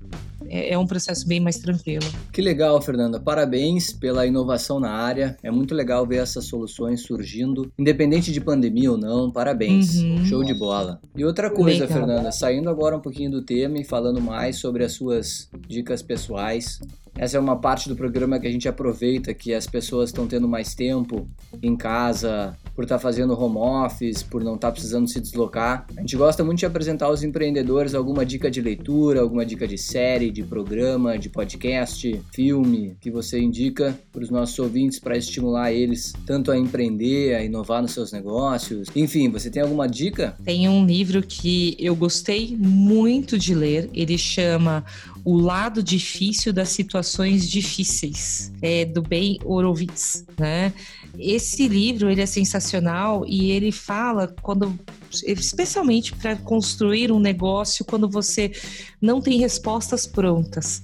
é, 0.48 0.72
é 0.72 0.78
um 0.78 0.86
processo 0.86 1.26
bem 1.26 1.40
mais 1.40 1.58
tranquilo. 1.58 2.04
Que 2.32 2.42
legal, 2.42 2.80
Fernanda. 2.80 3.20
Parabéns 3.20 3.92
pela 3.92 4.26
inovação 4.26 4.78
na 4.80 4.90
área. 4.90 5.36
É 5.42 5.50
muito 5.50 5.74
legal 5.74 6.06
ver 6.06 6.16
essas 6.16 6.44
soluções 6.46 7.02
surgindo, 7.02 7.70
independente 7.78 8.32
de 8.32 8.40
pandemia 8.40 8.92
ou 8.92 8.98
não. 8.98 9.30
Parabéns. 9.30 9.96
Uhum. 9.96 10.24
Show 10.24 10.44
de 10.44 10.54
bola. 10.54 11.00
E 11.16 11.24
outra 11.24 11.50
coisa, 11.50 11.84
legal. 11.84 11.98
Fernanda, 11.98 12.32
saindo 12.32 12.68
agora 12.68 12.96
um 12.96 13.00
pouquinho 13.00 13.30
do 13.30 13.42
tema 13.42 13.78
e 13.78 13.84
falando 13.84 14.20
mais 14.20 14.56
sobre 14.56 14.84
as 14.84 14.92
suas 14.92 15.48
dicas 15.68 16.02
pessoais. 16.02 16.80
Essa 17.16 17.36
é 17.36 17.40
uma 17.40 17.56
parte 17.56 17.88
do 17.88 17.94
programa 17.94 18.38
que 18.38 18.46
a 18.46 18.50
gente 18.50 18.68
aproveita 18.68 19.32
que 19.32 19.54
as 19.54 19.66
pessoas 19.66 20.10
estão 20.10 20.26
tendo 20.26 20.48
mais 20.48 20.74
tempo 20.74 21.28
em 21.62 21.76
casa, 21.76 22.56
por 22.74 22.84
estar 22.84 22.96
tá 22.96 23.00
fazendo 23.00 23.38
home 23.40 23.56
office, 23.56 24.22
por 24.22 24.42
não 24.42 24.56
estar 24.56 24.68
tá 24.68 24.72
precisando 24.72 25.08
se 25.08 25.20
deslocar. 25.20 25.86
A 25.96 26.00
gente 26.00 26.16
gosta 26.16 26.42
muito 26.42 26.58
de 26.58 26.66
apresentar 26.66 27.06
aos 27.06 27.22
empreendedores 27.22 27.94
alguma 27.94 28.26
dica 28.26 28.50
de 28.50 28.60
leitura, 28.60 29.20
alguma 29.20 29.46
dica 29.46 29.66
de 29.66 29.78
série, 29.78 30.30
de 30.30 30.42
programa, 30.42 31.16
de 31.16 31.28
podcast, 31.28 32.20
filme 32.32 32.96
que 33.00 33.10
você 33.10 33.40
indica 33.40 33.96
para 34.12 34.22
os 34.22 34.30
nossos 34.30 34.58
ouvintes 34.58 34.98
para 34.98 35.16
estimular 35.16 35.72
eles 35.72 36.12
tanto 36.26 36.50
a 36.50 36.58
empreender, 36.58 37.34
a 37.36 37.44
inovar 37.44 37.80
nos 37.80 37.92
seus 37.92 38.12
negócios. 38.12 38.88
Enfim, 38.94 39.28
você 39.30 39.50
tem 39.50 39.62
alguma 39.62 39.86
dica? 39.86 40.36
Tem 40.44 40.68
um 40.68 40.84
livro 40.84 41.22
que 41.22 41.76
eu 41.78 41.94
gostei 41.94 42.56
muito 42.58 43.38
de 43.38 43.54
ler. 43.54 43.88
Ele 43.94 44.18
chama 44.18 44.84
o 45.24 45.38
lado 45.38 45.82
difícil 45.82 46.52
das 46.52 46.68
situações 46.68 47.48
difíceis, 47.48 48.52
é 48.60 48.84
do 48.84 49.00
Ben 49.00 49.38
Horowitz, 49.42 50.24
né? 50.38 50.72
Esse 51.18 51.66
livro 51.66 52.10
ele 52.10 52.20
é 52.20 52.26
sensacional 52.26 53.24
e 53.26 53.50
ele 53.50 53.72
fala 53.72 54.34
quando 54.42 54.78
especialmente 55.26 56.12
para 56.12 56.36
construir 56.36 57.12
um 57.12 57.20
negócio 57.20 57.84
quando 57.84 58.08
você 58.08 58.52
não 59.00 59.20
tem 59.20 59.38
respostas 59.38 60.06
prontas 60.06 60.82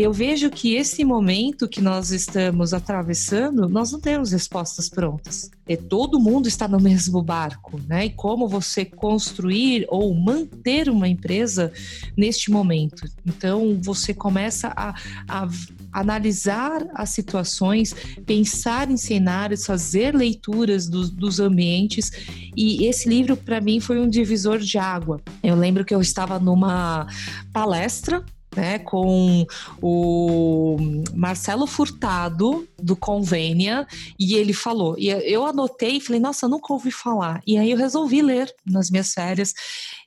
eu 0.00 0.12
vejo 0.12 0.48
que 0.48 0.76
esse 0.76 1.04
momento 1.04 1.66
que 1.66 1.80
nós 1.80 2.12
estamos 2.12 2.72
atravessando, 2.72 3.68
nós 3.68 3.90
não 3.90 3.98
temos 3.98 4.30
respostas 4.30 4.88
prontas. 4.88 5.50
Todo 5.88 6.20
mundo 6.20 6.46
está 6.46 6.68
no 6.68 6.78
mesmo 6.78 7.20
barco, 7.20 7.80
né? 7.88 8.06
E 8.06 8.10
como 8.10 8.46
você 8.46 8.84
construir 8.84 9.86
ou 9.88 10.14
manter 10.14 10.88
uma 10.88 11.08
empresa 11.08 11.72
neste 12.16 12.48
momento. 12.48 13.10
Então, 13.26 13.76
você 13.82 14.14
começa 14.14 14.72
a, 14.76 14.94
a 15.28 15.48
analisar 15.92 16.86
as 16.94 17.10
situações, 17.10 17.92
pensar 18.24 18.88
em 18.92 18.96
cenários, 18.96 19.66
fazer 19.66 20.14
leituras 20.14 20.88
do, 20.88 21.10
dos 21.10 21.40
ambientes. 21.40 22.12
E 22.56 22.86
esse 22.86 23.08
livro, 23.08 23.36
para 23.36 23.60
mim, 23.60 23.80
foi 23.80 23.98
um 23.98 24.08
divisor 24.08 24.60
de 24.60 24.78
água. 24.78 25.20
Eu 25.42 25.56
lembro 25.56 25.84
que 25.84 25.94
eu 25.94 26.00
estava 26.00 26.38
numa 26.38 27.08
palestra 27.52 28.24
né, 28.58 28.80
com 28.80 29.46
o 29.80 30.76
Marcelo 31.14 31.64
Furtado 31.64 32.66
do 32.76 32.96
Convênia 32.96 33.86
e 34.18 34.34
ele 34.34 34.52
falou, 34.52 34.96
e 34.98 35.08
eu 35.08 35.46
anotei 35.46 35.98
e 35.98 36.00
falei, 36.00 36.20
nossa, 36.20 36.48
nunca 36.48 36.72
ouvi 36.72 36.90
falar. 36.90 37.40
E 37.46 37.56
aí 37.56 37.70
eu 37.70 37.76
resolvi 37.76 38.20
ler 38.20 38.52
nas 38.66 38.90
minhas 38.90 39.14
férias 39.14 39.54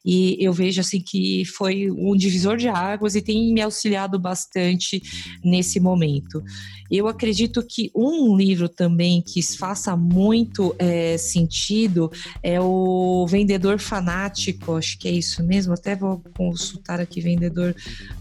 e 0.04 0.36
eu 0.44 0.52
vejo 0.52 0.82
assim 0.82 1.00
que 1.00 1.46
foi 1.46 1.90
um 1.92 2.14
divisor 2.14 2.58
de 2.58 2.68
águas 2.68 3.16
e 3.16 3.22
tem 3.22 3.54
me 3.54 3.62
auxiliado 3.62 4.20
bastante 4.20 5.02
nesse 5.44 5.80
momento. 5.80 6.44
Eu 6.91 7.08
acredito 7.08 7.63
que 7.63 7.89
um 7.95 8.36
livro 8.36 8.67
também 8.67 9.21
que 9.21 9.41
faça 9.41 9.95
muito 9.95 10.75
é, 10.77 11.17
sentido 11.17 12.12
é 12.43 12.60
o 12.60 13.25
Vendedor 13.27 13.80
Fanático, 13.80 14.75
acho 14.75 14.99
que 14.99 15.08
é 15.08 15.12
isso 15.12 15.41
mesmo, 15.41 15.73
até 15.73 15.95
vou 15.95 16.21
consultar 16.36 16.99
aqui 16.99 17.21
Vendedor 17.21 17.73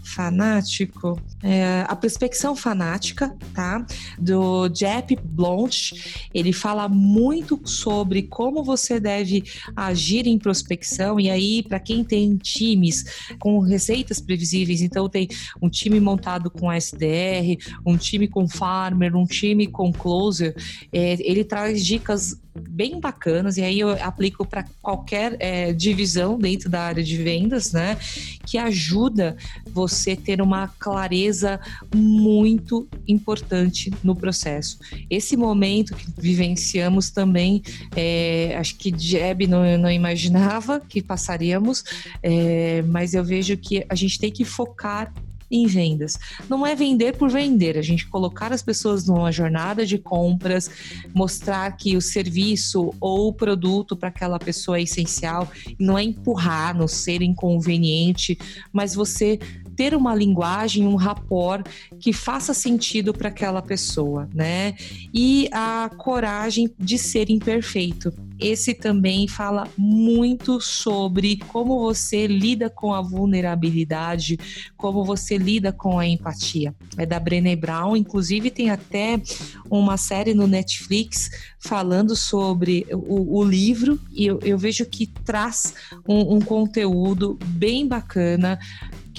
Fanático. 0.03 1.21
É, 1.43 1.85
a 1.87 1.95
Prospecção 1.95 2.55
Fanática, 2.55 3.35
tá? 3.53 3.85
Do 4.17 4.69
Jeff 4.69 5.15
Blount. 5.23 5.91
Ele 6.33 6.53
fala 6.53 6.87
muito 6.87 7.59
sobre 7.65 8.23
como 8.23 8.63
você 8.63 8.99
deve 8.99 9.43
agir 9.75 10.27
em 10.27 10.37
prospecção, 10.37 11.19
e 11.19 11.29
aí 11.29 11.63
para 11.63 11.79
quem 11.79 12.03
tem 12.03 12.37
times 12.37 13.03
com 13.39 13.59
receitas 13.59 14.21
previsíveis, 14.21 14.81
então 14.81 15.09
tem 15.09 15.27
um 15.61 15.69
time 15.69 15.99
montado 15.99 16.49
com 16.49 16.71
SDR, 16.71 17.57
um 17.85 17.97
time 17.97 18.27
com 18.27 18.47
farmer, 18.61 19.15
um 19.15 19.25
time 19.25 19.65
com 19.65 19.91
closer, 19.91 20.53
é, 20.93 21.17
ele 21.19 21.43
traz 21.43 21.83
dicas 21.83 22.39
bem 22.53 22.99
bacanas, 22.99 23.57
e 23.57 23.63
aí 23.63 23.79
eu 23.79 23.89
aplico 24.03 24.45
para 24.45 24.65
qualquer 24.81 25.35
é, 25.39 25.73
divisão 25.73 26.37
dentro 26.37 26.69
da 26.69 26.81
área 26.81 27.03
de 27.03 27.17
vendas, 27.17 27.71
né? 27.71 27.97
Que 28.45 28.57
ajuda 28.57 29.35
você 29.71 30.15
ter 30.15 30.41
uma 30.41 30.67
clareza 30.67 31.59
muito 31.95 32.87
importante 33.07 33.91
no 34.03 34.15
processo. 34.15 34.77
Esse 35.09 35.35
momento 35.35 35.95
que 35.95 36.05
vivenciamos 36.17 37.09
também, 37.09 37.63
é, 37.95 38.55
acho 38.59 38.75
que 38.75 38.93
Jeb 38.95 39.47
não, 39.47 39.77
não 39.79 39.89
imaginava 39.89 40.79
que 40.79 41.01
passaríamos, 41.01 41.83
é, 42.21 42.83
mas 42.83 43.13
eu 43.13 43.23
vejo 43.23 43.57
que 43.57 43.83
a 43.89 43.95
gente 43.95 44.19
tem 44.19 44.31
que 44.31 44.45
focar 44.45 45.11
em 45.51 45.67
vendas. 45.67 46.17
Não 46.49 46.65
é 46.65 46.73
vender 46.73 47.17
por 47.17 47.29
vender, 47.29 47.77
a 47.77 47.81
gente 47.81 48.07
colocar 48.07 48.53
as 48.53 48.61
pessoas 48.61 49.05
numa 49.05 49.31
jornada 49.31 49.85
de 49.85 49.97
compras, 49.97 50.69
mostrar 51.13 51.75
que 51.75 51.97
o 51.97 52.01
serviço 52.01 52.93
ou 52.99 53.27
o 53.27 53.33
produto 53.33 53.95
para 53.95 54.09
aquela 54.09 54.39
pessoa 54.39 54.77
é 54.77 54.83
essencial, 54.83 55.51
não 55.77 55.97
é 55.97 56.03
empurrar, 56.03 56.77
não 56.77 56.87
ser 56.87 57.21
inconveniente, 57.21 58.37
mas 58.71 58.95
você 58.95 59.37
ter 59.75 59.95
uma 59.95 60.13
linguagem, 60.15 60.87
um 60.87 60.95
rapport 60.95 61.65
que 61.99 62.13
faça 62.13 62.53
sentido 62.53 63.13
para 63.13 63.29
aquela 63.29 63.61
pessoa, 63.61 64.29
né? 64.33 64.75
E 65.13 65.49
a 65.51 65.89
coragem 65.97 66.69
de 66.77 66.97
ser 66.97 67.29
imperfeito. 67.29 68.13
Esse 68.39 68.73
também 68.73 69.27
fala 69.27 69.67
muito 69.77 70.59
sobre 70.59 71.37
como 71.47 71.79
você 71.79 72.25
lida 72.25 72.71
com 72.71 72.91
a 72.91 72.99
vulnerabilidade, 72.99 74.39
como 74.75 75.05
você 75.05 75.37
lida 75.37 75.71
com 75.71 75.99
a 75.99 76.07
empatia. 76.07 76.73
É 76.97 77.05
da 77.05 77.19
Brené 77.19 77.55
Brown, 77.55 77.95
inclusive 77.95 78.49
tem 78.49 78.71
até 78.71 79.21
uma 79.69 79.95
série 79.95 80.33
no 80.33 80.47
Netflix 80.47 81.29
falando 81.59 82.15
sobre 82.15 82.87
o, 82.91 83.37
o 83.39 83.43
livro 83.43 83.99
e 84.11 84.25
eu, 84.25 84.39
eu, 84.41 84.57
vejo 84.57 84.83
que 84.87 85.05
traz 85.05 85.75
um, 86.07 86.37
um 86.37 86.41
conteúdo 86.41 87.37
bem 87.45 87.87
bacana 87.87 88.59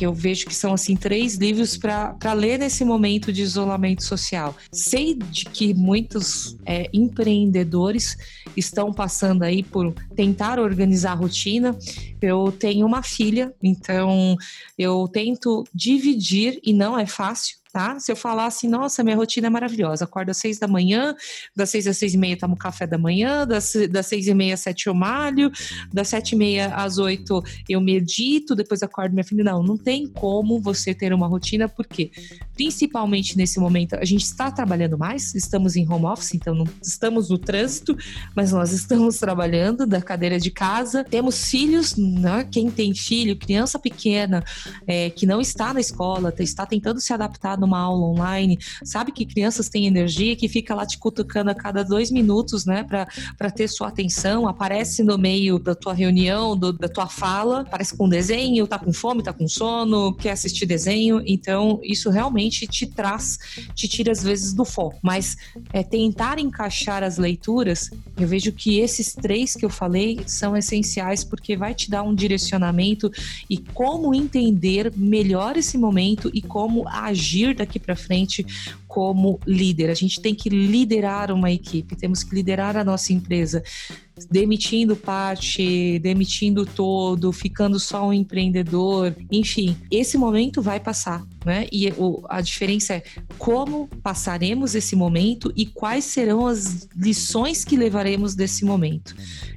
que 0.03 0.07
eu 0.07 0.13
vejo 0.13 0.47
que 0.47 0.55
são 0.55 0.75
assim 0.75 0.97
três 0.97 1.37
livros 1.37 1.77
para 1.77 2.33
ler 2.33 2.59
nesse 2.59 2.85
momento 2.85 3.33
de 3.33 3.41
isolamento 3.41 4.03
social. 4.03 4.53
Sei 4.73 5.15
de 5.15 5.45
que 5.45 5.73
muitos 5.73 6.57
é, 6.67 6.91
empreendedores 6.93 8.17
estão 8.57 8.93
passando 8.93 9.45
aí 9.45 9.63
por 9.63 9.95
tentar 10.17 10.59
organizar 10.59 11.13
a 11.13 11.15
rotina. 11.15 11.79
Eu 12.21 12.51
tenho 12.51 12.85
uma 12.85 13.01
filha, 13.01 13.55
então 13.63 14.37
eu 14.77 15.07
tento 15.07 15.63
dividir 15.73 16.59
e 16.65 16.73
não 16.73 16.99
é 16.99 17.07
fácil 17.07 17.62
tá? 17.73 17.99
Se 17.99 18.13
eu 18.13 18.17
falar 18.17 18.47
assim, 18.47 18.69
nossa, 18.69 19.03
minha 19.03 19.17
rotina 19.17 19.47
é 19.47 19.51
maravilhosa, 19.51 20.05
acordo 20.05 20.31
às 20.31 20.37
seis 20.37 20.59
da 20.59 20.69
manhã, 20.69 21.15
das 21.57 21.71
seis 21.71 21.87
às 21.87 21.97
seis 21.97 22.13
e 22.13 22.19
meia 22.19 22.37
tomo 22.37 22.57
café 22.57 22.87
da 22.87 22.99
manhã, 22.99 23.47
das, 23.47 23.73
das 23.91 24.07
seis 24.07 24.27
e 24.27 24.35
meia 24.35 24.55
às 24.55 24.61
sete 24.61 24.89
eu 24.89 24.95
malho, 24.95 25.51
das 25.93 26.09
sete 26.09 26.33
e 26.33 26.37
meia 26.37 26.75
às 26.75 26.99
oito 26.99 27.43
eu 27.69 27.81
medito, 27.81 28.55
depois 28.55 28.83
acordo 28.83 29.13
minha 29.13 29.25
filha. 29.25 29.43
Não, 29.43 29.63
não 29.63 29.79
tem 29.79 30.07
como 30.07 30.61
você 30.61 30.95
ter 30.95 31.15
uma 31.15 31.27
rotina, 31.27 31.69
porque 31.69 32.11
principalmente 32.55 33.37
nesse 33.37 33.59
momento 33.59 33.95
a 33.95 34.05
gente 34.05 34.25
está 34.25 34.51
trabalhando 34.51 34.99
mais, 34.99 35.35
estamos 35.35 35.75
em 35.75 35.89
home 35.91 36.05
office, 36.05 36.35
então 36.35 36.55
não 36.55 36.67
estamos 36.83 37.31
no 37.31 37.39
trânsito, 37.39 37.97
mas 38.37 38.53
nós 38.53 38.73
estamos 38.73 39.19
trabalhando 39.19 39.87
da 39.87 40.03
cadeira 40.03 40.39
de 40.39 40.51
casa, 40.51 41.03
temos 41.05 41.49
filhos, 41.49 41.97
né? 41.97 42.47
quem 42.51 42.71
tem 42.71 42.95
filho, 42.95 43.37
criança 43.37 43.79
pequena, 43.79 44.45
é, 44.87 45.09
que 45.09 45.25
não 45.25 45.41
está 45.41 45.73
na 45.73 45.81
escola, 45.81 46.35
está 46.39 46.67
tentando 46.67 47.01
se 47.01 47.13
adaptar 47.13 47.62
numa 47.63 47.79
aula 47.79 48.07
online, 48.07 48.59
sabe 48.85 49.13
que 49.13 49.25
crianças 49.25 49.69
têm 49.69 49.87
energia 49.87 50.37
que 50.37 50.49
fica 50.49 50.75
lá 50.75 50.85
te 50.85 50.99
cutucando 50.99 51.51
a 51.51 51.55
cada 51.55 51.83
dois 51.83 52.11
minutos, 52.11 52.67
né, 52.67 52.85
para 52.85 53.51
ter 53.51 53.69
sua 53.69 53.89
atenção, 53.89 54.49
aparece 54.49 55.03
no 55.03 55.17
meio 55.17 55.59
da 55.59 55.75
tua 55.75 55.95
reunião, 55.95 56.57
do, 56.57 56.73
da 56.73 56.89
tua 56.89 57.07
fala, 57.07 57.61
aparece 57.61 57.97
com 57.97 58.09
desenho, 58.09 58.67
tá 58.67 58.79
com 58.79 58.93
fome, 58.93 59.23
tá 59.23 59.33
com 59.33 59.49
sono, 59.49 60.13
quer 60.15 60.33
assistir 60.33 60.67
desenho, 60.67 61.23
então 61.25 61.81
isso 61.83 62.11
realmente 62.11 62.67
te 62.67 62.87
traz, 62.87 63.39
te 63.75 63.87
tira 63.87 64.13
às 64.13 64.23
vezes 64.23 64.53
do 64.53 64.65
foco, 64.65 64.99
mas 65.03 65.37
é, 65.73 65.83
tentar 65.83 66.39
encaixar 66.39 67.03
as 67.03 67.17
leituras, 67.17 67.91
eu 68.19 68.27
vejo 68.27 68.53
que 68.53 68.81
esses 68.81 69.15
três 69.15 69.55
que 69.55 69.65
eu 69.65 69.71
falei 69.71 70.21
são 70.27 70.57
essenciais 70.57 71.23
porque 71.23 71.57
vai 71.57 71.75
te 71.75 71.91
dar 71.91 72.03
um 72.03 72.15
direcionamento 72.15 73.11
e 73.49 73.57
como 73.59 74.15
entender 74.15 74.93
melhor 74.97 75.57
esse 75.57 75.79
momento 75.79 76.31
e 76.33 76.43
como 76.43 76.89
agir 76.89 77.52
daqui 77.55 77.79
para 77.79 77.97
frente 77.97 78.45
como 78.93 79.41
líder. 79.47 79.89
A 79.89 79.95
gente 79.95 80.21
tem 80.21 80.35
que 80.35 80.51
liderar 80.51 81.33
uma 81.33 81.51
equipe, 81.51 81.97
temos 81.97 82.23
que 82.23 82.35
liderar 82.35 82.77
a 82.77 82.85
nossa 82.85 83.11
empresa 83.11 83.63
demitindo 84.31 84.95
parte, 84.95 85.99
demitindo 86.01 86.67
todo, 86.67 87.33
ficando 87.33 87.81
só 87.81 88.09
um 88.09 88.13
empreendedor, 88.13 89.15
enfim, 89.31 89.77
esse 89.91 90.19
momento 90.19 90.61
vai 90.61 90.79
passar, 90.79 91.27
né? 91.45 91.67
E 91.73 91.89
o, 91.97 92.23
a 92.29 92.41
diferença 92.41 92.95
é 92.95 93.03
como 93.39 93.89
passaremos 94.03 94.75
esse 94.75 94.95
momento 94.95 95.53
e 95.57 95.65
quais 95.65 96.05
serão 96.05 96.47
as 96.47 96.87
lições 96.95 97.65
que 97.65 97.77
levaremos 97.77 98.35
desse 98.35 98.65
momento. 98.65 99.15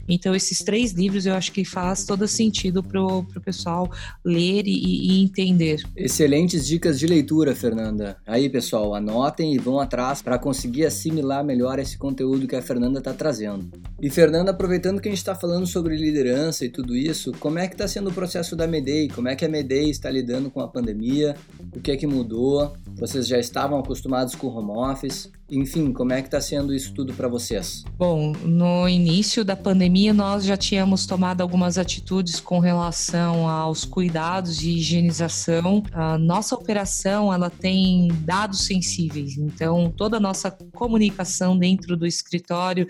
Então, 0.08 0.36
esses 0.36 0.60
três 0.60 0.92
livros 0.92 1.26
eu 1.26 1.34
acho 1.34 1.52
que 1.52 1.66
faz 1.66 2.06
todo 2.06 2.28
sentido 2.28 2.84
para 2.84 3.02
o 3.04 3.26
pessoal 3.44 3.92
ler 4.24 4.68
e, 4.68 4.72
e 4.72 5.24
entender. 5.24 5.84
Excelentes 5.96 6.68
dicas 6.68 7.00
de 7.00 7.08
leitura, 7.08 7.56
Fernanda. 7.56 8.18
Aí, 8.26 8.48
pessoal, 8.48 8.94
anotem 9.26 9.54
e 9.54 9.58
vão 9.58 9.80
atrás 9.80 10.22
para 10.22 10.38
conseguir 10.38 10.86
assimilar 10.86 11.44
melhor 11.44 11.80
esse 11.80 11.98
conteúdo 11.98 12.48
que 12.48 12.56
a 12.56 12.62
Fernanda 12.62 13.00
está 13.00 13.14
trazendo. 13.14 13.70
E, 14.00 14.10
Fernanda, 14.10 14.52
aproveitando 14.52 15.02
que 15.02 15.08
a 15.08 15.12
gente 15.12 15.20
está 15.20 15.34
falando 15.34 15.66
sobre 15.66 15.96
liderança 15.96 16.66
e 16.66 16.70
tudo 16.70 16.96
isso, 16.96 17.32
como 17.40 17.60
é 17.60 17.68
que 17.68 17.74
está 17.74 17.88
sendo 17.88 18.10
o 18.10 18.14
processo 18.14 18.56
da 18.56 18.68
Medei? 18.68 19.08
Como 19.08 19.28
é 19.28 19.36
que 19.36 19.46
a 19.46 19.50
Medei 19.50 19.90
está 19.90 20.10
lidando 20.10 20.52
com 20.52 20.62
a 20.62 20.68
pandemia? 20.68 21.36
O 21.76 21.80
que 21.80 21.92
é 21.92 21.98
que 21.98 22.06
mudou? 22.06 22.74
Vocês 22.98 23.28
já 23.28 23.40
estavam 23.40 23.80
acostumados 23.80 24.36
com 24.36 24.48
home 24.48 24.72
office? 24.72 25.32
Enfim, 25.50 25.94
como 25.94 26.12
é 26.12 26.22
que 26.22 26.28
está 26.28 26.42
sendo 26.42 26.74
isso 26.74 26.92
tudo 26.94 27.14
para 27.14 27.28
vocês? 27.28 27.84
Bom, 27.98 28.32
no 28.44 28.90
início 28.90 29.46
da 29.46 29.56
pandemia 29.56 30.12
nós 30.12 30.44
já 30.44 30.58
tínhamos 30.58 31.06
tomado 31.06 31.42
algumas 31.42 31.78
atitudes 31.78 32.40
com 32.40 32.58
relação 32.58 33.48
aos 33.48 33.86
cuidados 33.86 34.58
de 34.58 34.72
higienização. 34.72 35.84
A 35.92 36.18
nossa 36.18 36.56
operação 36.56 37.32
ela 37.32 37.52
tem 37.52 38.08
dados 38.22 38.66
sensíveis, 38.66 39.38
então 39.38 39.94
toda 39.96 40.18
a 40.18 40.20
nossa 40.20 40.50
comunicação 40.74 41.56
dentro 41.58 41.96
do 41.96 42.08
escritório 42.08 42.88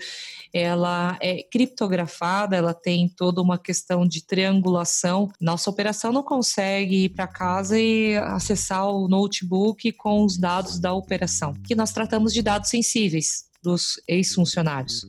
ela 0.56 1.18
é 1.20 1.42
criptografada, 1.42 2.56
ela 2.56 2.72
tem 2.72 3.08
toda 3.08 3.42
uma 3.42 3.58
questão 3.58 4.06
de 4.06 4.24
triangulação. 4.24 5.30
Nossa 5.40 5.68
operação 5.68 6.12
não 6.12 6.22
consegue 6.22 7.04
ir 7.04 7.08
para 7.10 7.26
casa 7.26 7.78
e 7.78 8.16
acessar 8.16 8.88
o 8.88 9.08
notebook 9.08 9.92
com 9.92 10.24
os 10.24 10.38
dados 10.38 10.78
da 10.78 10.92
operação, 10.92 11.52
que 11.66 11.74
nós 11.74 11.92
tratamos 11.92 12.32
de 12.32 12.42
dados 12.42 12.70
sensíveis 12.70 13.46
dos 13.62 14.00
ex-funcionários 14.08 15.06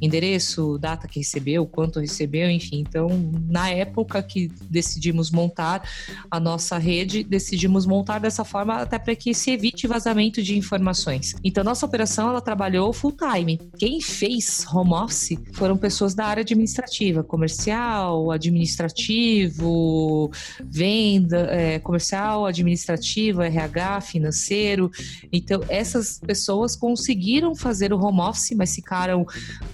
endereço, 0.00 0.78
data 0.78 1.06
que 1.06 1.20
recebeu, 1.20 1.66
quanto 1.66 2.00
recebeu, 2.00 2.50
enfim. 2.50 2.80
Então, 2.80 3.08
na 3.48 3.70
época 3.70 4.22
que 4.22 4.50
decidimos 4.68 5.30
montar 5.30 5.86
a 6.30 6.40
nossa 6.40 6.78
rede, 6.78 7.22
decidimos 7.22 7.86
montar 7.86 8.18
dessa 8.18 8.44
forma 8.44 8.76
até 8.76 8.98
para 8.98 9.14
que 9.14 9.34
se 9.34 9.50
evite 9.50 9.86
vazamento 9.86 10.42
de 10.42 10.56
informações. 10.56 11.34
Então, 11.44 11.62
nossa 11.62 11.84
operação 11.84 12.30
ela 12.30 12.40
trabalhou 12.40 12.92
full 12.92 13.12
time. 13.12 13.60
Quem 13.78 14.00
fez 14.00 14.66
home 14.72 14.92
office 14.92 15.38
foram 15.52 15.76
pessoas 15.76 16.14
da 16.14 16.26
área 16.26 16.42
administrativa, 16.42 17.22
comercial, 17.22 18.30
administrativo, 18.30 20.30
venda, 20.60 21.48
é, 21.50 21.78
comercial, 21.78 22.46
administrativo, 22.46 23.42
RH, 23.42 24.00
financeiro. 24.02 24.90
Então, 25.32 25.60
essas 25.68 26.18
pessoas 26.18 26.76
conseguiram 26.76 27.54
fazer 27.54 27.92
o 27.92 28.00
home 28.00 28.20
office, 28.20 28.52
mas 28.56 28.74
ficaram 28.74 29.26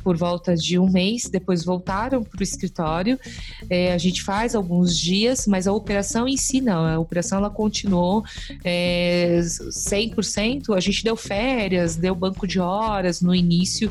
por 0.03 0.16
por 0.17 0.21
volta 0.21 0.57
de 0.57 0.79
um 0.79 0.91
mês, 0.91 1.29
depois 1.29 1.62
voltaram 1.62 2.25
para 2.25 2.41
o 2.41 2.43
escritório. 2.43 3.21
É, 3.69 3.93
a 3.93 3.99
gente 3.99 4.23
faz 4.23 4.55
alguns 4.55 4.99
dias, 4.99 5.47
mas 5.47 5.67
a 5.67 5.73
operação 5.73 6.27
em 6.27 6.39
si 6.39 6.62
não. 6.62 6.87
A 6.87 6.99
operação 6.99 7.39
ela 7.39 7.51
continuou 7.51 8.25
é, 8.64 9.41
100%. 9.43 10.75
A 10.75 10.81
gente 10.81 11.05
deu 11.05 11.17
férias, 11.17 11.97
deu 11.97 12.14
banco 12.14 12.47
de 12.47 12.59
horas 12.59 13.21
no 13.21 13.35
início 13.35 13.91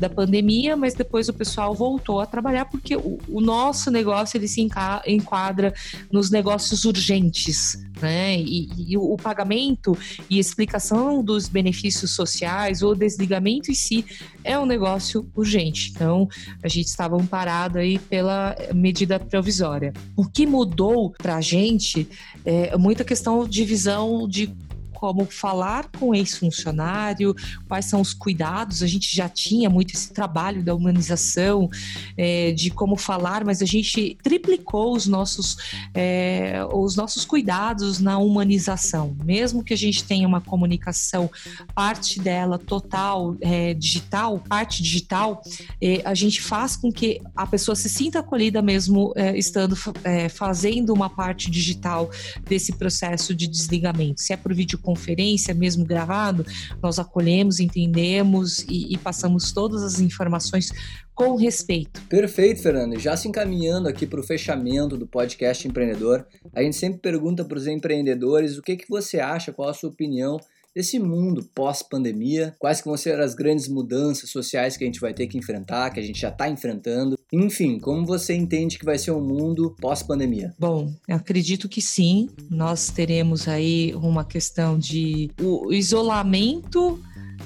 da 0.00 0.08
pandemia, 0.08 0.76
mas 0.76 0.94
depois 0.94 1.28
o 1.28 1.34
pessoal 1.34 1.74
voltou 1.74 2.20
a 2.20 2.26
trabalhar 2.26 2.64
porque 2.64 2.96
o, 2.96 3.18
o 3.28 3.40
nosso 3.42 3.90
negócio 3.90 4.38
ele 4.38 4.48
se 4.48 4.66
enquadra 5.06 5.74
nos 6.10 6.30
negócios 6.30 6.86
urgentes 6.86 7.78
né? 8.00 8.38
E, 8.38 8.68
e, 8.92 8.96
o 8.96 9.16
pagamento 9.16 9.96
e 10.28 10.38
explicação 10.38 11.22
dos 11.22 11.48
benefícios 11.48 12.10
sociais, 12.12 12.82
o 12.82 12.94
desligamento 12.94 13.70
em 13.70 13.74
si 13.74 14.04
é 14.44 14.58
um 14.58 14.66
negócio 14.66 15.28
urgente. 15.34 15.65
Gente. 15.66 15.90
Então, 15.90 16.28
a 16.62 16.68
gente 16.68 16.86
estava 16.86 17.16
amparado 17.16 17.78
aí 17.78 17.98
pela 17.98 18.56
medida 18.74 19.18
provisória. 19.18 19.92
O 20.16 20.24
que 20.24 20.46
mudou 20.46 21.10
para 21.10 21.36
a 21.36 21.40
gente 21.40 22.08
é 22.44 22.76
muita 22.76 23.04
questão 23.04 23.46
de 23.46 23.64
visão 23.64 24.28
de 24.28 24.54
como 24.96 25.26
falar 25.26 25.90
com 25.98 26.14
ex-funcionário, 26.14 27.34
quais 27.68 27.84
são 27.84 28.00
os 28.00 28.14
cuidados. 28.14 28.82
A 28.82 28.86
gente 28.86 29.14
já 29.14 29.28
tinha 29.28 29.68
muito 29.68 29.94
esse 29.94 30.10
trabalho 30.12 30.62
da 30.62 30.74
humanização, 30.74 31.68
é, 32.16 32.52
de 32.52 32.70
como 32.70 32.96
falar, 32.96 33.44
mas 33.44 33.60
a 33.60 33.66
gente 33.66 34.16
triplicou 34.22 34.96
os 34.96 35.06
nossos, 35.06 35.58
é, 35.94 36.66
os 36.72 36.96
nossos 36.96 37.26
cuidados 37.26 38.00
na 38.00 38.16
humanização. 38.16 39.14
Mesmo 39.22 39.62
que 39.62 39.74
a 39.74 39.76
gente 39.76 40.02
tenha 40.02 40.26
uma 40.26 40.40
comunicação, 40.40 41.30
parte 41.74 42.18
dela 42.18 42.58
total 42.58 43.36
é, 43.42 43.74
digital, 43.74 44.38
parte 44.48 44.82
digital, 44.82 45.42
é, 45.80 46.00
a 46.04 46.14
gente 46.14 46.40
faz 46.40 46.74
com 46.74 46.90
que 46.90 47.20
a 47.36 47.46
pessoa 47.46 47.76
se 47.76 47.90
sinta 47.90 48.20
acolhida 48.20 48.62
mesmo 48.62 49.12
é, 49.14 49.36
estando 49.36 49.76
é, 50.04 50.30
fazendo 50.30 50.92
uma 50.94 51.10
parte 51.10 51.50
digital 51.50 52.10
desse 52.48 52.72
processo 52.72 53.34
de 53.34 53.46
desligamento. 53.46 54.22
Se 54.22 54.32
é 54.32 54.36
por 54.36 54.54
vídeo 54.54 54.78
conferência, 54.96 55.54
mesmo 55.54 55.84
gravado, 55.84 56.44
nós 56.82 56.98
acolhemos, 56.98 57.60
entendemos 57.60 58.60
e, 58.68 58.94
e 58.94 58.98
passamos 58.98 59.52
todas 59.52 59.82
as 59.82 60.00
informações 60.00 60.72
com 61.14 61.36
respeito. 61.36 62.02
Perfeito, 62.08 62.62
Fernando. 62.62 62.98
Já 62.98 63.16
se 63.16 63.28
encaminhando 63.28 63.88
aqui 63.88 64.06
para 64.06 64.20
o 64.20 64.22
fechamento 64.22 64.96
do 64.96 65.06
podcast 65.06 65.66
empreendedor, 65.68 66.26
a 66.54 66.62
gente 66.62 66.76
sempre 66.76 67.00
pergunta 67.00 67.44
para 67.44 67.56
os 67.56 67.66
empreendedores 67.66 68.58
o 68.58 68.62
que, 68.62 68.76
que 68.76 68.88
você 68.88 69.20
acha, 69.20 69.52
qual 69.52 69.68
a 69.68 69.74
sua 69.74 69.90
opinião 69.90 70.38
desse 70.76 70.98
mundo 70.98 71.42
pós-pandemia, 71.54 72.54
quais 72.58 72.82
que 72.82 72.86
vão 72.86 72.98
ser 72.98 73.18
as 73.18 73.34
grandes 73.34 73.66
mudanças 73.66 74.28
sociais 74.28 74.76
que 74.76 74.84
a 74.84 74.86
gente 74.86 75.00
vai 75.00 75.14
ter 75.14 75.26
que 75.26 75.38
enfrentar, 75.38 75.88
que 75.88 75.98
a 75.98 76.02
gente 76.02 76.20
já 76.20 76.28
está 76.28 76.50
enfrentando. 76.50 77.18
Enfim, 77.32 77.78
como 77.78 78.04
você 78.04 78.34
entende 78.34 78.78
que 78.78 78.84
vai 78.84 78.98
ser 78.98 79.10
o 79.12 79.16
um 79.16 79.26
mundo 79.26 79.74
pós-pandemia? 79.80 80.54
Bom, 80.58 80.92
acredito 81.08 81.66
que 81.66 81.80
sim. 81.80 82.28
Nós 82.50 82.90
teremos 82.90 83.48
aí 83.48 83.94
uma 83.94 84.22
questão 84.22 84.78
de 84.78 85.30
o 85.40 85.72
isolamento 85.72 87.00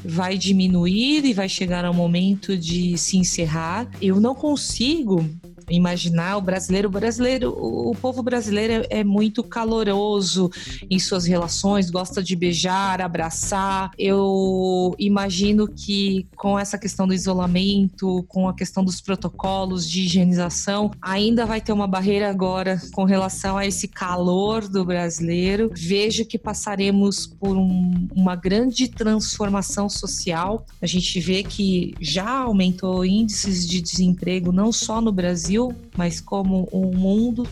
vai 0.04 0.36
diminuir 0.36 1.24
e 1.24 1.32
vai 1.32 1.48
chegar 1.48 1.84
ao 1.84 1.94
momento 1.94 2.56
de 2.56 2.98
se 2.98 3.16
encerrar. 3.16 3.88
Eu 4.02 4.20
não 4.20 4.34
consigo 4.34 5.24
imaginar 5.70 6.36
o 6.36 6.40
brasileiro. 6.40 6.88
O 6.88 6.90
brasileiro, 6.90 7.50
o 7.50 7.94
povo 7.94 8.22
brasileiro 8.22 8.86
é, 8.90 9.00
é 9.00 9.04
muito 9.04 9.42
caloroso 9.42 10.50
em 10.90 10.98
suas 10.98 11.24
relações, 11.24 11.90
gosta 11.90 12.22
de 12.22 12.34
beijar, 12.36 13.00
abraçar. 13.00 13.90
Eu 13.98 14.94
imagino 14.98 15.68
que 15.68 16.26
com 16.36 16.58
essa 16.58 16.78
questão 16.78 17.06
do 17.06 17.14
isolamento, 17.14 18.24
com 18.28 18.48
a 18.48 18.54
questão 18.54 18.84
dos 18.84 19.00
protocolos 19.00 19.88
de 19.88 20.02
higienização, 20.02 20.90
ainda 21.00 21.46
vai 21.46 21.60
ter 21.60 21.72
uma 21.72 21.86
barreira 21.86 22.28
agora 22.30 22.80
com 22.92 23.04
relação 23.04 23.56
a 23.56 23.66
esse 23.66 23.88
calor 23.88 24.68
do 24.68 24.84
brasileiro. 24.84 25.70
Vejo 25.74 26.24
que 26.24 26.38
passaremos 26.38 27.26
por 27.26 27.56
um, 27.56 28.08
uma 28.14 28.34
grande 28.34 28.88
transformação 28.88 29.88
social. 29.88 30.66
A 30.80 30.86
gente 30.86 31.20
vê 31.20 31.42
que 31.42 31.94
já 32.00 32.28
aumentou 32.28 33.04
índices 33.04 33.66
de 33.66 33.80
desemprego 33.80 34.52
não 34.52 34.72
só 34.72 35.00
no 35.00 35.12
Brasil, 35.12 35.59
Brasil, 35.60 35.74
mas 35.96 36.20
como 36.20 36.68
o 36.72 36.94
mundo. 36.96 37.46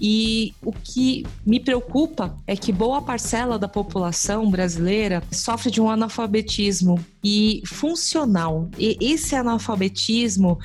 E 0.00 0.52
o 0.62 0.72
que 0.72 1.26
me 1.46 1.58
preocupa 1.58 2.36
é 2.46 2.54
que 2.54 2.72
boa 2.72 3.00
parcela 3.00 3.58
da 3.58 3.68
população 3.68 4.50
brasileira 4.50 5.22
sofre 5.32 5.70
de 5.70 5.80
um 5.80 5.88
analfabetismo 5.88 7.02
e 7.24 7.62
funcional. 7.66 8.68
E 8.78 8.96
esse 9.00 9.34
analfabetismo 9.34 10.58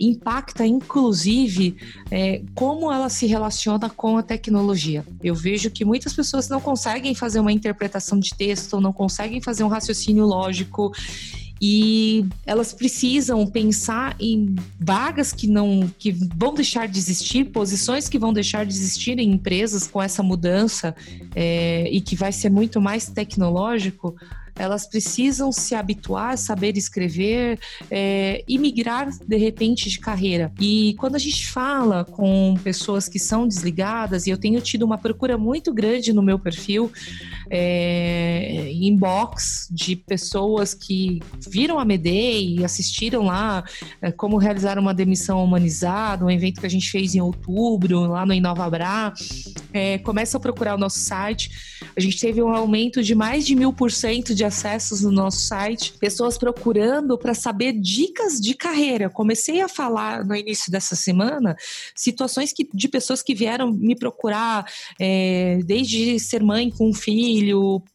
impacta, 0.00 0.66
inclusive, 0.66 1.76
é, 2.10 2.42
como 2.54 2.90
ela 2.90 3.08
se 3.08 3.26
relaciona 3.26 3.90
com 3.90 4.16
a 4.16 4.22
tecnologia. 4.22 5.04
Eu 5.22 5.34
vejo 5.34 5.70
que 5.70 5.84
muitas 5.84 6.12
pessoas 6.12 6.48
não 6.48 6.60
conseguem 6.60 7.14
fazer 7.14 7.40
uma 7.40 7.52
interpretação 7.52 8.18
de 8.18 8.30
texto, 8.34 8.80
não 8.80 8.92
conseguem 8.92 9.40
fazer 9.40 9.64
um 9.64 9.68
raciocínio 9.68 10.24
lógico 10.24 10.92
e 11.60 12.26
elas 12.44 12.72
precisam 12.72 13.46
pensar 13.46 14.16
em 14.18 14.54
vagas 14.78 15.32
que 15.32 15.46
não 15.46 15.90
que 15.98 16.12
vão 16.12 16.52
deixar 16.54 16.86
de 16.88 16.98
existir, 16.98 17.44
posições 17.46 18.08
que 18.08 18.18
vão 18.18 18.32
deixar 18.32 18.66
de 18.66 18.72
existir 18.72 19.18
em 19.18 19.32
empresas 19.32 19.86
com 19.86 20.02
essa 20.02 20.22
mudança 20.22 20.94
é, 21.34 21.88
e 21.90 22.00
que 22.00 22.16
vai 22.16 22.32
ser 22.32 22.50
muito 22.50 22.80
mais 22.80 23.08
tecnológico 23.08 24.14
elas 24.56 24.86
precisam 24.86 25.50
se 25.50 25.74
habituar, 25.74 26.38
saber 26.38 26.76
escrever 26.76 27.58
é, 27.90 28.44
e 28.46 28.56
migrar 28.56 29.08
de 29.10 29.36
repente 29.36 29.88
de 29.90 29.98
carreira. 29.98 30.52
E 30.60 30.94
quando 30.98 31.16
a 31.16 31.18
gente 31.18 31.48
fala 31.48 32.04
com 32.04 32.54
pessoas 32.62 33.08
que 33.08 33.18
são 33.18 33.48
desligadas, 33.48 34.26
e 34.26 34.30
eu 34.30 34.38
tenho 34.38 34.60
tido 34.60 34.84
uma 34.84 34.96
procura 34.96 35.36
muito 35.36 35.72
grande 35.72 36.12
no 36.12 36.22
meu 36.22 36.38
perfil, 36.38 36.90
é, 37.50 38.70
inbox 38.72 39.68
de 39.70 39.96
pessoas 39.96 40.74
que 40.74 41.20
viram 41.48 41.78
a 41.78 41.84
MEDEI 41.84 42.58
e 42.58 42.64
assistiram 42.64 43.24
lá 43.24 43.64
é, 44.00 44.10
como 44.12 44.36
realizar 44.36 44.78
uma 44.78 44.94
demissão 44.94 45.42
humanizada, 45.42 46.24
um 46.24 46.30
evento 46.30 46.60
que 46.60 46.66
a 46.66 46.70
gente 46.70 46.90
fez 46.90 47.14
em 47.14 47.20
outubro, 47.20 48.00
lá 48.06 48.24
no 48.26 48.32
Inovabra, 48.32 49.12
é, 49.72 49.98
começa 49.98 50.36
a 50.36 50.40
procurar 50.40 50.74
o 50.74 50.78
nosso 50.78 50.98
site. 50.98 51.50
A 51.96 52.00
gente 52.00 52.18
teve 52.20 52.42
um 52.42 52.54
aumento 52.54 53.02
de 53.02 53.14
mais 53.14 53.46
de 53.46 53.54
mil 53.54 53.72
por 53.72 53.90
cento 53.90 54.34
de 54.34 54.44
acessos 54.44 55.02
no 55.02 55.10
nosso 55.10 55.40
site, 55.40 55.94
pessoas 55.98 56.36
procurando 56.36 57.16
para 57.16 57.34
saber 57.34 57.72
dicas 57.72 58.40
de 58.40 58.54
carreira. 58.54 59.08
Comecei 59.08 59.60
a 59.60 59.68
falar 59.68 60.24
no 60.24 60.34
início 60.34 60.70
dessa 60.70 60.94
semana 60.94 61.56
situações 61.94 62.52
que, 62.52 62.68
de 62.72 62.88
pessoas 62.88 63.22
que 63.22 63.34
vieram 63.34 63.72
me 63.72 63.96
procurar, 63.96 64.66
é, 64.98 65.60
desde 65.64 66.18
ser 66.18 66.42
mãe 66.42 66.70
com 66.70 66.90
um 66.90 66.94
filho, 66.94 67.33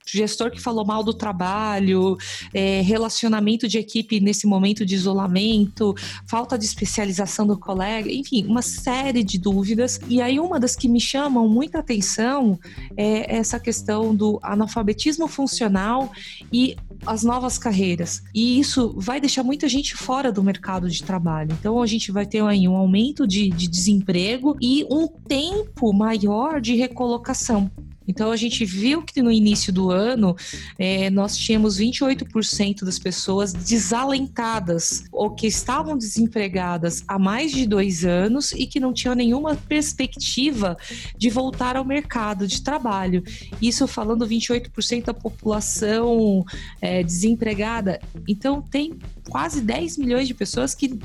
gestor 0.06 0.52
que 0.52 0.62
falou 0.62 0.86
mal 0.86 1.04
do 1.04 1.14
trabalho, 1.14 2.18
é, 2.54 2.82
relacionamento 2.82 3.68
de 3.68 3.78
equipe 3.78 4.20
nesse 4.20 4.48
momento 4.48 4.86
de 4.86 4.96
isolamento, 4.96 5.96
falta 6.28 6.58
de 6.58 6.66
especialização 6.66 7.46
do 7.46 7.58
colega, 7.58 8.12
enfim, 8.12 8.46
uma 8.46 8.62
série 8.62 9.24
de 9.24 9.38
dúvidas. 9.38 10.00
E 10.08 10.22
aí, 10.22 10.40
uma 10.40 10.60
das 10.60 10.76
que 10.76 10.88
me 10.88 11.00
chamam 11.00 11.48
muita 11.48 11.80
atenção 11.80 12.60
é 12.98 13.36
essa 13.36 13.60
questão 13.60 14.16
do 14.16 14.40
analfabetismo 14.42 15.28
funcional 15.28 16.12
e 16.52 16.76
as 17.06 17.24
novas 17.24 17.58
carreiras. 17.58 18.22
E 18.34 18.60
isso 18.60 18.94
vai 18.98 19.20
deixar 19.20 19.44
muita 19.44 19.68
gente 19.68 19.96
fora 19.96 20.32
do 20.32 20.44
mercado 20.44 20.90
de 20.90 21.04
trabalho. 21.04 21.56
Então 21.60 21.82
a 21.82 21.86
gente 21.86 22.12
vai 22.12 22.26
ter 22.26 22.44
aí 22.44 22.68
um 22.68 22.76
aumento 22.76 23.28
de, 23.28 23.50
de 23.50 23.68
desemprego 23.68 24.58
e 24.62 24.86
um 24.90 25.08
tempo 25.08 25.94
maior 25.94 26.60
de 26.60 26.76
recolocação. 26.76 27.72
Então 28.10 28.32
a 28.32 28.36
gente 28.36 28.66
viu 28.66 29.04
que 29.04 29.22
no 29.22 29.32
início 29.32 29.72
do 29.72 29.92
ano 29.92 30.36
é, 30.80 31.12
nós 31.12 31.38
tínhamos 31.38 31.78
28% 31.78 32.84
das 32.84 32.98
pessoas 32.98 33.54
desalentadas 33.54 35.04
ou 35.12 35.30
que 35.30 35.46
estavam 35.46 35.96
desempregadas 35.96 37.04
há 37.08 37.20
mais 37.20 37.52
de 37.52 37.68
dois 37.68 38.04
anos 38.04 38.52
e 38.52 38.66
que 38.66 38.80
não 38.80 38.92
tinham 38.92 39.14
nenhuma 39.14 39.56
perspectiva 39.56 40.76
de 41.16 41.30
voltar 41.30 41.78
ao 41.78 41.86
mercado 41.86 42.48
de 42.48 42.64
trabalho. 42.64 43.24
Isso 43.62 43.88
falando 43.88 44.28
28% 44.28 45.06
da 45.06 45.14
população 45.14 46.44
é, 46.82 47.04
desempregada. 47.04 48.02
Então 48.28 48.60
tem 48.60 48.98
quase 49.30 49.62
10 49.62 50.00
milhões 50.00 50.28
de 50.28 50.34
pessoas 50.34 50.74
que 50.74 51.00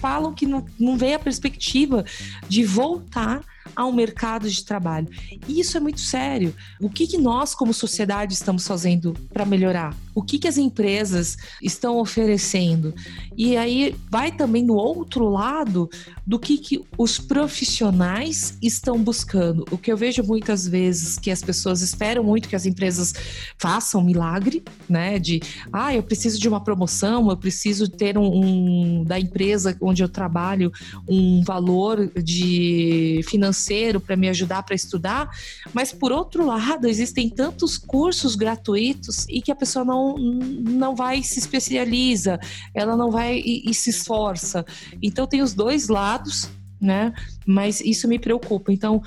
falam 0.00 0.34
que 0.34 0.46
não, 0.46 0.66
não 0.76 0.98
vê 0.98 1.14
a 1.14 1.18
perspectiva 1.20 2.04
de 2.48 2.64
voltar 2.64 3.44
ao 3.74 3.92
mercado 3.92 4.48
de 4.48 4.64
trabalho. 4.64 5.08
E 5.46 5.60
isso 5.60 5.76
é 5.76 5.80
muito 5.80 6.00
sério. 6.00 6.54
O 6.80 6.88
que, 6.88 7.06
que 7.06 7.18
nós, 7.18 7.54
como 7.54 7.72
sociedade, 7.72 8.34
estamos 8.34 8.66
fazendo 8.66 9.14
para 9.32 9.44
melhorar? 9.44 9.94
O 10.20 10.22
que, 10.22 10.38
que 10.38 10.46
as 10.46 10.58
empresas 10.58 11.36
estão 11.62 11.98
oferecendo? 11.98 12.94
E 13.36 13.56
aí 13.56 13.94
vai 14.10 14.30
também 14.30 14.62
no 14.62 14.74
outro 14.74 15.28
lado 15.28 15.88
do 16.26 16.38
que, 16.38 16.58
que 16.58 16.84
os 16.96 17.18
profissionais 17.18 18.56
estão 18.62 19.02
buscando. 19.02 19.64
O 19.70 19.78
que 19.78 19.90
eu 19.90 19.96
vejo 19.96 20.22
muitas 20.22 20.68
vezes 20.68 21.18
que 21.18 21.30
as 21.30 21.42
pessoas 21.42 21.80
esperam 21.80 22.22
muito 22.22 22.48
que 22.48 22.54
as 22.54 22.66
empresas 22.66 23.14
façam 23.58 24.04
milagre, 24.04 24.62
né? 24.88 25.18
De 25.18 25.40
ah, 25.72 25.94
eu 25.94 26.02
preciso 26.02 26.38
de 26.38 26.48
uma 26.48 26.62
promoção, 26.62 27.30
eu 27.30 27.36
preciso 27.36 27.88
ter 27.88 28.18
um, 28.18 29.00
um 29.00 29.04
da 29.04 29.18
empresa 29.18 29.76
onde 29.80 30.02
eu 30.02 30.08
trabalho 30.08 30.70
um 31.08 31.42
valor 31.42 32.12
de 32.22 33.22
financeiro 33.26 34.00
para 34.00 34.16
me 34.16 34.28
ajudar 34.28 34.62
para 34.62 34.74
estudar, 34.74 35.30
mas 35.72 35.92
por 35.92 36.12
outro 36.12 36.46
lado, 36.46 36.86
existem 36.86 37.28
tantos 37.28 37.78
cursos 37.78 38.34
gratuitos 38.34 39.26
e 39.28 39.40
que 39.40 39.50
a 39.50 39.56
pessoa 39.56 39.84
não, 39.84 40.09
não 40.18 40.94
vai 40.94 41.22
se 41.22 41.38
especializa, 41.38 42.38
ela 42.74 42.96
não 42.96 43.10
vai 43.10 43.38
e, 43.38 43.70
e 43.70 43.74
se 43.74 43.90
esforça. 43.90 44.64
Então 45.02 45.26
tem 45.26 45.42
os 45.42 45.54
dois 45.54 45.88
lados, 45.88 46.48
né? 46.80 47.12
Mas 47.46 47.80
isso 47.80 48.08
me 48.08 48.18
preocupa. 48.18 48.72
Então, 48.72 49.02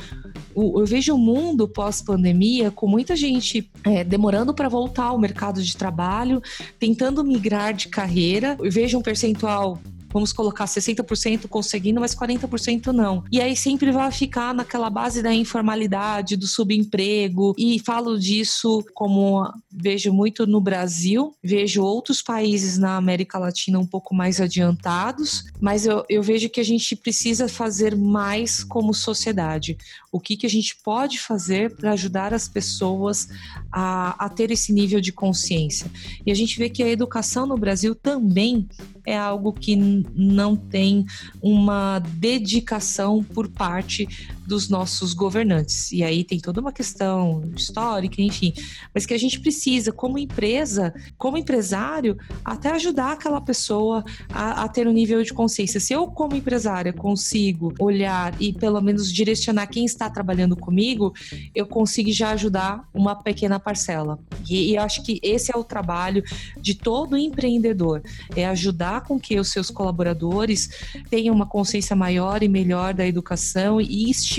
eu 0.55 0.85
vejo 0.85 1.15
o 1.15 1.17
mundo 1.17 1.67
pós-pandemia 1.67 2.69
com 2.69 2.87
muita 2.87 3.15
gente 3.15 3.69
é, 3.83 4.03
demorando 4.03 4.53
para 4.53 4.69
voltar 4.69 5.05
ao 5.05 5.17
mercado 5.17 5.61
de 5.61 5.75
trabalho, 5.75 6.41
tentando 6.79 7.23
migrar 7.23 7.73
de 7.73 7.87
carreira. 7.87 8.55
Eu 8.59 8.71
vejo 8.71 8.97
um 8.97 9.01
percentual 9.01 9.81
vamos 10.13 10.31
colocar 10.31 10.65
60% 10.65 11.47
conseguindo, 11.47 11.99
mas 11.99 12.13
40% 12.13 12.87
não. 12.87 13.23
E 13.31 13.41
aí 13.41 13.57
sempre 13.57 13.91
vai 13.91 14.11
ficar 14.11 14.53
naquela 14.53 14.89
base 14.89 15.23
da 15.23 15.33
informalidade, 15.33 16.37
do 16.37 16.45
subemprego. 16.45 17.55
E 17.57 17.79
falo 17.79 18.19
disso 18.19 18.85
como 18.93 19.51
vejo 19.71 20.13
muito 20.13 20.45
no 20.45 20.61
Brasil, 20.61 21.35
vejo 21.43 21.83
outros 21.83 22.21
países 22.21 22.77
na 22.77 22.95
América 22.95 23.39
Latina 23.39 23.79
um 23.79 23.87
pouco 23.87 24.13
mais 24.13 24.39
adiantados, 24.39 25.45
mas 25.59 25.87
eu, 25.87 26.05
eu 26.07 26.21
vejo 26.21 26.49
que 26.49 26.59
a 26.59 26.65
gente 26.65 26.95
precisa 26.95 27.47
fazer 27.47 27.95
mais 27.95 28.63
como 28.63 28.93
sociedade. 28.93 29.77
O 30.11 30.19
que, 30.19 30.37
que 30.37 30.45
a 30.45 30.49
gente 30.49 30.75
pode 30.83 31.19
fazer 31.19 31.75
para 31.75 31.93
ajudar 31.93 32.33
as 32.33 32.47
pessoas 32.47 33.27
a, 33.71 34.25
a 34.25 34.29
ter 34.29 34.51
esse 34.51 34.71
nível 34.71 35.01
de 35.01 35.11
consciência? 35.11 35.89
E 36.23 36.31
a 36.31 36.35
gente 36.35 36.57
vê 36.59 36.69
que 36.69 36.83
a 36.83 36.89
educação 36.89 37.47
no 37.47 37.57
Brasil 37.57 37.95
também 37.95 38.67
é 39.05 39.17
algo 39.17 39.51
que 39.53 39.75
não 39.75 40.55
tem 40.55 41.05
uma 41.41 41.99
dedicação 41.99 43.23
por 43.23 43.47
parte 43.49 44.07
dos 44.45 44.69
nossos 44.69 45.13
governantes. 45.13 45.91
E 45.91 46.03
aí 46.03 46.23
tem 46.23 46.39
toda 46.39 46.59
uma 46.59 46.71
questão 46.71 47.43
histórica, 47.55 48.21
enfim, 48.21 48.53
mas 48.93 49.05
que 49.05 49.13
a 49.13 49.17
gente 49.17 49.39
precisa, 49.39 49.91
como 49.91 50.17
empresa, 50.17 50.93
como 51.17 51.37
empresário, 51.37 52.17
até 52.43 52.71
ajudar 52.71 53.13
aquela 53.13 53.41
pessoa 53.41 54.03
a, 54.29 54.63
a 54.63 54.67
ter 54.67 54.87
um 54.87 54.91
nível 54.91 55.23
de 55.23 55.33
consciência. 55.33 55.79
Se 55.79 55.93
eu, 55.93 56.07
como 56.07 56.35
empresária, 56.35 56.91
consigo 56.91 57.73
olhar 57.79 58.39
e 58.41 58.53
pelo 58.53 58.81
menos 58.81 59.11
direcionar 59.11 59.67
quem 59.67 59.85
está 59.85 60.09
trabalhando 60.09 60.55
comigo, 60.55 61.13
eu 61.55 61.65
consigo 61.65 62.11
já 62.11 62.31
ajudar 62.31 62.87
uma 62.93 63.15
pequena 63.15 63.59
parcela. 63.59 64.19
E, 64.49 64.71
e 64.71 64.77
acho 64.77 65.03
que 65.03 65.19
esse 65.23 65.51
é 65.53 65.57
o 65.57 65.63
trabalho 65.63 66.23
de 66.59 66.75
todo 66.75 67.17
empreendedor, 67.17 68.01
é 68.35 68.45
ajudar 68.45 69.01
com 69.01 69.19
que 69.19 69.39
os 69.39 69.49
seus 69.49 69.69
colaboradores 69.69 70.69
tenham 71.09 71.33
uma 71.33 71.45
consciência 71.45 71.95
maior 71.95 72.43
e 72.43 72.47
melhor 72.47 72.93
da 72.93 73.07
educação 73.07 73.79
e 73.79 74.09
estimular 74.09 74.32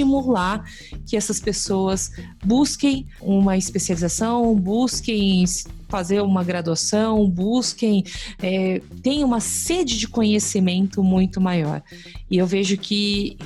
que 1.06 1.16
essas 1.16 1.38
pessoas 1.38 2.10
busquem 2.44 3.06
uma 3.20 3.56
especialização, 3.56 4.54
busquem 4.54 5.44
fazer 5.88 6.20
uma 6.22 6.42
graduação, 6.42 7.28
busquem, 7.28 8.02
é, 8.42 8.80
uma 9.22 9.40
sede 9.40 9.98
de 9.98 10.08
conhecimento 10.08 11.04
muito 11.04 11.40
maior. 11.40 11.82
E 12.30 12.38
eu 12.38 12.46
vejo 12.46 12.76
que 12.76 13.36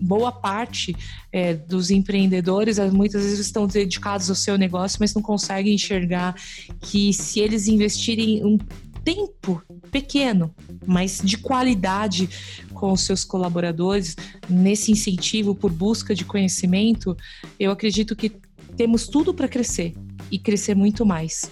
boa 0.00 0.32
parte 0.32 0.94
é, 1.30 1.54
dos 1.54 1.90
empreendedores 1.90 2.78
muitas 2.92 3.22
vezes 3.22 3.38
estão 3.38 3.66
dedicados 3.66 4.28
ao 4.28 4.36
seu 4.36 4.58
negócio, 4.58 4.98
mas 5.00 5.14
não 5.14 5.22
conseguem 5.22 5.74
enxergar 5.74 6.34
que 6.80 7.12
se 7.12 7.40
eles 7.40 7.68
investirem 7.68 8.44
um 8.44 8.58
tempo 9.04 9.62
pequeno, 9.90 10.54
mas 10.86 11.20
de 11.22 11.36
qualidade 11.38 12.28
com 12.74 12.92
os 12.92 13.02
seus 13.02 13.24
colaboradores, 13.24 14.16
nesse 14.48 14.90
incentivo 14.90 15.54
por 15.54 15.70
busca 15.70 16.14
de 16.14 16.24
conhecimento, 16.24 17.16
eu 17.58 17.70
acredito 17.70 18.16
que 18.16 18.32
temos 18.76 19.06
tudo 19.06 19.34
para 19.34 19.48
crescer 19.48 19.94
e 20.30 20.38
crescer 20.38 20.74
muito 20.74 21.04
mais. 21.04 21.50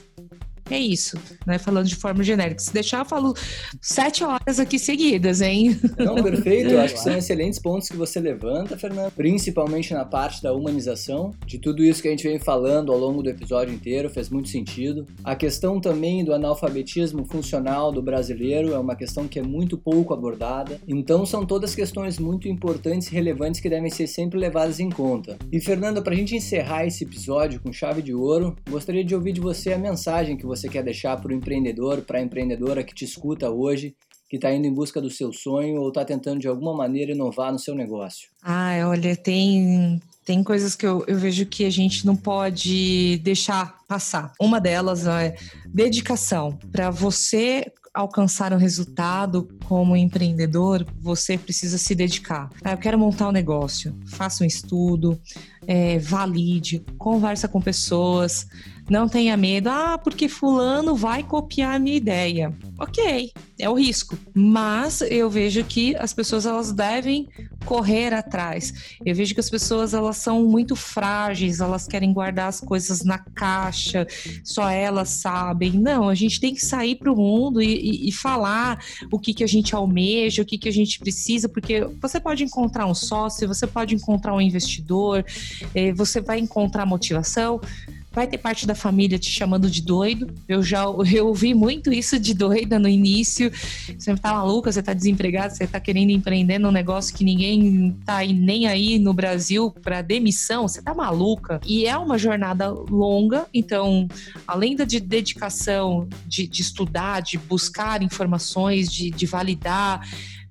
É 0.70 0.78
isso, 0.78 1.18
né? 1.46 1.58
Falando 1.58 1.86
de 1.86 1.96
forma 1.96 2.22
genérica. 2.22 2.60
Se 2.60 2.72
deixar, 2.72 3.00
eu 3.00 3.04
falo 3.04 3.34
sete 3.80 4.22
horas 4.22 4.60
aqui 4.60 4.78
seguidas, 4.78 5.40
hein? 5.40 5.78
Não, 5.98 6.14
perfeito. 6.22 6.70
Eu 6.70 6.80
acho 6.80 6.94
que 6.94 7.00
são 7.00 7.14
excelentes 7.18 7.58
pontos 7.58 7.88
que 7.88 7.96
você 7.96 8.20
levanta, 8.20 8.78
Fernando. 8.78 9.10
Principalmente 9.12 9.92
na 9.92 10.04
parte 10.04 10.42
da 10.42 10.52
humanização. 10.52 11.34
De 11.44 11.58
tudo 11.58 11.82
isso 11.82 12.00
que 12.00 12.08
a 12.08 12.10
gente 12.12 12.26
vem 12.26 12.38
falando 12.38 12.92
ao 12.92 12.98
longo 12.98 13.22
do 13.22 13.28
episódio 13.28 13.74
inteiro, 13.74 14.08
fez 14.08 14.30
muito 14.30 14.48
sentido. 14.48 15.06
A 15.24 15.34
questão 15.34 15.80
também 15.80 16.24
do 16.24 16.32
analfabetismo 16.32 17.24
funcional 17.24 17.90
do 17.90 18.00
brasileiro 18.00 18.72
é 18.72 18.78
uma 18.78 18.94
questão 18.94 19.26
que 19.26 19.38
é 19.38 19.42
muito 19.42 19.76
pouco 19.76 20.14
abordada. 20.14 20.80
Então, 20.86 21.26
são 21.26 21.44
todas 21.44 21.74
questões 21.74 22.18
muito 22.18 22.48
importantes 22.48 23.08
e 23.08 23.12
relevantes 23.12 23.60
que 23.60 23.68
devem 23.68 23.90
ser 23.90 24.06
sempre 24.06 24.38
levadas 24.38 24.78
em 24.78 24.90
conta. 24.90 25.36
E, 25.50 25.60
Fernando, 25.60 26.02
para 26.02 26.14
a 26.14 26.16
gente 26.16 26.36
encerrar 26.36 26.86
esse 26.86 27.04
episódio 27.04 27.60
com 27.60 27.72
chave 27.72 28.02
de 28.02 28.14
ouro, 28.14 28.56
gostaria 28.68 29.04
de 29.04 29.14
ouvir 29.14 29.32
de 29.32 29.40
você 29.40 29.72
a 29.72 29.78
mensagem 29.78 30.36
que 30.36 30.46
você 30.46 30.59
você 30.60 30.68
quer 30.68 30.82
deixar 30.82 31.16
para 31.20 31.30
o 31.30 31.34
empreendedor, 31.34 32.02
para 32.02 32.18
a 32.18 32.22
empreendedora 32.22 32.84
que 32.84 32.94
te 32.94 33.04
escuta 33.04 33.50
hoje, 33.50 33.94
que 34.28 34.36
está 34.36 34.52
indo 34.52 34.66
em 34.66 34.72
busca 34.72 35.00
do 35.00 35.10
seu 35.10 35.32
sonho 35.32 35.80
ou 35.80 35.88
está 35.88 36.04
tentando 36.04 36.40
de 36.40 36.48
alguma 36.48 36.74
maneira 36.74 37.12
inovar 37.12 37.52
no 37.52 37.58
seu 37.58 37.74
negócio? 37.74 38.28
Ah, 38.42 38.72
olha, 38.86 39.16
tem 39.16 40.00
tem 40.24 40.44
coisas 40.44 40.76
que 40.76 40.86
eu, 40.86 41.04
eu 41.08 41.18
vejo 41.18 41.44
que 41.46 41.64
a 41.64 41.70
gente 41.70 42.06
não 42.06 42.14
pode 42.14 43.18
deixar 43.24 43.80
passar. 43.88 44.32
Uma 44.38 44.60
delas 44.60 45.06
é 45.06 45.34
dedicação. 45.66 46.56
Para 46.70 46.90
você 46.90 47.72
alcançar 47.92 48.52
um 48.52 48.56
resultado 48.56 49.48
como 49.64 49.96
empreendedor, 49.96 50.86
você 51.00 51.36
precisa 51.36 51.76
se 51.78 51.94
dedicar. 51.94 52.48
Ah, 52.62 52.72
eu 52.72 52.78
quero 52.78 52.98
montar 52.98 53.28
um 53.28 53.32
negócio, 53.32 53.96
faça 54.06 54.44
um 54.44 54.46
estudo, 54.46 55.20
é, 55.66 55.98
valide, 55.98 56.84
conversa 56.96 57.48
com 57.48 57.60
pessoas, 57.60 58.46
não 58.90 59.08
tenha 59.08 59.36
medo, 59.36 59.68
ah, 59.68 59.96
porque 59.96 60.28
fulano 60.28 60.96
vai 60.96 61.22
copiar 61.22 61.76
a 61.76 61.78
minha 61.78 61.96
ideia. 61.96 62.52
Ok, 62.76 63.32
é 63.56 63.70
o 63.70 63.74
risco. 63.74 64.18
Mas 64.34 65.00
eu 65.02 65.30
vejo 65.30 65.62
que 65.62 65.94
as 65.94 66.12
pessoas 66.12 66.44
elas 66.44 66.72
devem 66.72 67.28
correr 67.64 68.12
atrás. 68.12 68.96
Eu 69.06 69.14
vejo 69.14 69.32
que 69.32 69.38
as 69.38 69.48
pessoas 69.48 69.94
elas 69.94 70.16
são 70.16 70.44
muito 70.44 70.74
frágeis, 70.74 71.60
elas 71.60 71.86
querem 71.86 72.12
guardar 72.12 72.48
as 72.48 72.60
coisas 72.60 73.04
na 73.04 73.18
caixa, 73.18 74.06
só 74.42 74.68
elas 74.68 75.10
sabem. 75.10 75.72
Não, 75.72 76.08
a 76.08 76.14
gente 76.16 76.40
tem 76.40 76.52
que 76.52 76.64
sair 76.64 76.96
para 76.96 77.12
o 77.12 77.16
mundo 77.16 77.62
e, 77.62 77.66
e, 77.66 78.08
e, 78.08 78.12
falar 78.12 78.82
o 79.12 79.20
que, 79.20 79.32
que 79.32 79.44
a 79.44 79.48
gente 79.48 79.72
almeja, 79.72 80.42
o 80.42 80.44
que, 80.44 80.58
que 80.58 80.68
a 80.68 80.72
gente 80.72 80.98
precisa, 80.98 81.48
porque 81.48 81.86
você 82.00 82.18
pode 82.18 82.42
encontrar 82.42 82.86
um 82.86 82.94
sócio, 82.94 83.46
você 83.46 83.68
pode 83.68 83.94
encontrar 83.94 84.34
um 84.34 84.40
investidor, 84.40 85.24
eh, 85.74 85.92
você 85.92 86.20
vai 86.20 86.40
encontrar 86.40 86.84
motivação 86.86 87.60
vai 88.12 88.26
ter 88.26 88.38
parte 88.38 88.66
da 88.66 88.74
família 88.74 89.18
te 89.18 89.30
chamando 89.30 89.70
de 89.70 89.82
doido. 89.82 90.32
Eu 90.48 90.62
já 90.62 90.82
eu 91.12 91.26
ouvi 91.26 91.54
muito 91.54 91.92
isso 91.92 92.18
de 92.18 92.34
doida 92.34 92.78
no 92.78 92.88
início. 92.88 93.50
Você 93.96 94.14
tá 94.16 94.32
maluca, 94.32 94.72
você 94.72 94.82
tá 94.82 94.92
desempregado, 94.92 95.54
você 95.54 95.66
tá 95.66 95.78
querendo 95.78 96.10
empreender 96.10 96.58
num 96.58 96.72
negócio 96.72 97.14
que 97.14 97.24
ninguém 97.24 97.96
tá 98.04 98.24
nem 98.24 98.66
aí 98.66 98.98
no 98.98 99.14
Brasil 99.14 99.70
para 99.70 100.02
demissão, 100.02 100.66
você 100.66 100.82
tá 100.82 100.92
maluca. 100.92 101.60
E 101.64 101.86
é 101.86 101.96
uma 101.96 102.18
jornada 102.18 102.68
longa, 102.70 103.46
então, 103.54 104.08
além 104.46 104.74
da 104.74 104.84
de 104.84 104.98
dedicação, 104.98 106.08
de, 106.26 106.46
de 106.46 106.62
estudar, 106.62 107.20
de 107.20 107.38
buscar 107.38 108.02
informações, 108.02 108.92
de, 108.92 109.10
de 109.10 109.26
validar 109.26 110.00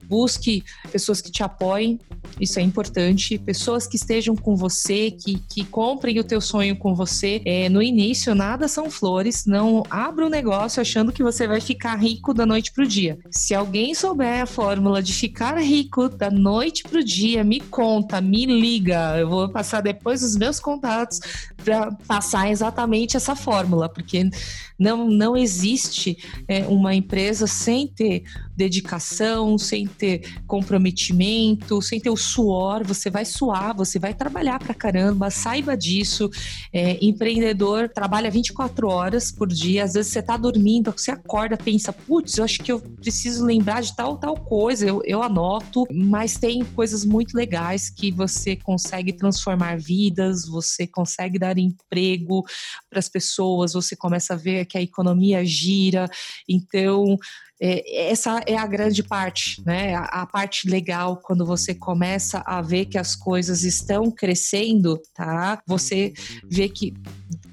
busque 0.10 0.64
pessoas 0.92 1.22
que 1.22 1.32
te 1.32 1.44
apoiem, 1.44 2.00
isso 2.40 2.60
é 2.60 2.62
importante, 2.62 3.38
pessoas 3.38 3.86
que 3.86 3.96
estejam 3.96 4.36
com 4.36 4.56
você, 4.56 5.12
que, 5.12 5.40
que 5.50 5.66
comprem 5.66 6.20
o 6.20 6.24
teu 6.24 6.40
sonho 6.40 6.76
com 6.76 6.96
você. 6.96 7.42
É, 7.46 7.70
no 7.70 7.82
início, 7.82 8.34
nada 8.34 8.68
são 8.68 8.90
flores, 8.90 9.46
não 9.46 9.84
abra 9.90 10.24
o 10.24 10.28
um 10.28 10.32
negócio 10.32 10.82
achando 10.82 11.12
que 11.12 11.24
você 11.24 11.48
vai 11.48 11.62
ficar 11.62 11.96
rico 11.96 12.34
da 12.34 12.46
noite 12.46 12.72
pro 12.72 12.88
dia. 12.88 13.18
Se 13.32 13.54
alguém 13.54 13.94
souber 13.94 14.42
a 14.42 14.46
fórmula 14.46 15.02
de 15.02 15.14
ficar 15.14 15.58
rico 15.60 16.10
da 16.10 16.30
noite 16.30 16.84
pro 16.84 17.04
dia, 17.04 17.44
me 17.44 17.60
conta, 17.60 18.22
me 18.22 18.46
liga. 18.46 19.18
Eu 19.18 19.30
vou 19.30 19.50
passar 19.50 19.82
depois 19.82 20.24
os 20.24 20.36
meus 20.36 20.60
contatos 20.60 21.20
para 21.64 21.92
passar 22.08 22.50
exatamente 22.50 23.18
essa 23.18 23.36
fórmula, 23.36 23.90
porque 23.90 24.30
não, 24.78 25.10
não 25.10 25.36
existe 25.36 26.18
é, 26.48 26.66
uma 26.68 26.96
empresa 26.96 27.46
sem 27.48 27.88
ter 27.88 28.24
dedicação, 28.60 29.58
sem 29.58 29.88
ter 29.88 30.36
comprometimento, 30.46 31.82
sem 31.82 31.98
ter 31.98 32.10
o 32.10 32.18
suor. 32.18 32.86
Você 32.86 33.10
vai 33.10 33.24
suar, 33.24 33.74
você 33.74 33.98
vai 33.98 34.14
trabalhar 34.14 34.60
pra 34.60 34.74
caramba, 34.74 35.32
saiba 35.32 35.78
disso. 35.78 36.30
É, 36.74 36.98
empreendedor 37.04 37.88
trabalha 37.88 38.30
24 38.30 38.90
horas 38.90 39.32
por 39.32 39.48
dia, 39.48 39.86
às 39.86 39.94
vezes 39.94 40.12
você 40.12 40.22
tá 40.22 40.36
dormindo, 40.36 40.92
você 40.92 41.12
acorda, 41.12 41.56
pensa, 41.56 41.94
putz, 41.94 42.38
eu 42.38 42.44
acho 42.44 42.60
que 42.60 42.72
eu 42.72 42.82
preciso 42.82 43.46
lembrar 43.46 43.82
de 43.82 43.96
tal, 43.96 44.18
tal 44.18 44.36
coisa, 44.36 44.86
eu, 44.86 45.02
eu 45.06 45.24
anoto, 45.24 45.86
mas 45.94 46.38
tem 46.38 46.66
coisas 46.66 47.06
muito 47.06 47.36
legais 47.36 47.90
que 47.90 48.12
você 48.12 48.58
consegue 48.58 49.14
transformar 49.14 49.78
vidas, 49.78 50.46
você 50.46 50.86
consegue 50.86 51.40
dar 51.40 51.58
emprego 51.58 52.44
para 52.90 53.00
as 53.00 53.08
pessoas, 53.08 53.72
você 53.72 53.96
começa 53.96 54.34
a 54.34 54.38
ver 54.38 54.66
que 54.66 54.78
a 54.78 54.82
economia 54.82 55.46
gira. 55.46 56.10
Então, 56.48 57.18
é, 57.62 58.10
essa 58.10 58.42
é 58.46 58.58
a 58.58 58.66
grande 58.66 59.04
parte, 59.04 59.62
né? 59.66 59.94
A, 59.94 60.22
a, 60.22 60.26
parte 60.26 60.70
legal 60.70 61.18
quando 61.18 61.46
você 61.46 61.76
começa 61.76 62.42
a 62.46 62.62
ver 62.62 62.86
que 62.86 62.98
as 62.98 63.16
coisas 63.16 63.64
estão 63.64 64.10
crescendo, 64.10 64.98
tá? 65.14 65.62
Você 65.68 66.14
vê 66.50 66.70
que 66.70 66.94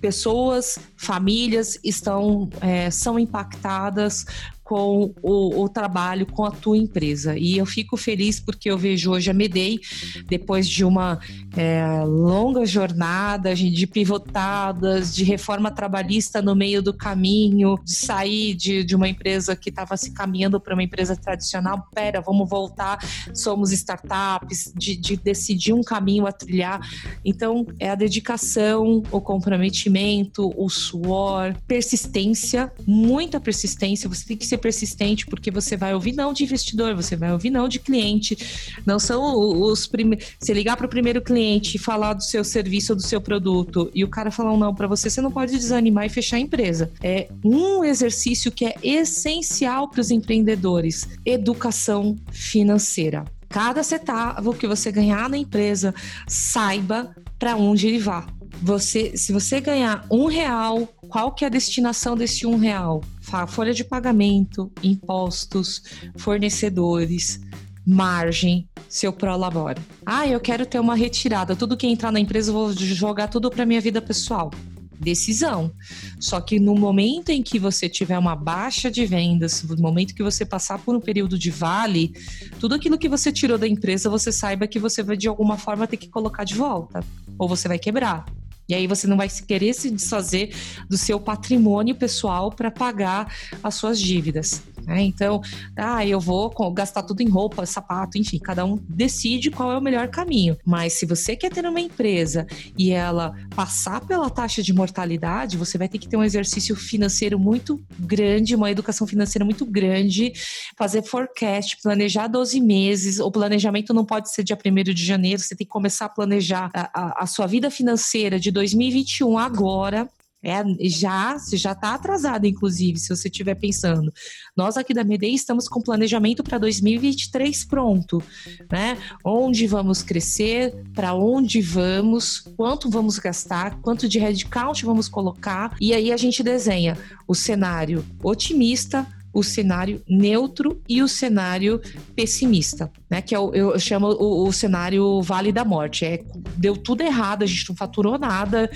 pessoas, 0.00 0.78
famílias 0.96 1.78
estão 1.82 2.48
é, 2.60 2.88
são 2.90 3.18
impactadas 3.18 4.24
com 4.66 5.14
o, 5.22 5.62
o, 5.62 5.68
trabalho 5.68 6.26
com 6.26 6.44
a 6.44 6.50
tua 6.50 6.76
empresa. 6.76 7.38
E 7.38 7.56
eu 7.56 7.64
fico 7.64 7.96
feliz 7.96 8.40
porque 8.40 8.68
eu 8.68 8.76
vejo 8.76 9.12
hoje 9.12 9.30
a 9.30 9.32
Medei, 9.32 9.78
depois 10.26 10.68
de 10.68 10.84
uma 10.84 11.20
é, 11.56 12.02
longa 12.04 12.66
jornada 12.66 13.54
de 13.54 13.86
pivotadas, 13.86 15.14
de 15.14 15.22
reforma 15.22 15.70
trabalhista 15.70 16.42
no 16.42 16.56
meio 16.56 16.82
do 16.82 16.92
caminho, 16.92 17.78
de 17.84 17.92
sair 17.92 18.54
de, 18.54 18.82
de 18.82 18.96
uma 18.96 19.08
empresa 19.08 19.54
que 19.54 19.68
estava 19.68 19.96
se 19.96 20.10
caminhando 20.10 20.58
para 20.58 20.74
uma 20.74 20.82
empresa 20.82 21.14
tradicional, 21.14 21.86
pera, 21.94 22.20
vamos 22.20 22.48
voltar, 22.50 22.98
somos 23.32 23.70
startups, 23.70 24.72
de, 24.74 24.96
de 24.96 25.16
decidir 25.16 25.74
um 25.74 25.82
caminho 25.82 26.26
a 26.26 26.32
trilhar. 26.32 26.80
Então, 27.24 27.64
é 27.78 27.88
a 27.88 27.94
dedicação, 27.94 29.00
o 29.12 29.20
comprometimento, 29.20 30.52
o 30.56 30.68
suor, 30.68 31.54
persistência, 31.68 32.72
muita 32.84 33.38
persistência. 33.38 34.08
Você 34.08 34.26
tem 34.26 34.36
que 34.36 34.44
ser 34.44 34.55
ser 34.56 34.58
persistente, 34.58 35.26
porque 35.26 35.50
você 35.50 35.76
vai 35.76 35.94
ouvir 35.94 36.12
não 36.12 36.32
de 36.32 36.44
investidor, 36.44 36.94
você 36.94 37.14
vai 37.14 37.32
ouvir 37.32 37.50
não 37.50 37.68
de 37.68 37.78
cliente. 37.78 38.36
Não 38.84 38.98
são 38.98 39.60
os 39.60 39.86
primeiros. 39.86 40.26
Você 40.38 40.52
ligar 40.52 40.76
para 40.76 40.86
o 40.86 40.88
primeiro 40.88 41.20
cliente 41.20 41.76
e 41.76 41.78
falar 41.78 42.14
do 42.14 42.22
seu 42.22 42.42
serviço 42.42 42.92
ou 42.92 42.96
do 42.96 43.02
seu 43.02 43.20
produto 43.20 43.90
e 43.94 44.02
o 44.02 44.08
cara 44.08 44.30
falar 44.30 44.52
um 44.52 44.58
não 44.58 44.74
para 44.74 44.88
você, 44.88 45.08
você 45.08 45.20
não 45.20 45.30
pode 45.30 45.52
desanimar 45.52 46.06
e 46.06 46.08
fechar 46.08 46.36
a 46.36 46.40
empresa. 46.40 46.90
É 47.02 47.28
um 47.44 47.84
exercício 47.84 48.50
que 48.50 48.64
é 48.64 48.74
essencial 48.82 49.88
para 49.88 50.00
os 50.00 50.10
empreendedores: 50.10 51.08
educação 51.24 52.16
financeira. 52.30 53.24
Cada 53.48 53.82
centavo 53.82 54.54
que 54.54 54.66
você 54.66 54.90
ganhar 54.90 55.30
na 55.30 55.38
empresa, 55.38 55.94
saiba 56.26 57.14
para 57.38 57.56
onde 57.56 57.86
ele 57.86 57.98
vai. 57.98 58.24
Você, 58.62 59.16
se 59.16 59.32
você 59.32 59.60
ganhar 59.60 60.06
um 60.10 60.26
real, 60.26 60.86
qual 61.08 61.32
que 61.32 61.44
é 61.44 61.46
a 61.46 61.50
destinação 61.50 62.16
desse 62.16 62.46
um 62.46 62.56
real? 62.56 63.02
folha 63.48 63.74
de 63.74 63.84
pagamento, 63.84 64.72
impostos, 64.82 65.82
fornecedores, 66.16 67.40
margem, 67.86 68.68
seu 68.88 69.12
pró-labore. 69.12 69.80
Ah, 70.04 70.26
eu 70.26 70.40
quero 70.40 70.64
ter 70.64 70.80
uma 70.80 70.94
retirada. 70.94 71.54
Tudo 71.54 71.76
que 71.76 71.86
entrar 71.86 72.10
na 72.10 72.20
empresa, 72.20 72.50
eu 72.50 72.54
vou 72.54 72.72
jogar 72.72 73.28
tudo 73.28 73.50
para 73.50 73.66
minha 73.66 73.80
vida 73.80 74.00
pessoal. 74.00 74.50
Decisão. 74.98 75.72
Só 76.18 76.40
que 76.40 76.58
no 76.58 76.74
momento 76.74 77.28
em 77.28 77.42
que 77.42 77.58
você 77.58 77.88
tiver 77.88 78.18
uma 78.18 78.34
baixa 78.34 78.90
de 78.90 79.04
vendas, 79.04 79.62
no 79.62 79.76
momento 79.76 80.14
que 80.14 80.22
você 80.22 80.44
passar 80.44 80.78
por 80.78 80.96
um 80.96 81.00
período 81.00 81.38
de 81.38 81.50
vale, 81.50 82.12
tudo 82.58 82.74
aquilo 82.74 82.96
que 82.96 83.08
você 83.08 83.30
tirou 83.30 83.58
da 83.58 83.68
empresa, 83.68 84.08
você 84.08 84.32
saiba 84.32 84.66
que 84.66 84.78
você 84.78 85.02
vai 85.02 85.16
de 85.16 85.28
alguma 85.28 85.58
forma 85.58 85.86
ter 85.86 85.98
que 85.98 86.08
colocar 86.08 86.44
de 86.44 86.54
volta. 86.54 87.04
Ou 87.38 87.46
você 87.46 87.68
vai 87.68 87.78
quebrar. 87.78 88.24
E 88.68 88.74
aí 88.74 88.86
você 88.86 89.06
não 89.06 89.16
vai 89.16 89.28
querer 89.28 89.72
se 89.74 89.90
desfazer 89.90 90.54
do 90.88 90.96
seu 90.96 91.20
patrimônio 91.20 91.94
pessoal 91.94 92.50
para 92.50 92.70
pagar 92.70 93.32
as 93.62 93.74
suas 93.74 94.00
dívidas. 94.00 94.62
Né? 94.86 95.02
Então, 95.02 95.40
ah, 95.76 96.06
eu 96.06 96.20
vou 96.20 96.48
gastar 96.72 97.02
tudo 97.02 97.20
em 97.20 97.28
roupa, 97.28 97.66
sapato, 97.66 98.16
enfim, 98.16 98.38
cada 98.38 98.64
um 98.64 98.78
decide 98.88 99.50
qual 99.50 99.72
é 99.72 99.76
o 99.76 99.80
melhor 99.80 100.08
caminho. 100.08 100.56
Mas 100.64 100.92
se 100.92 101.04
você 101.04 101.34
quer 101.34 101.50
ter 101.50 101.66
uma 101.66 101.80
empresa 101.80 102.46
e 102.78 102.92
ela 102.92 103.34
passar 103.54 104.00
pela 104.00 104.30
taxa 104.30 104.62
de 104.62 104.72
mortalidade, 104.72 105.56
você 105.56 105.76
vai 105.76 105.88
ter 105.88 105.98
que 105.98 106.08
ter 106.08 106.16
um 106.16 106.22
exercício 106.22 106.76
financeiro 106.76 107.38
muito 107.38 107.82
grande, 107.98 108.54
uma 108.54 108.70
educação 108.70 109.06
financeira 109.06 109.44
muito 109.44 109.66
grande, 109.66 110.32
fazer 110.76 111.02
forecast, 111.02 111.78
planejar 111.82 112.28
12 112.28 112.60
meses. 112.60 113.18
O 113.18 113.30
planejamento 113.30 113.92
não 113.92 114.04
pode 114.04 114.32
ser 114.32 114.44
dia 114.44 114.56
1 114.56 114.94
de 114.94 115.04
janeiro, 115.04 115.42
você 115.42 115.56
tem 115.56 115.66
que 115.66 115.72
começar 115.72 116.06
a 116.06 116.10
planejar 116.10 116.70
a, 116.72 116.90
a, 116.94 117.24
a 117.24 117.26
sua 117.26 117.46
vida 117.46 117.70
financeira 117.70 118.38
de 118.38 118.52
2021 118.52 119.36
agora 119.36 120.08
é, 120.42 120.62
já 120.88 121.36
já 121.52 121.72
está 121.72 121.94
atrasado, 121.94 122.46
inclusive, 122.46 122.98
se 122.98 123.08
você 123.08 123.28
estiver 123.28 123.54
pensando. 123.54 124.12
Nós 124.56 124.76
aqui 124.76 124.94
da 124.94 125.04
Medei 125.04 125.34
estamos 125.34 125.68
com 125.68 125.80
planejamento 125.80 126.42
para 126.42 126.58
2023 126.58 127.64
pronto, 127.64 128.22
né? 128.70 128.96
Onde 129.24 129.66
vamos 129.66 130.02
crescer, 130.02 130.74
para 130.94 131.14
onde 131.14 131.60
vamos, 131.60 132.40
quanto 132.56 132.88
vamos 132.88 133.18
gastar, 133.18 133.80
quanto 133.80 134.08
de 134.08 134.18
headcount 134.18 134.84
vamos 134.84 135.08
colocar, 135.08 135.76
e 135.80 135.92
aí 135.92 136.12
a 136.12 136.16
gente 136.16 136.42
desenha 136.42 136.96
o 137.26 137.34
cenário 137.34 138.04
otimista, 138.22 139.06
o 139.36 139.42
cenário 139.42 140.00
neutro 140.08 140.80
e 140.88 141.02
o 141.02 141.06
cenário 141.06 141.78
pessimista, 142.14 142.90
né? 143.10 143.20
Que 143.20 143.34
é 143.34 143.38
o, 143.38 143.54
eu 143.54 143.78
chamo 143.78 144.08
o, 144.08 144.48
o 144.48 144.52
cenário 144.52 145.20
Vale 145.20 145.52
da 145.52 145.62
Morte. 145.62 146.06
É, 146.06 146.24
deu 146.56 146.74
tudo 146.74 147.02
errado, 147.02 147.42
a 147.42 147.46
gente 147.46 147.68
não 147.68 147.76
faturou 147.76 148.18
nada. 148.18 148.70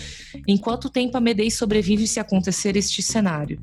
Em 0.46 0.58
quanto 0.58 0.90
tempo 0.90 1.16
a 1.16 1.20
Medei 1.20 1.50
sobrevive 1.50 2.06
se 2.06 2.20
acontecer 2.20 2.76
este 2.76 3.02
cenário? 3.02 3.58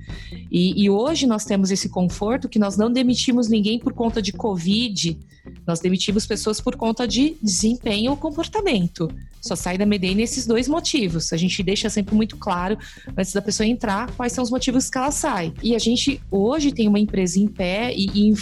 E, 0.51 0.83
e 0.83 0.89
hoje 0.89 1.27
nós 1.27 1.45
temos 1.45 1.69
esse 1.69 1.87
conforto 1.87 2.49
que 2.49 2.57
nós 2.57 2.75
não 2.75 2.91
demitimos 2.91 3.47
ninguém 3.47 3.77
por 3.77 3.93
conta 3.93 4.19
de 4.19 4.33
Covid, 4.33 5.19
nós 5.65 5.79
demitimos 5.79 6.25
pessoas 6.25 6.61
por 6.61 6.75
conta 6.75 7.07
de 7.07 7.35
desempenho 7.41 8.11
ou 8.11 8.17
comportamento. 8.17 9.09
Só 9.41 9.55
sai 9.55 9.77
da 9.77 9.85
Medei 9.85 10.15
nesses 10.15 10.45
dois 10.45 10.67
motivos. 10.67 11.31
A 11.31 11.37
gente 11.37 11.61
deixa 11.63 11.89
sempre 11.89 12.15
muito 12.15 12.37
claro, 12.37 12.77
antes 13.17 13.33
da 13.33 13.41
pessoa 13.41 13.67
entrar, 13.67 14.11
quais 14.11 14.33
são 14.33 14.43
os 14.43 14.51
motivos 14.51 14.89
que 14.89 14.97
ela 14.97 15.11
sai. 15.11 15.53
E 15.63 15.75
a 15.75 15.79
gente 15.79 16.21
hoje 16.29 16.71
tem 16.71 16.87
uma 16.87 16.99
empresa 16.99 17.39
em 17.39 17.47
pé 17.47 17.93
e, 17.95 18.29
em, 18.29 18.33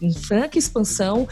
em 0.00 0.12
franca 0.12 0.58
expansão, 0.58 1.28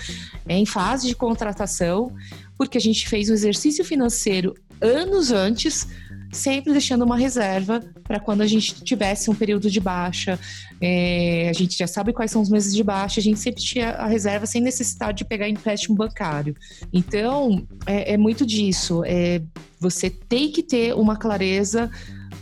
é, 0.47 0.57
em 0.57 0.67
fase 0.67 1.07
de 1.07 1.15
contratação, 1.15 2.13
porque 2.57 2.79
a 2.79 2.81
gente 2.81 3.09
fez 3.09 3.29
o 3.29 3.33
exercício 3.33 3.85
financeiro 3.85 4.55
anos 4.81 5.31
antes 5.31 5.87
sempre 6.33 6.73
deixando 6.73 7.05
uma 7.05 7.17
reserva 7.17 7.81
para 8.03 8.19
quando 8.19 8.41
a 8.41 8.47
gente 8.47 8.83
tivesse 8.83 9.31
um 9.31 9.35
período 9.35 9.71
de 9.71 9.79
baixa. 9.79 10.41
É, 10.81 11.49
a 11.51 11.53
gente 11.53 11.77
já 11.77 11.87
sabe 11.87 12.13
quais 12.13 12.31
são 12.31 12.41
os 12.41 12.49
meses 12.49 12.75
de 12.75 12.83
baixa, 12.83 13.21
a 13.21 13.23
gente 13.23 13.39
sempre 13.39 13.63
tinha 13.63 13.91
a 13.91 14.07
reserva 14.07 14.47
sem 14.47 14.63
necessidade 14.63 15.19
de 15.19 15.25
pegar 15.25 15.49
empréstimo 15.49 15.95
bancário. 15.95 16.57
Então, 16.93 17.67
é, 17.87 18.15
é 18.15 18.17
muito 18.17 18.47
disso. 18.47 19.03
É, 19.05 19.43
você 19.79 20.09
tem 20.09 20.51
que 20.51 20.63
ter 20.63 20.95
uma 20.95 21.17
clareza 21.17 21.91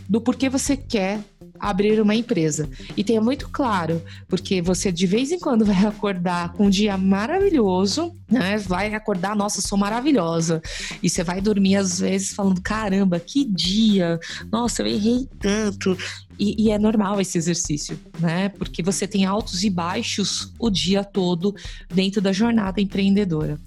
do 0.07 0.21
porquê 0.21 0.49
você 0.49 0.77
quer 0.77 1.19
abrir 1.61 2.01
uma 2.01 2.15
empresa. 2.15 2.67
E 2.97 3.03
tenha 3.03 3.21
muito 3.21 3.47
claro, 3.49 4.01
porque 4.27 4.61
você 4.61 4.91
de 4.91 5.05
vez 5.05 5.31
em 5.31 5.39
quando 5.39 5.63
vai 5.63 5.85
acordar 5.85 6.53
com 6.53 6.65
um 6.65 6.69
dia 6.69 6.97
maravilhoso, 6.97 8.15
né? 8.29 8.57
Vai 8.57 8.93
acordar, 8.93 9.35
nossa, 9.35 9.61
sou 9.61 9.77
maravilhosa. 9.77 10.61
E 11.03 11.09
você 11.09 11.23
vai 11.23 11.39
dormir 11.39 11.75
às 11.75 11.99
vezes 11.99 12.33
falando, 12.33 12.61
caramba, 12.61 13.19
que 13.19 13.45
dia! 13.45 14.19
Nossa, 14.51 14.81
eu 14.81 14.87
errei 14.87 15.27
tanto. 15.39 15.95
E, 16.39 16.65
e, 16.65 16.71
é 16.71 16.79
normal 16.79 17.21
esse 17.21 17.37
exercício, 17.37 17.99
né? 18.19 18.49
Porque 18.49 18.81
você 18.81 19.07
tem 19.07 19.25
altos 19.25 19.63
e 19.63 19.69
baixos 19.69 20.51
o 20.57 20.71
dia 20.71 21.03
todo 21.03 21.53
dentro 21.93 22.19
da 22.19 22.33
jornada 22.33 22.81
empreendedora. 22.81 23.59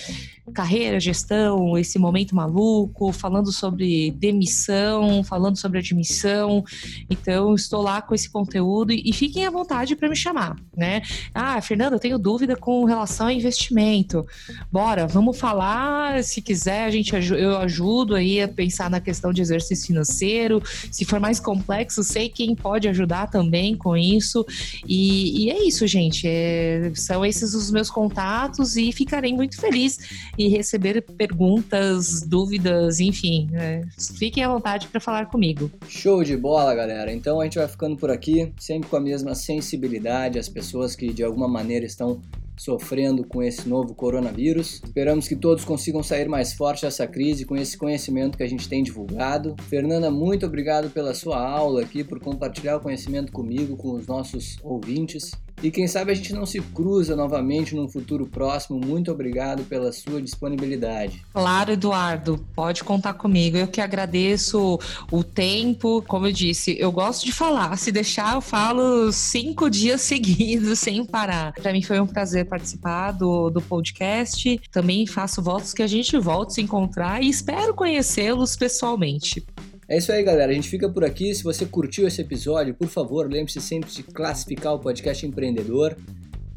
carreira, 0.53 1.01
gestão, 1.01 1.79
esse 1.79 1.99
momento 1.99 2.35
maluco, 2.35 3.13
falando 3.13 3.51
sobre 3.51 4.11
demissão, 4.13 4.84
falando 5.25 5.57
sobre 5.57 5.79
admissão. 5.79 6.65
Então, 7.09 7.55
estou 7.55 7.83
lá 7.83 8.03
com 8.03 8.15
esse 8.15 8.31
conteúdo 8.31 8.93
e, 8.93 9.03
e 9.05 9.13
fiquem 9.13 9.47
à 9.47 9.51
vontade 9.51 9.97
para 9.97 10.09
me 10.09 10.17
chamar, 10.17 10.57
né? 10.77 11.03
Ah, 11.35 11.61
Fernanda, 11.61 11.97
eu 11.97 12.01
tenho 12.01 12.19
dúvida 12.19 12.57
com 12.57 12.85
relação 12.85 13.27
a 13.27 13.33
investimento. 13.33 14.27
Bora, 14.71 15.07
vamos 15.07 15.39
falar. 15.39 16.23
Se 16.23 16.41
quiser, 16.41 16.85
a 16.85 16.91
gente 16.91 17.15
eu 17.15 17.57
ajudo 17.59 18.15
aí 18.15 18.41
a 18.41 18.49
pensar 18.49 18.91
na 18.91 19.01
questão 19.01 19.33
de 19.33 19.41
exercício 19.41 19.87
financeiro. 19.87 20.63
Se 20.91 21.05
for 21.05 21.21
mais 21.21 21.41
complexo, 21.41 22.03
sei 22.03 22.29
quem 22.29 22.55
pode 22.55 22.89
ajudar 22.89 23.29
também 23.29 23.77
com 23.77 23.97
isso. 23.97 24.45
E, 24.87 25.45
e 25.45 25.51
é 25.51 25.67
isso, 25.67 25.87
gente. 25.87 26.27
É, 26.27 26.93
são 26.95 27.25
esses 27.25 27.55
os 27.55 27.71
meus 27.71 27.91
contatos 27.91 28.77
e 28.77 28.93
ficarei 28.93 29.33
muito 29.33 29.61
feliz 29.61 29.99
em 30.39 30.49
receber 30.49 31.01
perguntas, 31.03 32.23
dúvidas, 32.23 33.01
enfim. 33.01 33.49
É, 33.53 33.83
fiquem 34.17 34.45
à 34.45 34.49
vontade 34.49 34.74
para 34.89 35.01
falar 35.01 35.27
comigo. 35.27 35.71
Show 35.89 36.23
de 36.25 36.37
bola, 36.37 36.75
galera. 36.75 37.13
Então 37.13 37.41
a 37.41 37.45
gente 37.45 37.59
vai 37.59 37.69
ficando 37.69 37.97
por 37.97 38.11
aqui, 38.11 38.53
sempre 38.59 38.89
com 38.89 38.97
a 38.97 39.01
mesma 39.01 39.35
sensibilidade 39.35 40.39
às 40.39 40.49
pessoas 40.49 40.95
que 40.97 41.13
de 41.13 41.23
alguma 41.23 41.49
maneira 41.49 41.87
estão 41.87 42.21
sofrendo 42.57 43.25
com 43.25 43.43
esse 43.43 43.69
novo 43.69 43.95
coronavírus. 43.95 44.81
Esperamos 44.85 45.27
que 45.27 45.37
todos 45.37 45.65
consigam 45.65 46.03
sair 46.03 46.29
mais 46.29 46.53
fortes 46.53 46.83
dessa 46.83 47.07
crise 47.07 47.45
com 47.45 47.57
esse 47.57 47.77
conhecimento 47.77 48.37
que 48.37 48.45
a 48.45 48.49
gente 48.49 48.69
tem 48.69 48.83
divulgado. 48.83 49.57
Fernanda, 49.69 50.11
muito 50.11 50.47
obrigado 50.47 50.91
pela 50.91 51.15
sua 51.15 51.39
aula 51.39 51.83
aqui, 51.83 52.05
por 52.05 52.21
compartilhar 52.21 52.77
o 52.77 52.81
conhecimento 52.81 53.33
comigo, 53.33 53.77
com 53.77 53.93
os 53.93 54.07
nossos 54.07 54.57
ouvintes. 54.63 55.33
E 55.63 55.71
quem 55.71 55.87
sabe 55.87 56.13
a 56.13 56.15
gente 56.15 56.33
não 56.33 56.45
se 56.45 56.61
cruza 56.61 57.17
novamente 57.17 57.75
num 57.75 57.89
futuro 57.89 58.27
próximo. 58.27 58.79
Muito 58.79 59.11
obrigado 59.11 59.65
pela 59.65 59.93
sua 59.93 60.21
disponibilidade. 60.21 61.23
Claro, 61.33 61.73
Eduardo, 61.73 62.45
pode 62.55 62.85
contar 62.85 63.15
comigo. 63.15 63.57
Eu 63.57 63.69
que 63.69 63.81
agradeço 63.81 64.79
o 65.11 65.25
tempo. 65.25 66.03
Como 66.07 66.27
eu 66.27 66.33
disse, 66.33 66.77
eu 66.79 66.93
gosto 66.93 67.25
de 67.25 67.33
falar. 67.33 67.77
Se 67.79 67.91
deixar, 67.91 68.35
eu 68.35 68.41
falo 68.41 69.11
cinco 69.13 69.71
dias 69.71 70.01
seguidos 70.03 70.79
sem 70.79 71.05
parar. 71.05 71.53
Para 71.55 71.73
mim 71.73 71.83
foi 71.83 71.99
um 72.01 72.07
prazer 72.07 72.47
participar 72.47 73.13
do, 73.13 73.49
do 73.49 73.63
podcast. 73.63 74.61
Também 74.71 75.07
faço 75.07 75.43
votos 75.43 75.73
que 75.73 75.83
a 75.83 75.87
gente 75.87 76.19
volte 76.19 76.51
a 76.51 76.55
se 76.55 76.63
encontrar 76.63 77.23
e 77.23 77.29
espero 77.29 77.75
conhecê-los 77.75 78.57
pessoalmente. 78.57 79.45
É 79.89 79.99
isso 79.99 80.13
aí, 80.13 80.23
galera. 80.23 80.51
A 80.51 80.55
gente 80.55 80.69
fica 80.69 80.89
por 80.89 81.05
aqui. 81.05 81.35
Se 81.35 81.43
você 81.43 81.67
curtiu 81.67 82.07
esse 82.07 82.21
episódio, 82.21 82.75
por 82.75 82.89
favor, 82.89 83.31
lembre-se 83.31 83.61
sempre 83.61 83.91
de 83.91 84.03
classificar 84.03 84.75
o 84.75 84.79
podcast 84.79 85.27
empreendedor 85.27 85.97